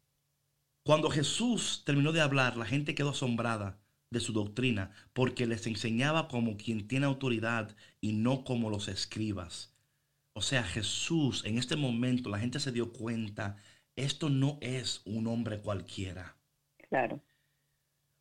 cuando 0.85 1.11
Jesús 1.11 1.83
terminó 1.87 2.12
de 2.12 2.21
hablar, 2.21 2.57
la 2.57 2.67
gente 2.67 2.95
quedó 2.95 3.11
asombrada 3.11 3.79
de 4.11 4.21
su 4.21 4.33
doctrina, 4.33 4.91
porque 5.12 5.47
les 5.47 5.67
enseñaba 5.67 6.29
como 6.29 6.57
quien 6.57 6.87
tiene 6.89 7.07
autoridad 7.07 7.77
y 8.05 8.12
no 8.12 8.44
como 8.44 8.68
los 8.68 8.88
escribas. 8.88 9.72
O 10.34 10.42
sea, 10.42 10.62
Jesús, 10.62 11.42
en 11.46 11.57
este 11.57 11.74
momento 11.74 12.28
la 12.28 12.38
gente 12.38 12.61
se 12.61 12.70
dio 12.70 12.92
cuenta, 12.92 13.57
esto 13.96 14.28
no 14.28 14.59
es 14.61 15.00
un 15.07 15.26
hombre 15.26 15.62
cualquiera. 15.62 16.36
Claro. 16.90 17.22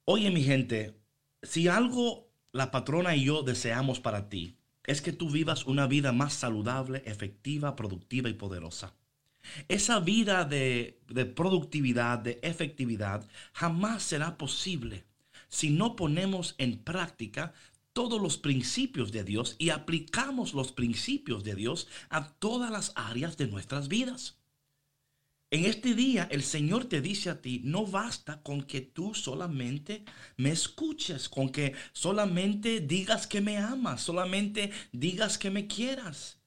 Oye, 0.05 0.31
mi 0.31 0.41
gente, 0.41 1.01
si 1.41 1.67
algo 1.67 2.31
la 2.53 2.71
patrona 2.71 3.13
y 3.13 3.25
yo 3.25 3.43
deseamos 3.43 3.99
para 3.99 4.29
ti, 4.29 4.55
es 4.85 5.01
que 5.01 5.11
tú 5.11 5.29
vivas 5.29 5.65
una 5.65 5.85
vida 5.85 6.13
más 6.13 6.33
saludable, 6.33 7.03
efectiva, 7.05 7.75
productiva 7.75 8.29
y 8.29 8.35
poderosa. 8.35 8.95
Esa 9.67 9.99
vida 9.99 10.45
de, 10.45 11.01
de 11.09 11.25
productividad, 11.25 12.19
de 12.19 12.39
efectividad, 12.41 13.27
jamás 13.51 14.03
será 14.03 14.37
posible 14.37 15.03
si 15.49 15.71
no 15.71 15.97
ponemos 15.97 16.55
en 16.57 16.79
práctica 16.79 17.53
todos 17.93 18.21
los 18.21 18.37
principios 18.37 19.11
de 19.11 19.23
Dios 19.23 19.55
y 19.59 19.69
aplicamos 19.69 20.53
los 20.53 20.71
principios 20.71 21.43
de 21.43 21.55
Dios 21.55 21.87
a 22.09 22.33
todas 22.33 22.71
las 22.71 22.91
áreas 22.95 23.37
de 23.37 23.47
nuestras 23.47 23.87
vidas. 23.87 24.39
En 25.51 25.65
este 25.65 25.93
día 25.93 26.27
el 26.31 26.41
Señor 26.41 26.85
te 26.85 26.99
dice 26.99 27.29
a 27.29 27.39
ti, 27.39 27.61
no 27.63 27.85
basta 27.85 28.41
con 28.41 28.63
que 28.63 28.81
tú 28.81 29.13
solamente 29.13 30.03
me 30.35 30.49
escuches, 30.49 31.29
con 31.29 31.49
que 31.49 31.73
solamente 31.91 32.79
digas 32.79 33.27
que 33.27 33.39
me 33.39 33.57
amas, 33.57 34.01
solamente 34.01 34.71
digas 34.91 35.37
que 35.37 35.51
me 35.51 35.67
quieras. 35.67 36.41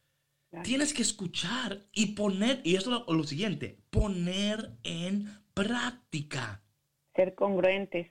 Tienes 0.65 0.93
que 0.93 1.03
escuchar 1.03 1.87
y 1.93 2.15
poner, 2.15 2.63
y 2.65 2.75
eso 2.75 3.05
es 3.07 3.15
lo 3.15 3.25
siguiente, 3.25 3.79
poner 3.91 4.73
en 4.83 5.29
práctica. 5.55 6.63
Ser 7.15 7.35
congruentes 7.35 8.11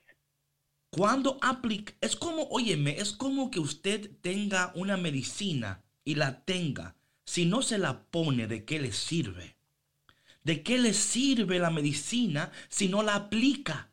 Cuando 0.96 1.36
aplica, 1.42 1.92
es 2.00 2.16
como, 2.16 2.44
óyeme, 2.44 2.98
es 2.98 3.12
como 3.12 3.50
que 3.50 3.60
usted 3.60 4.10
tenga 4.22 4.72
una 4.74 4.96
medicina 4.96 5.84
y 6.04 6.14
la 6.14 6.42
tenga. 6.46 6.96
Si 7.26 7.44
no 7.44 7.60
se 7.60 7.76
la 7.76 8.04
pone, 8.04 8.46
¿de 8.46 8.64
qué 8.64 8.80
le 8.80 8.92
sirve? 8.92 9.58
¿De 10.42 10.62
qué 10.62 10.78
le 10.78 10.94
sirve 10.94 11.58
la 11.58 11.68
medicina 11.68 12.50
si 12.70 12.88
no 12.88 13.02
la 13.02 13.14
aplica? 13.14 13.90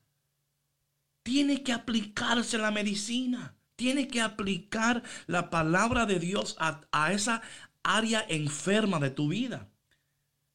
Tiene 1.23 1.61
que 1.61 1.73
aplicarse 1.73 2.57
la 2.57 2.71
medicina. 2.71 3.57
Tiene 3.75 4.07
que 4.07 4.21
aplicar 4.21 5.03
la 5.27 5.49
palabra 5.49 6.05
de 6.05 6.19
Dios 6.19 6.55
a, 6.57 7.11
esa 7.11 7.41
área 7.83 8.25
enferma 8.29 8.99
de 8.99 9.09
tu 9.09 9.27
vida. 9.27 9.69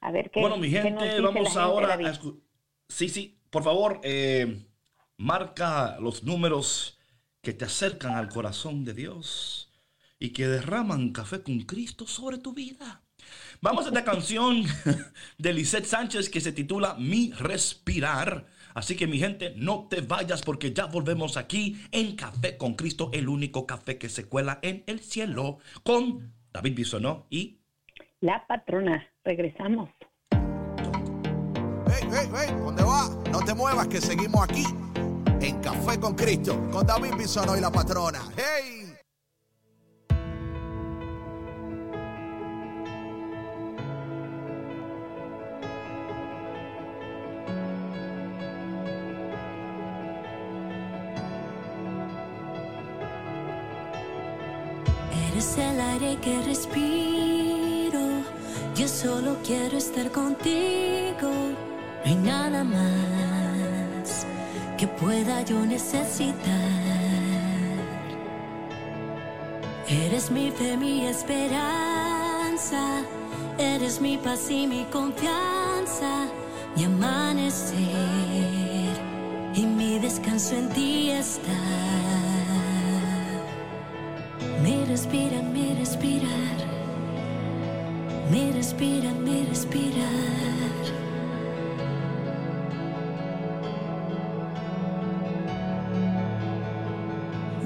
A 0.00 0.10
ver 0.10 0.30
qué 0.30 0.40
Bueno, 0.40 0.56
mi 0.56 0.68
nos 0.68 0.82
gente, 0.82 1.04
dice 1.04 1.20
vamos 1.20 1.46
gente, 1.46 1.60
ahora 1.60 1.94
a 1.94 1.96
Sí, 2.88 3.08
sí, 3.08 3.38
por 3.50 3.62
favor, 3.62 4.00
eh, 4.02 4.64
marca 5.16 5.96
los 6.00 6.24
números 6.24 6.97
que 7.42 7.52
te 7.52 7.64
acercan 7.64 8.14
al 8.14 8.28
corazón 8.28 8.84
de 8.84 8.94
Dios 8.94 9.72
y 10.18 10.30
que 10.30 10.48
derraman 10.48 11.12
café 11.12 11.42
con 11.42 11.60
Cristo 11.60 12.06
sobre 12.06 12.38
tu 12.38 12.52
vida. 12.52 13.02
Vamos 13.60 13.84
a 13.84 13.88
esta 13.88 14.04
canción 14.04 14.64
de 15.38 15.52
Lisette 15.52 15.84
Sánchez 15.86 16.30
que 16.30 16.40
se 16.40 16.52
titula 16.52 16.94
Mi 16.98 17.32
Respirar. 17.32 18.46
Así 18.74 18.96
que 18.96 19.06
mi 19.06 19.18
gente, 19.18 19.54
no 19.56 19.88
te 19.88 20.00
vayas 20.00 20.42
porque 20.42 20.72
ya 20.72 20.86
volvemos 20.86 21.36
aquí 21.36 21.80
en 21.90 22.14
Café 22.14 22.56
con 22.56 22.74
Cristo, 22.74 23.10
el 23.12 23.28
único 23.28 23.66
café 23.66 23.98
que 23.98 24.08
se 24.08 24.28
cuela 24.28 24.60
en 24.62 24.84
el 24.86 25.00
cielo, 25.00 25.58
con 25.82 26.32
David 26.52 26.76
Bisonó 26.76 27.26
y 27.28 27.58
La 28.20 28.46
patrona, 28.46 29.04
regresamos. 29.24 29.90
Hey, 30.30 32.06
hey, 32.12 32.28
hey, 32.32 32.54
¿dónde 32.56 32.84
va? 32.84 33.08
No 33.32 33.44
te 33.44 33.54
muevas 33.54 33.88
que 33.88 34.00
seguimos 34.00 34.48
aquí 34.48 34.64
en 35.40 35.60
Café 35.60 35.98
con 36.00 36.14
Cristo 36.14 36.68
con 36.70 36.86
David 36.86 37.14
Bisono 37.16 37.56
y 37.56 37.60
la 37.60 37.70
patrona. 37.70 38.22
Hey. 38.36 38.94
Eres 55.30 55.58
el 55.58 55.80
aire 55.80 56.16
que 56.20 56.42
respiro. 56.42 58.00
Yo 58.74 58.88
solo 58.88 59.36
quiero 59.44 59.76
estar 59.76 60.10
contigo. 60.10 61.30
No 62.04 62.04
hay 62.04 62.14
nada 62.16 62.64
más 62.64 63.27
que 64.78 64.86
pueda 64.86 65.42
yo 65.42 65.66
necesitar. 65.66 66.34
Eres 69.88 70.30
mi 70.30 70.52
fe, 70.52 70.76
mi 70.76 71.04
esperanza. 71.06 73.02
Eres 73.58 74.00
mi 74.00 74.16
paz 74.16 74.48
y 74.50 74.68
mi 74.68 74.84
confianza. 74.84 76.28
Mi 76.76 76.84
amanecer 76.84 77.76
y 79.52 79.66
mi 79.66 79.98
descanso 79.98 80.54
en 80.54 80.68
ti 80.68 81.10
está. 81.10 81.58
Me 84.62 84.84
respirar, 84.86 85.42
me 85.42 85.74
respirar. 85.74 86.56
Me 88.30 88.52
respirar, 88.52 89.14
me 89.14 89.44
respirar. 89.44 91.07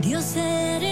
Dios 0.03 0.35
eres 0.35 0.92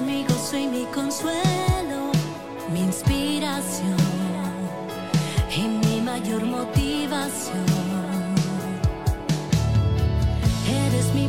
eres 0.00 0.02
mi 0.02 0.24
gozo 0.24 0.56
y 0.56 0.66
mi 0.66 0.84
consuelo, 0.86 2.12
mi 2.72 2.80
inspiración 2.80 3.96
y 5.54 5.62
mi 5.62 6.00
mayor 6.00 6.44
motivación. 6.44 7.66
Eres 10.68 11.14
mi 11.14 11.28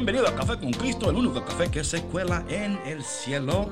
Bienvenido 0.00 0.28
a 0.28 0.34
Café 0.34 0.58
con 0.58 0.70
Cristo, 0.70 1.10
el 1.10 1.16
único 1.16 1.44
café 1.44 1.70
que 1.70 1.84
se 1.84 2.02
cuela 2.02 2.42
en 2.48 2.78
el 2.86 3.02
cielo. 3.02 3.68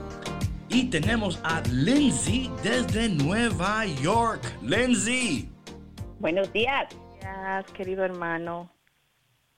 Y 0.68 0.90
tenemos 0.90 1.40
a 1.42 1.62
Lindsay 1.72 2.50
desde 2.62 3.08
Nueva 3.08 3.86
York. 4.02 4.42
Lindsay. 4.60 5.48
Buenos 6.18 6.52
días. 6.52 6.94
Gracias, 7.22 7.72
querido 7.72 8.04
hermano. 8.04 8.70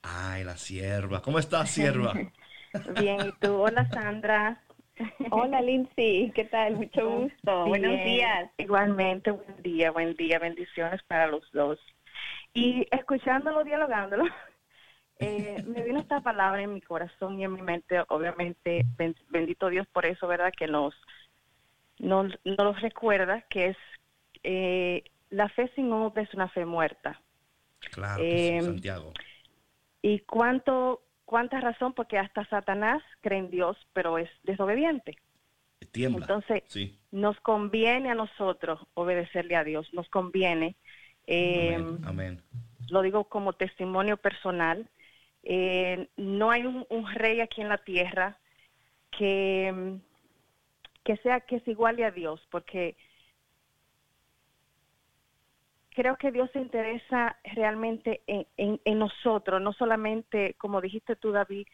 Ay, 0.01 0.45
la 0.45 0.55
sierva. 0.55 1.21
¿Cómo 1.21 1.39
estás, 1.39 1.69
sierva? 1.71 2.13
Bien, 3.01 3.19
¿y 3.19 3.31
tú? 3.45 3.53
Hola, 3.53 3.89
Sandra. 3.89 4.63
Hola, 5.29 5.61
Lindsay. 5.61 6.31
¿Qué 6.33 6.45
tal? 6.45 6.77
Mucho 6.77 7.05
gusto. 7.05 7.65
Buenos 7.65 8.01
días. 8.05 8.49
Igualmente, 8.57 9.31
buen 9.31 9.61
día, 9.61 9.91
buen 9.91 10.15
día. 10.15 10.39
Bendiciones 10.39 11.03
para 11.03 11.27
los 11.27 11.43
dos. 11.51 11.79
Y 12.53 12.87
escuchándolo, 12.91 13.65
dialogándolo, 13.65 14.23
eh, 15.21 15.63
me 15.67 15.83
vino 15.83 15.99
esta 15.99 16.19
palabra 16.21 16.61
en 16.61 16.73
mi 16.73 16.81
corazón 16.81 17.39
y 17.39 17.43
en 17.45 17.53
mi 17.53 17.61
mente. 17.61 18.01
Obviamente, 18.09 18.85
ben- 18.97 19.15
bendito 19.29 19.69
Dios 19.69 19.87
por 19.93 20.05
eso, 20.05 20.27
¿verdad? 20.27 20.51
Que 20.57 20.67
nos, 20.67 20.93
nos, 21.99 22.33
nos 22.43 22.81
recuerda 22.81 23.41
que 23.49 23.67
es 23.67 23.77
eh, 24.43 25.03
la 25.29 25.47
fe 25.49 25.71
sin 25.75 25.91
obra 25.93 26.23
es 26.23 26.33
una 26.33 26.49
fe 26.49 26.65
muerta. 26.65 27.21
Claro, 27.91 28.21
que 28.21 28.29
sí, 28.31 28.57
Eh, 28.57 28.61
Santiago. 28.61 29.13
¿Y 30.01 30.19
cuánto, 30.21 31.03
cuánta 31.25 31.59
razón? 31.61 31.93
Porque 31.93 32.17
hasta 32.17 32.45
Satanás 32.45 33.01
cree 33.21 33.39
en 33.39 33.51
Dios, 33.51 33.77
pero 33.93 34.17
es 34.17 34.29
desobediente. 34.43 35.17
Tiembla. 35.91 36.21
entonces, 36.21 36.63
sí. 36.67 36.97
Nos 37.11 37.39
conviene 37.41 38.09
a 38.11 38.15
nosotros 38.15 38.79
obedecerle 38.93 39.55
a 39.55 39.63
Dios, 39.63 39.93
nos 39.93 40.07
conviene. 40.09 40.75
eh, 41.27 41.75
Amén. 41.75 41.99
Amén. 42.05 42.41
Lo 42.89 43.01
digo 43.01 43.25
como 43.25 43.53
testimonio 43.53 44.17
personal. 44.17 44.89
Eh, 45.43 46.09
no 46.17 46.51
hay 46.51 46.65
un, 46.65 46.85
un 46.89 47.11
rey 47.13 47.41
aquí 47.41 47.61
en 47.61 47.69
la 47.69 47.77
tierra 47.79 48.37
que, 49.11 49.71
mm, 49.73 49.95
que 51.03 51.17
sea 51.17 51.41
que 51.41 51.59
se 51.61 51.71
iguale 51.71 52.05
a 52.05 52.11
Dios, 52.11 52.45
porque 52.51 52.95
creo 55.89 56.15
que 56.17 56.31
Dios 56.31 56.49
se 56.51 56.59
interesa 56.59 57.37
realmente 57.55 58.21
en, 58.27 58.47
en- 58.57 58.81
en 58.85 58.99
nosotros, 58.99 59.61
no 59.61 59.73
solamente, 59.73 60.53
como 60.55 60.81
dijiste 60.81 61.15
tú, 61.15 61.31
David, 61.31 61.67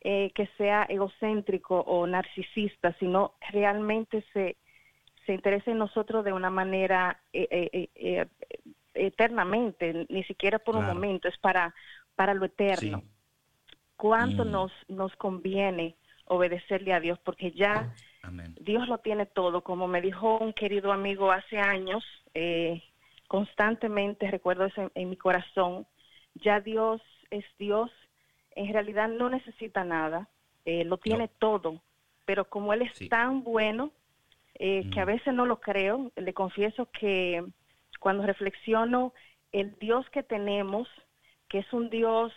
eh, 0.00 0.30
que 0.34 0.46
sea 0.58 0.84
egocéntrico 0.84 1.80
o 1.80 2.06
narcisista, 2.06 2.94
sino 2.98 3.34
realmente 3.50 4.22
se, 4.32 4.56
se 5.26 5.32
interesa 5.32 5.70
en 5.70 5.78
nosotros 5.78 6.24
de 6.24 6.32
una 6.32 6.50
manera 6.50 7.20
eh, 7.32 7.48
eh, 7.50 7.88
eh, 7.94 8.26
eternamente, 8.94 10.06
ni 10.08 10.22
siquiera 10.24 10.58
por 10.58 10.76
un 10.76 10.82
momento, 10.94 11.28
es 11.28 11.38
para, 11.38 11.74
para 12.14 12.34
lo 12.34 12.44
eterno. 12.44 13.00
Sí. 13.00 13.13
¿Cuánto 13.96 14.44
Mm. 14.44 14.50
nos, 14.50 14.72
nos 14.88 15.14
conviene 15.16 15.96
obedecerle 16.26 16.92
a 16.92 17.00
Dios? 17.00 17.18
Porque 17.24 17.52
ya 17.52 17.92
Amén. 18.22 18.54
Dios 18.60 18.88
lo 18.88 18.98
tiene 18.98 19.26
todo, 19.26 19.62
como 19.62 19.86
me 19.88 20.00
dijo 20.00 20.38
un 20.38 20.52
querido 20.52 20.92
amigo 20.92 21.30
hace 21.30 21.58
años, 21.58 22.04
eh, 22.34 22.82
constantemente 23.28 24.30
recuerdo 24.30 24.64
eso 24.64 24.82
en, 24.82 24.90
en 24.94 25.10
mi 25.10 25.16
corazón, 25.16 25.86
ya 26.34 26.60
Dios 26.60 27.02
es 27.30 27.44
Dios, 27.58 27.90
en 28.52 28.72
realidad 28.72 29.08
no 29.08 29.28
necesita 29.28 29.84
nada, 29.84 30.28
eh, 30.64 30.84
lo 30.84 30.98
tiene 30.98 31.24
No. 31.28 31.32
todo, 31.38 31.82
pero 32.24 32.46
como 32.48 32.72
Él 32.72 32.82
es 32.82 32.94
Sí. 32.94 33.08
tan 33.08 33.42
bueno, 33.44 33.90
eh, 34.54 34.88
que 34.92 35.00
a 35.00 35.04
Mm. 35.04 35.08
veces 35.08 35.34
no 35.34 35.46
lo 35.46 35.60
creo, 35.60 36.10
le 36.16 36.32
confieso 36.32 36.88
que 36.90 37.44
cuando 38.00 38.24
reflexiono 38.24 39.12
el 39.52 39.76
Dios 39.78 40.08
que 40.10 40.22
tenemos, 40.22 40.88
que 41.48 41.58
es 41.58 41.72
un 41.72 41.90
Dios 41.90 42.32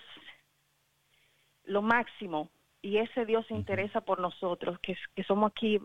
lo 1.68 1.82
máximo, 1.82 2.50
y 2.82 2.98
ese 2.98 3.26
Dios 3.26 3.46
se 3.48 3.54
interesa 3.54 4.02
por 4.02 4.20
nosotros, 4.20 4.80
que, 4.80 4.96
somos 5.24 5.52
aquí, 5.52 5.80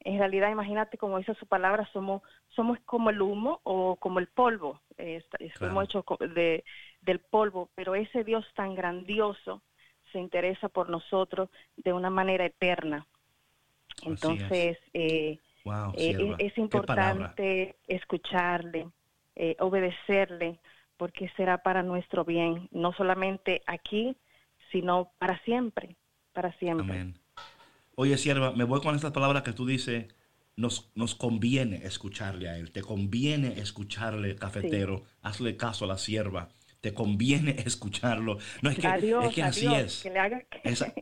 en 0.00 0.18
realidad, 0.18 0.50
imagínate 0.50 0.98
como 0.98 1.18
dice 1.18 1.34
su 1.34 1.46
palabra, 1.46 1.88
somos 1.92 2.22
somos 2.48 2.78
como 2.86 3.10
el 3.10 3.20
humo 3.20 3.60
o 3.62 3.96
como 3.96 4.18
el 4.18 4.26
polvo, 4.26 4.80
eh, 4.98 5.22
Claro. 5.30 5.54
somos 5.58 5.84
hechos 5.84 6.04
de, 6.34 6.64
del 7.02 7.20
polvo, 7.20 7.70
pero 7.74 7.94
ese 7.94 8.24
Dios 8.24 8.44
tan 8.54 8.74
grandioso 8.74 9.62
se 10.12 10.18
interesa 10.18 10.68
por 10.68 10.88
nosotros 10.88 11.48
de 11.76 11.92
una 11.92 12.10
manera 12.10 12.44
eterna. 12.44 13.06
Así 13.98 14.10
es. 14.10 14.24
Entonces, 14.24 14.78
eh, 14.94 15.38
Wow, 15.64 15.92
eh, 15.94 16.36
es, 16.38 16.56
importante 16.56 17.76
escucharle, 17.86 18.88
eh, 19.36 19.56
obedecerle, 19.60 20.58
porque 20.96 21.28
será 21.36 21.58
para 21.58 21.82
nuestro 21.82 22.24
bien, 22.24 22.68
no 22.72 22.92
solamente 22.92 23.62
aquí, 23.66 24.16
sino 24.72 25.12
para 25.18 25.42
siempre, 25.44 25.96
para 26.32 26.52
siempre. 26.58 26.84
Amén. 26.86 27.18
Oye, 27.96 28.16
sierva, 28.18 28.52
me 28.52 28.64
voy 28.64 28.80
con 28.80 28.94
estas 28.94 29.12
palabras 29.12 29.42
que 29.42 29.52
tú 29.52 29.66
dices. 29.66 30.06
Nos, 30.56 30.90
nos 30.94 31.14
conviene 31.14 31.76
escucharle 31.86 32.48
a 32.48 32.58
él. 32.58 32.70
Te 32.70 32.82
conviene 32.82 33.58
escucharle, 33.60 34.36
cafetero. 34.36 35.04
Hazle 35.22 35.56
caso 35.56 35.86
a 35.86 35.88
la 35.88 35.96
sierva. 35.96 36.48
Te 36.82 36.92
conviene 36.92 37.52
escucharlo. 37.66 38.36
No 38.60 38.68
es 38.70 38.78
que, 38.78 38.86
Adiós, 38.86 39.26
es 39.26 39.34
que 39.34 39.42
así 39.42 39.66
adiós, 39.66 39.82
es. 39.84 40.02
que 40.02 40.10
le 40.10 40.18
haga- 40.18 40.46
Esa- 40.64 40.86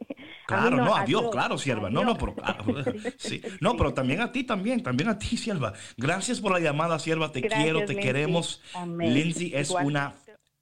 A 0.50 0.56
mí 0.62 0.70
Claro, 0.70 0.76
no, 0.78 0.94
adiós, 0.94 1.20
adiós, 1.20 1.30
claro, 1.30 1.58
sierva. 1.58 1.90
No, 1.90 2.04
no, 2.04 2.16
pero 2.16 2.34
claro, 2.34 2.64
sí. 3.18 3.42
No, 3.60 3.76
pero 3.76 3.92
también 3.92 4.20
a 4.22 4.32
ti 4.32 4.44
también, 4.44 4.82
también 4.82 5.10
a 5.10 5.18
ti, 5.18 5.36
sierva. 5.36 5.74
Gracias 5.98 6.40
por 6.40 6.52
la 6.52 6.60
llamada, 6.60 6.98
sierva. 6.98 7.30
Te 7.32 7.40
Gracias, 7.42 7.62
quiero, 7.62 7.80
te 7.80 7.88
Lindsay. 7.88 8.02
queremos. 8.04 8.62
Amén. 8.74 9.12
Lindsay 9.12 9.52
es 9.54 9.68
Igual. 9.68 9.86
una, 9.86 10.14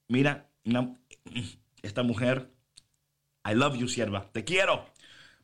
mira, 0.09 0.49
una- 0.65 0.97
esta 1.83 2.03
mujer, 2.03 2.51
I 3.49 3.55
love 3.55 3.77
you, 3.77 3.89
sierva. 3.89 4.25
Te 4.33 4.45
quiero. 4.45 4.85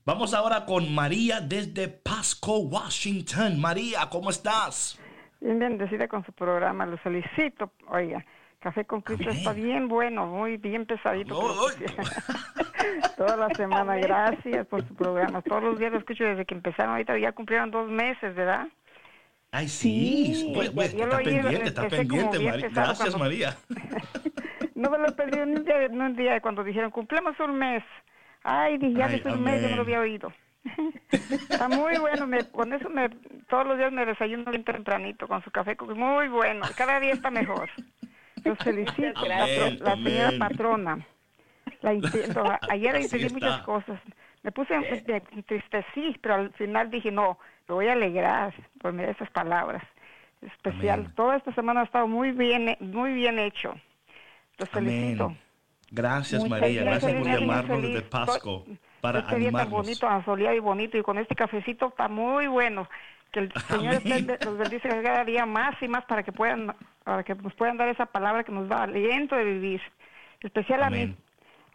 Vamos 0.05 0.35
ahora 0.35 0.65
con 0.67 0.93
María 0.95 1.41
desde 1.41 1.89
Pasco, 1.89 2.59
Washington. 2.59 3.61
María, 3.61 4.09
¿cómo 4.11 4.31
estás? 4.31 4.99
Bien 5.41 5.59
bendecida 5.59 6.09
con 6.09 6.25
su 6.25 6.33
programa, 6.33 6.87
lo 6.87 6.97
felicito. 6.99 7.73
Oiga, 7.89 8.25
Café 8.59 8.85
con 8.85 9.01
Cristo 9.01 9.31
está 9.31 9.53
bien 9.53 9.89
bueno, 9.89 10.27
muy 10.27 10.57
bien 10.57 10.87
pesadito. 10.87 11.41
Ay, 11.41 11.85
pero- 11.97 12.07
Toda 13.17 13.37
la 13.37 13.49
semana, 13.55 13.97
gracias 13.97 14.67
por 14.67 14.87
su 14.87 14.95
programa. 14.95 15.43
Todos 15.43 15.63
los 15.63 15.79
días 15.79 15.93
lo 15.93 15.99
escucho 15.99 16.25
desde 16.25 16.45
que 16.45 16.55
empezaron, 16.55 16.93
ahorita 16.93 17.17
ya 17.19 17.33
cumplieron 17.33 17.71
dos 17.71 17.89
meses, 17.89 18.35
¿verdad? 18.35 18.67
Ay, 19.53 19.69
sí. 19.69 20.33
Sí, 20.35 20.53
Oye, 20.57 20.71
oye, 20.75 20.87
está 20.87 21.19
pendiente, 21.19 21.65
está 21.69 21.89
pendiente, 21.89 22.39
María. 22.41 22.69
Gracias, 22.71 22.99
cuando- 22.99 23.19
María. 23.19 23.57
No 24.75 24.91
me 24.91 24.99
lo 24.99 25.09
he 25.09 25.13
perdido 25.13 25.45
ni 25.47 25.57
un 25.57 25.65
día, 25.65 25.89
ni 25.89 25.99
un 25.99 26.17
día 26.17 26.41
cuando 26.41 26.65
dijeron, 26.65 26.91
cumplimos 26.91 27.39
un 27.41 27.57
mes. 27.59 27.83
Ay, 28.43 28.79
dije, 28.79 28.95
ya 28.99 29.09
desde 29.09 29.31
un 29.33 29.43
mes 29.45 29.63
yo 29.63 29.69
no 29.69 29.77
lo 29.77 29.83
había 29.83 30.01
oído. 30.01 30.33
Está 31.31 31.69
muy 31.69 31.97
bueno, 31.99 32.27
me, 32.27 32.45
con 32.45 32.73
eso 32.73 32.89
me, 32.89 33.09
todos 33.49 33.67
los 33.67 33.77
días 33.79 33.93
me 33.93 34.07
desayuno 34.07 34.51
bien 34.51 34.65
tempranito 34.65 35.29
con 35.29 35.43
su 35.45 35.51
café, 35.51 35.77
muy 35.95 36.29
bueno, 36.29 36.65
cada 36.77 36.99
día 37.01 37.13
está 37.13 37.31
mejor. 37.31 37.69
Los 38.45 38.59
felicito, 38.59 39.27
la, 39.27 39.45
Amén, 39.45 39.79
la 39.81 39.95
señora 39.97 40.29
amén. 40.29 40.39
patrona. 40.39 40.99
La 41.83 41.93
entiendo, 41.93 42.45
a- 42.45 42.59
ayer 42.71 42.95
entendí 42.97 43.29
muchas 43.31 43.63
cosas. 43.63 44.01
Me 44.43 44.51
puse, 44.51 44.77
me 44.79 45.23
entristecí, 45.33 46.17
pero 46.21 46.35
al 46.35 46.53
final 46.55 46.91
dije, 46.91 47.13
no, 47.13 47.39
me 47.69 47.75
voy 47.75 47.89
a 47.89 47.93
alegrar 47.93 48.53
por 48.81 48.99
esas 49.01 49.31
palabras. 49.31 49.83
Especial, 50.41 51.01
Amén. 51.01 51.13
toda 51.15 51.37
esta 51.37 51.55
semana 51.55 51.83
ha 51.83 51.85
estado 51.85 52.09
muy 52.09 52.33
bien, 52.33 52.77
muy 52.81 53.13
bien 53.13 53.39
hecho. 53.39 53.75
Los 54.59 54.69
felicito. 54.69 55.25
Amén. 55.25 55.39
Gracias, 55.91 56.43
Muchas 56.43 56.61
María. 56.61 56.85
Gracias 56.85 57.13
por 57.13 57.27
llamarnos 57.27 57.83
desde 57.83 58.03
Pasco 58.03 58.65
para 59.01 59.19
este 59.21 59.37
día 59.37 59.53
tan 59.53 59.69
bonito, 59.71 60.09
asoleado 60.09 60.57
y 60.57 60.61
bonito, 60.61 60.97
y 60.97 61.03
con 61.03 61.19
este 61.19 61.35
cafecito 61.35 61.89
está 61.89 62.09
muy 62.09 62.47
bueno. 62.47 62.89
Que 63.31 63.41
el 63.41 63.53
Señor 63.69 64.03
los 64.45 64.59
bendice 64.59 64.89
cada 64.89 65.25
día 65.25 65.47
más 65.47 65.75
y 65.83 65.89
más 65.89 66.05
para 66.05 66.23
que 66.23 66.33
puedan, 66.33 66.75
para 67.03 67.23
que 67.25 67.35
nos 67.35 67.55
puedan 67.55 67.77
dar 67.79 67.89
esa 67.89 68.07
palabra 68.07 68.45
que 68.45 68.53
nos 68.53 68.69
da 68.69 68.83
aliento 68.85 69.37
de 69.37 69.45
vivir. 69.45 69.81
Especial 70.41 70.83
a 70.83 70.87
Amén. 70.87 71.11
mí. 71.11 71.17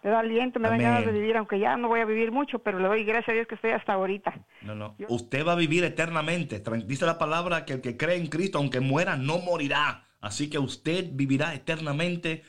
Me 0.03 0.11
da 0.11 0.19
aliento, 0.19 0.59
me 0.59 0.69
da 0.69 0.77
ganas 0.77 1.05
de 1.05 1.11
vivir, 1.11 1.35
aunque 1.35 1.59
ya 1.59 1.75
no 1.75 1.87
voy 1.87 1.99
a 1.99 2.05
vivir 2.05 2.31
mucho, 2.31 2.59
pero 2.59 2.77
le 2.79 2.87
doy 2.87 3.03
gracias 3.03 3.29
a 3.29 3.33
Dios 3.33 3.47
que 3.47 3.55
estoy 3.55 3.71
hasta 3.71 3.93
ahorita. 3.93 4.35
No, 4.61 4.75
no. 4.75 4.95
Yo- 4.99 5.07
Usted 5.09 5.45
va 5.45 5.53
a 5.53 5.55
vivir 5.55 5.83
eternamente. 5.83 6.61
Dice 6.85 7.05
la 7.07 7.17
palabra 7.17 7.65
que 7.65 7.73
el 7.73 7.81
que 7.81 7.97
cree 7.97 8.17
en 8.17 8.27
Cristo, 8.27 8.59
aunque 8.59 8.79
muera, 8.79 9.17
no 9.17 9.39
morirá. 9.39 10.03
Así 10.21 10.49
que 10.49 10.59
usted 10.59 11.05
vivirá 11.11 11.55
eternamente 11.55 12.43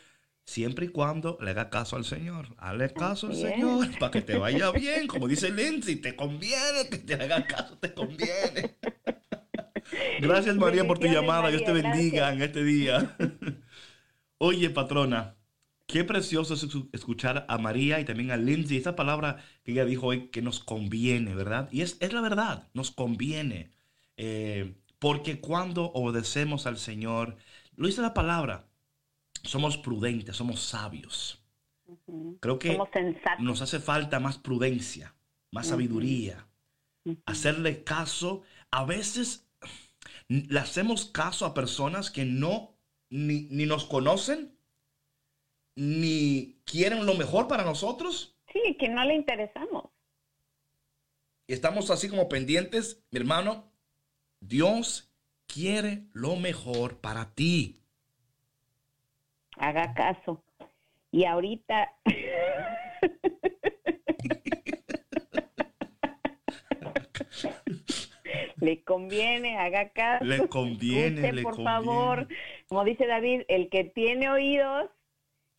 siempre 0.48 0.86
y 0.86 0.88
cuando 0.88 1.36
le 1.42 1.50
haga 1.50 1.68
caso 1.68 1.96
al 1.96 2.06
Señor. 2.06 2.54
Hazle 2.56 2.90
caso 2.94 3.26
al. 3.26 3.36
Señor 3.36 3.86
para 3.98 4.10
que 4.10 4.22
te 4.22 4.38
vaya 4.38 4.70
bien. 4.72 5.06
Como 5.06 5.28
dice 5.28 5.50
Lindsay, 5.50 5.96
te 5.96 6.16
conviene 6.16 6.88
que 6.90 6.96
te 6.98 7.14
haga 7.14 7.44
caso, 7.46 7.76
te 7.78 7.92
conviene. 7.92 8.74
Gracias 10.20 10.56
María 10.56 10.86
por 10.86 10.98
tu 10.98 11.06
llamada. 11.06 11.48
Dios 11.50 11.64
te 11.64 11.72
bendiga 11.72 12.32
en 12.32 12.42
este 12.42 12.64
día. 12.64 13.16
Oye, 14.38 14.70
patrona, 14.70 15.36
qué 15.86 16.04
precioso 16.04 16.54
es 16.54 16.64
escu- 16.66 16.88
escuchar 16.92 17.44
a 17.48 17.58
María 17.58 18.00
y 18.00 18.04
también 18.06 18.30
a 18.30 18.36
Lindsay. 18.36 18.78
Esa 18.78 18.96
palabra 18.96 19.38
que 19.64 19.72
ella 19.72 19.84
dijo 19.84 20.06
hoy 20.06 20.28
que 20.28 20.42
nos 20.42 20.60
conviene, 20.60 21.34
¿verdad? 21.34 21.68
Y 21.72 21.82
es, 21.82 21.96
es 22.00 22.12
la 22.12 22.20
verdad, 22.22 22.68
nos 22.72 22.90
conviene. 22.90 23.70
Eh, 24.16 24.74
porque 24.98 25.40
cuando 25.40 25.86
obedecemos 25.92 26.66
al 26.66 26.78
Señor, 26.78 27.36
lo 27.76 27.86
dice 27.86 28.02
la 28.02 28.14
palabra, 28.14 28.67
somos 29.44 29.76
prudentes, 29.78 30.36
somos 30.36 30.60
sabios. 30.60 31.42
Creo 32.40 32.58
que 32.58 32.78
nos 33.38 33.62
hace 33.62 33.80
falta 33.80 34.20
más 34.20 34.38
prudencia, 34.38 35.14
más 35.50 35.68
sabiduría, 35.68 36.46
hacerle 37.24 37.82
caso. 37.82 38.42
A 38.70 38.84
veces 38.84 39.48
le 40.28 40.58
hacemos 40.58 41.06
caso 41.06 41.46
a 41.46 41.54
personas 41.54 42.10
que 42.10 42.24
no 42.24 42.74
ni, 43.10 43.42
ni 43.50 43.64
nos 43.64 43.86
conocen, 43.86 44.54
ni 45.74 46.60
quieren 46.64 47.06
lo 47.06 47.14
mejor 47.14 47.48
para 47.48 47.64
nosotros. 47.64 48.36
Sí, 48.52 48.76
que 48.78 48.88
no 48.88 49.04
le 49.04 49.14
interesamos. 49.14 49.90
Estamos 51.46 51.90
así 51.90 52.10
como 52.10 52.28
pendientes, 52.28 53.02
mi 53.10 53.20
hermano. 53.20 53.72
Dios 54.40 55.10
quiere 55.46 56.04
lo 56.12 56.36
mejor 56.36 56.98
para 57.00 57.34
ti. 57.34 57.80
Haga 59.58 59.94
caso. 59.94 60.42
Y 61.10 61.24
ahorita... 61.24 61.92
le 68.60 68.82
conviene, 68.84 69.58
haga 69.58 69.90
caso. 69.90 70.24
Le 70.24 70.48
conviene, 70.48 71.20
escuche, 71.20 71.32
le 71.32 71.42
por 71.42 71.56
conviene. 71.56 71.70
favor. 71.70 72.28
Como 72.68 72.84
dice 72.84 73.06
David, 73.06 73.42
el 73.48 73.68
que 73.70 73.84
tiene 73.84 74.30
oídos, 74.30 74.90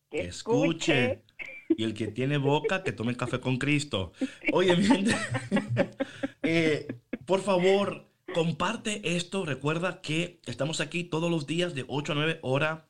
que 0.09 0.21
escuche. 0.21 1.21
Y 1.69 1.83
el 1.83 1.93
que 1.93 2.07
tiene 2.07 2.37
boca, 2.37 2.83
que 2.83 2.91
tome 2.91 3.15
café 3.15 3.39
con 3.39 3.57
Cristo. 3.57 4.11
Oye, 4.51 4.75
mi 4.75 4.85
gente, 4.85 5.13
eh, 6.43 6.87
por 7.25 7.41
favor, 7.41 8.07
comparte 8.33 9.15
esto. 9.15 9.45
Recuerda 9.45 10.01
que 10.01 10.41
estamos 10.45 10.81
aquí 10.81 11.03
todos 11.03 11.29
los 11.29 11.45
días 11.45 11.75
de 11.75 11.85
8 11.87 12.11
a 12.11 12.15
9 12.15 12.39
hora 12.41 12.88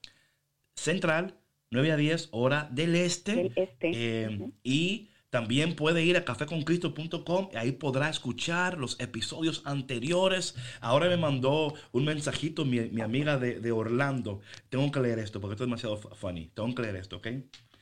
central, 0.79 1.35
9 1.71 1.91
a 1.91 1.97
10 1.97 2.29
hora 2.31 2.67
del 2.71 2.95
este. 2.95 3.35
Del 3.35 3.53
este. 3.55 3.91
Eh, 3.93 4.51
Y 4.63 5.09
también 5.29 5.75
puede 5.75 6.03
ir 6.03 6.17
a 6.17 6.25
caféconcristo.com 6.25 7.49
y 7.53 7.57
ahí 7.57 7.71
podrá 7.73 8.09
escuchar 8.09 8.77
los 8.79 8.99
episodios 8.99 9.61
anteriores. 9.65 10.55
Ahora 10.81 11.07
me 11.07 11.17
mandó 11.17 11.73
un 11.91 12.05
mensajito 12.05 12.65
mi, 12.65 12.79
mi 12.89 13.01
amiga 13.01 13.37
de, 13.37 13.59
de 13.59 13.71
Orlando. 13.71 14.41
Tengo 14.69 14.91
que 14.91 14.99
leer 14.99 15.19
esto 15.19 15.39
porque 15.39 15.53
esto 15.53 15.63
es 15.65 15.67
demasiado 15.67 15.97
fu- 15.97 16.09
funny. 16.15 16.47
Tengo 16.53 16.73
que 16.73 16.81
leer 16.81 16.95
esto, 16.95 17.17
¿ok? 17.17 17.27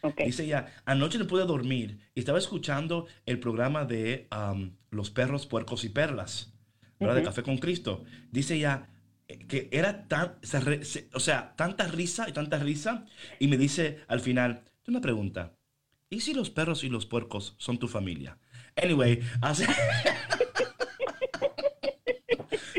Ok. 0.02 0.22
Dice 0.26 0.46
ya, 0.46 0.68
anoche 0.86 1.18
no 1.18 1.26
pude 1.28 1.46
dormir 1.46 2.00
y 2.14 2.20
estaba 2.20 2.38
escuchando 2.38 3.08
el 3.26 3.40
programa 3.40 3.86
de 3.86 4.28
um, 4.36 4.72
Los 4.92 5.10
perros, 5.10 5.46
puercos 5.48 5.84
y 5.86 5.90
perlas, 5.90 6.54
¿verdad? 7.00 7.16
De 7.16 7.24
Café 7.24 7.44
con 7.44 7.58
Cristo. 7.58 8.04
Dice 8.32 8.60
ya 8.60 8.90
que 9.28 9.68
era 9.72 10.08
tan, 10.08 10.36
se 10.42 10.60
re- 10.60 10.86
se- 10.86 11.10
o 11.14 11.20
sea, 11.20 11.54
tanta 11.56 11.88
risa 11.88 12.28
y 12.30 12.34
tanta 12.34 12.58
risa. 12.60 13.06
Y 13.40 13.48
me 13.48 13.58
dice 13.58 14.00
al 14.08 14.20
final, 14.22 14.64
una 14.88 15.02
pregunta. 15.02 15.54
¿Y 16.10 16.22
si 16.22 16.34
los 16.34 16.50
perros 16.50 16.84
y 16.84 16.90
los 16.90 17.06
puercos 17.06 17.56
son 17.58 17.78
tu 17.78 17.88
familia? 17.88 18.38
Anyway, 18.82 19.20
así... 19.42 19.66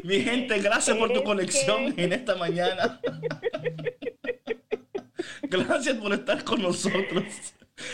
Mi 0.05 0.21
gente, 0.23 0.59
gracias 0.61 0.97
por 0.97 1.13
tu 1.13 1.23
conexión 1.23 1.93
que- 1.95 2.05
en 2.05 2.13
esta 2.13 2.35
mañana. 2.37 3.01
Gracias 5.43 5.97
por 5.97 6.13
estar 6.13 6.45
con 6.45 6.61
nosotros 6.61 7.25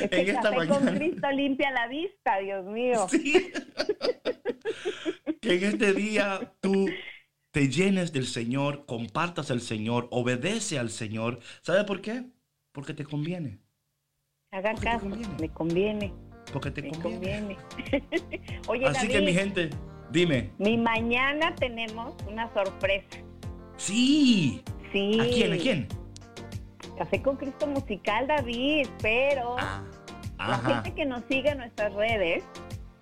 Es 0.01 0.09
que 0.09 0.21
en 0.23 0.29
esta 0.31 0.51
café 0.51 0.67
con 0.67 0.85
mañana. 0.85 0.99
Cristo 0.99 1.31
limpia 1.31 1.71
la 1.71 1.87
vista, 1.89 2.39
Dios 2.39 2.65
mío. 2.67 3.07
Sí. 3.11 3.53
Que 5.41 5.55
en 5.57 5.65
este 5.65 5.93
día 5.93 6.53
tú 6.61 6.89
te 7.55 7.69
llenes 7.69 8.13
del 8.13 8.27
Señor, 8.27 8.85
compartas 8.85 9.49
al 9.53 9.61
Señor, 9.61 10.09
obedece 10.11 10.77
al 10.77 10.91
Señor. 10.91 11.39
¿Sabe 11.63 11.85
por 11.85 12.01
qué? 12.01 12.25
Porque 12.73 12.95
te 12.95 13.05
conviene. 13.05 13.61
Haga 14.51 14.75
caso, 14.75 15.09
conviene. 15.09 15.35
le 15.39 15.49
conviene, 15.51 16.13
Porque 16.53 16.73
te 16.73 16.83
le 16.83 16.91
conviene. 16.91 17.57
conviene. 17.57 18.61
Oye, 18.67 18.87
Así 18.87 19.07
que 19.07 19.21
mi 19.21 19.33
gente, 19.33 19.71
dime. 20.11 20.51
mi 20.59 20.77
mañana 20.77 21.55
tenemos 21.55 22.17
una 22.29 22.53
sorpresa. 22.53 23.07
Sí. 23.77 24.61
Sí. 24.93 25.21
¿A 25.21 25.25
quién? 25.33 25.53
¿A 25.53 25.57
quién? 25.57 25.89
Café 26.99 27.23
con 27.23 27.37
Cristo 27.37 27.69
musical, 27.69 28.27
David, 28.27 28.89
pero 29.01 29.55
Ah, 29.61 29.85
la 30.39 30.59
gente 30.59 30.93
que 30.93 31.05
nos 31.05 31.23
sigue 31.31 31.51
en 31.51 31.59
nuestras 31.59 31.93
redes, 31.95 32.43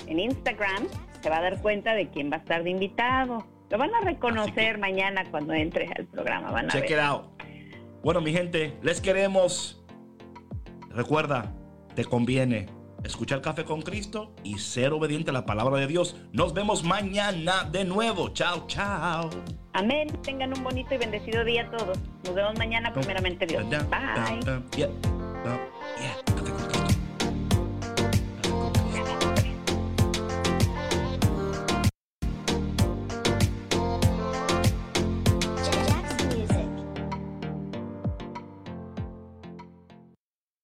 en 0.06 0.18
Instagram, 0.20 0.86
se 1.22 1.30
va 1.30 1.38
a 1.38 1.40
dar 1.42 1.62
cuenta 1.62 1.94
de 1.94 2.10
quién 2.10 2.30
va 2.30 2.36
a 2.36 2.40
estar 2.40 2.62
de 2.64 2.68
invitado. 2.70 3.46
Lo 3.72 3.78
van 3.78 3.94
a 3.94 4.00
reconocer 4.00 4.76
mañana 4.76 5.24
cuando 5.30 5.54
entres 5.54 5.90
al 5.96 6.04
programa, 6.04 6.50
van 6.50 6.66
a 6.66 6.68
Check 6.68 6.90
ver. 6.90 6.92
it 6.92 6.98
out. 6.98 7.24
Bueno, 8.04 8.20
mi 8.20 8.30
gente, 8.30 8.76
les 8.82 9.00
queremos. 9.00 9.82
Recuerda, 10.90 11.54
te 11.94 12.04
conviene 12.04 12.66
escuchar 13.02 13.40
Café 13.40 13.64
con 13.64 13.80
Cristo 13.80 14.34
y 14.44 14.58
ser 14.58 14.92
obediente 14.92 15.30
a 15.30 15.32
la 15.32 15.46
palabra 15.46 15.78
de 15.80 15.86
Dios. 15.86 16.16
Nos 16.32 16.52
vemos 16.52 16.84
mañana 16.84 17.64
de 17.72 17.86
nuevo. 17.86 18.28
Chao, 18.34 18.66
chao. 18.66 19.30
Amén. 19.72 20.08
Tengan 20.22 20.54
un 20.54 20.62
bonito 20.62 20.94
y 20.94 20.98
bendecido 20.98 21.42
día 21.42 21.70
todos. 21.70 21.98
Nos 22.24 22.34
vemos 22.34 22.58
mañana, 22.58 22.92
primeramente 22.92 23.46
Dios. 23.46 23.64
Bye. 23.70 24.92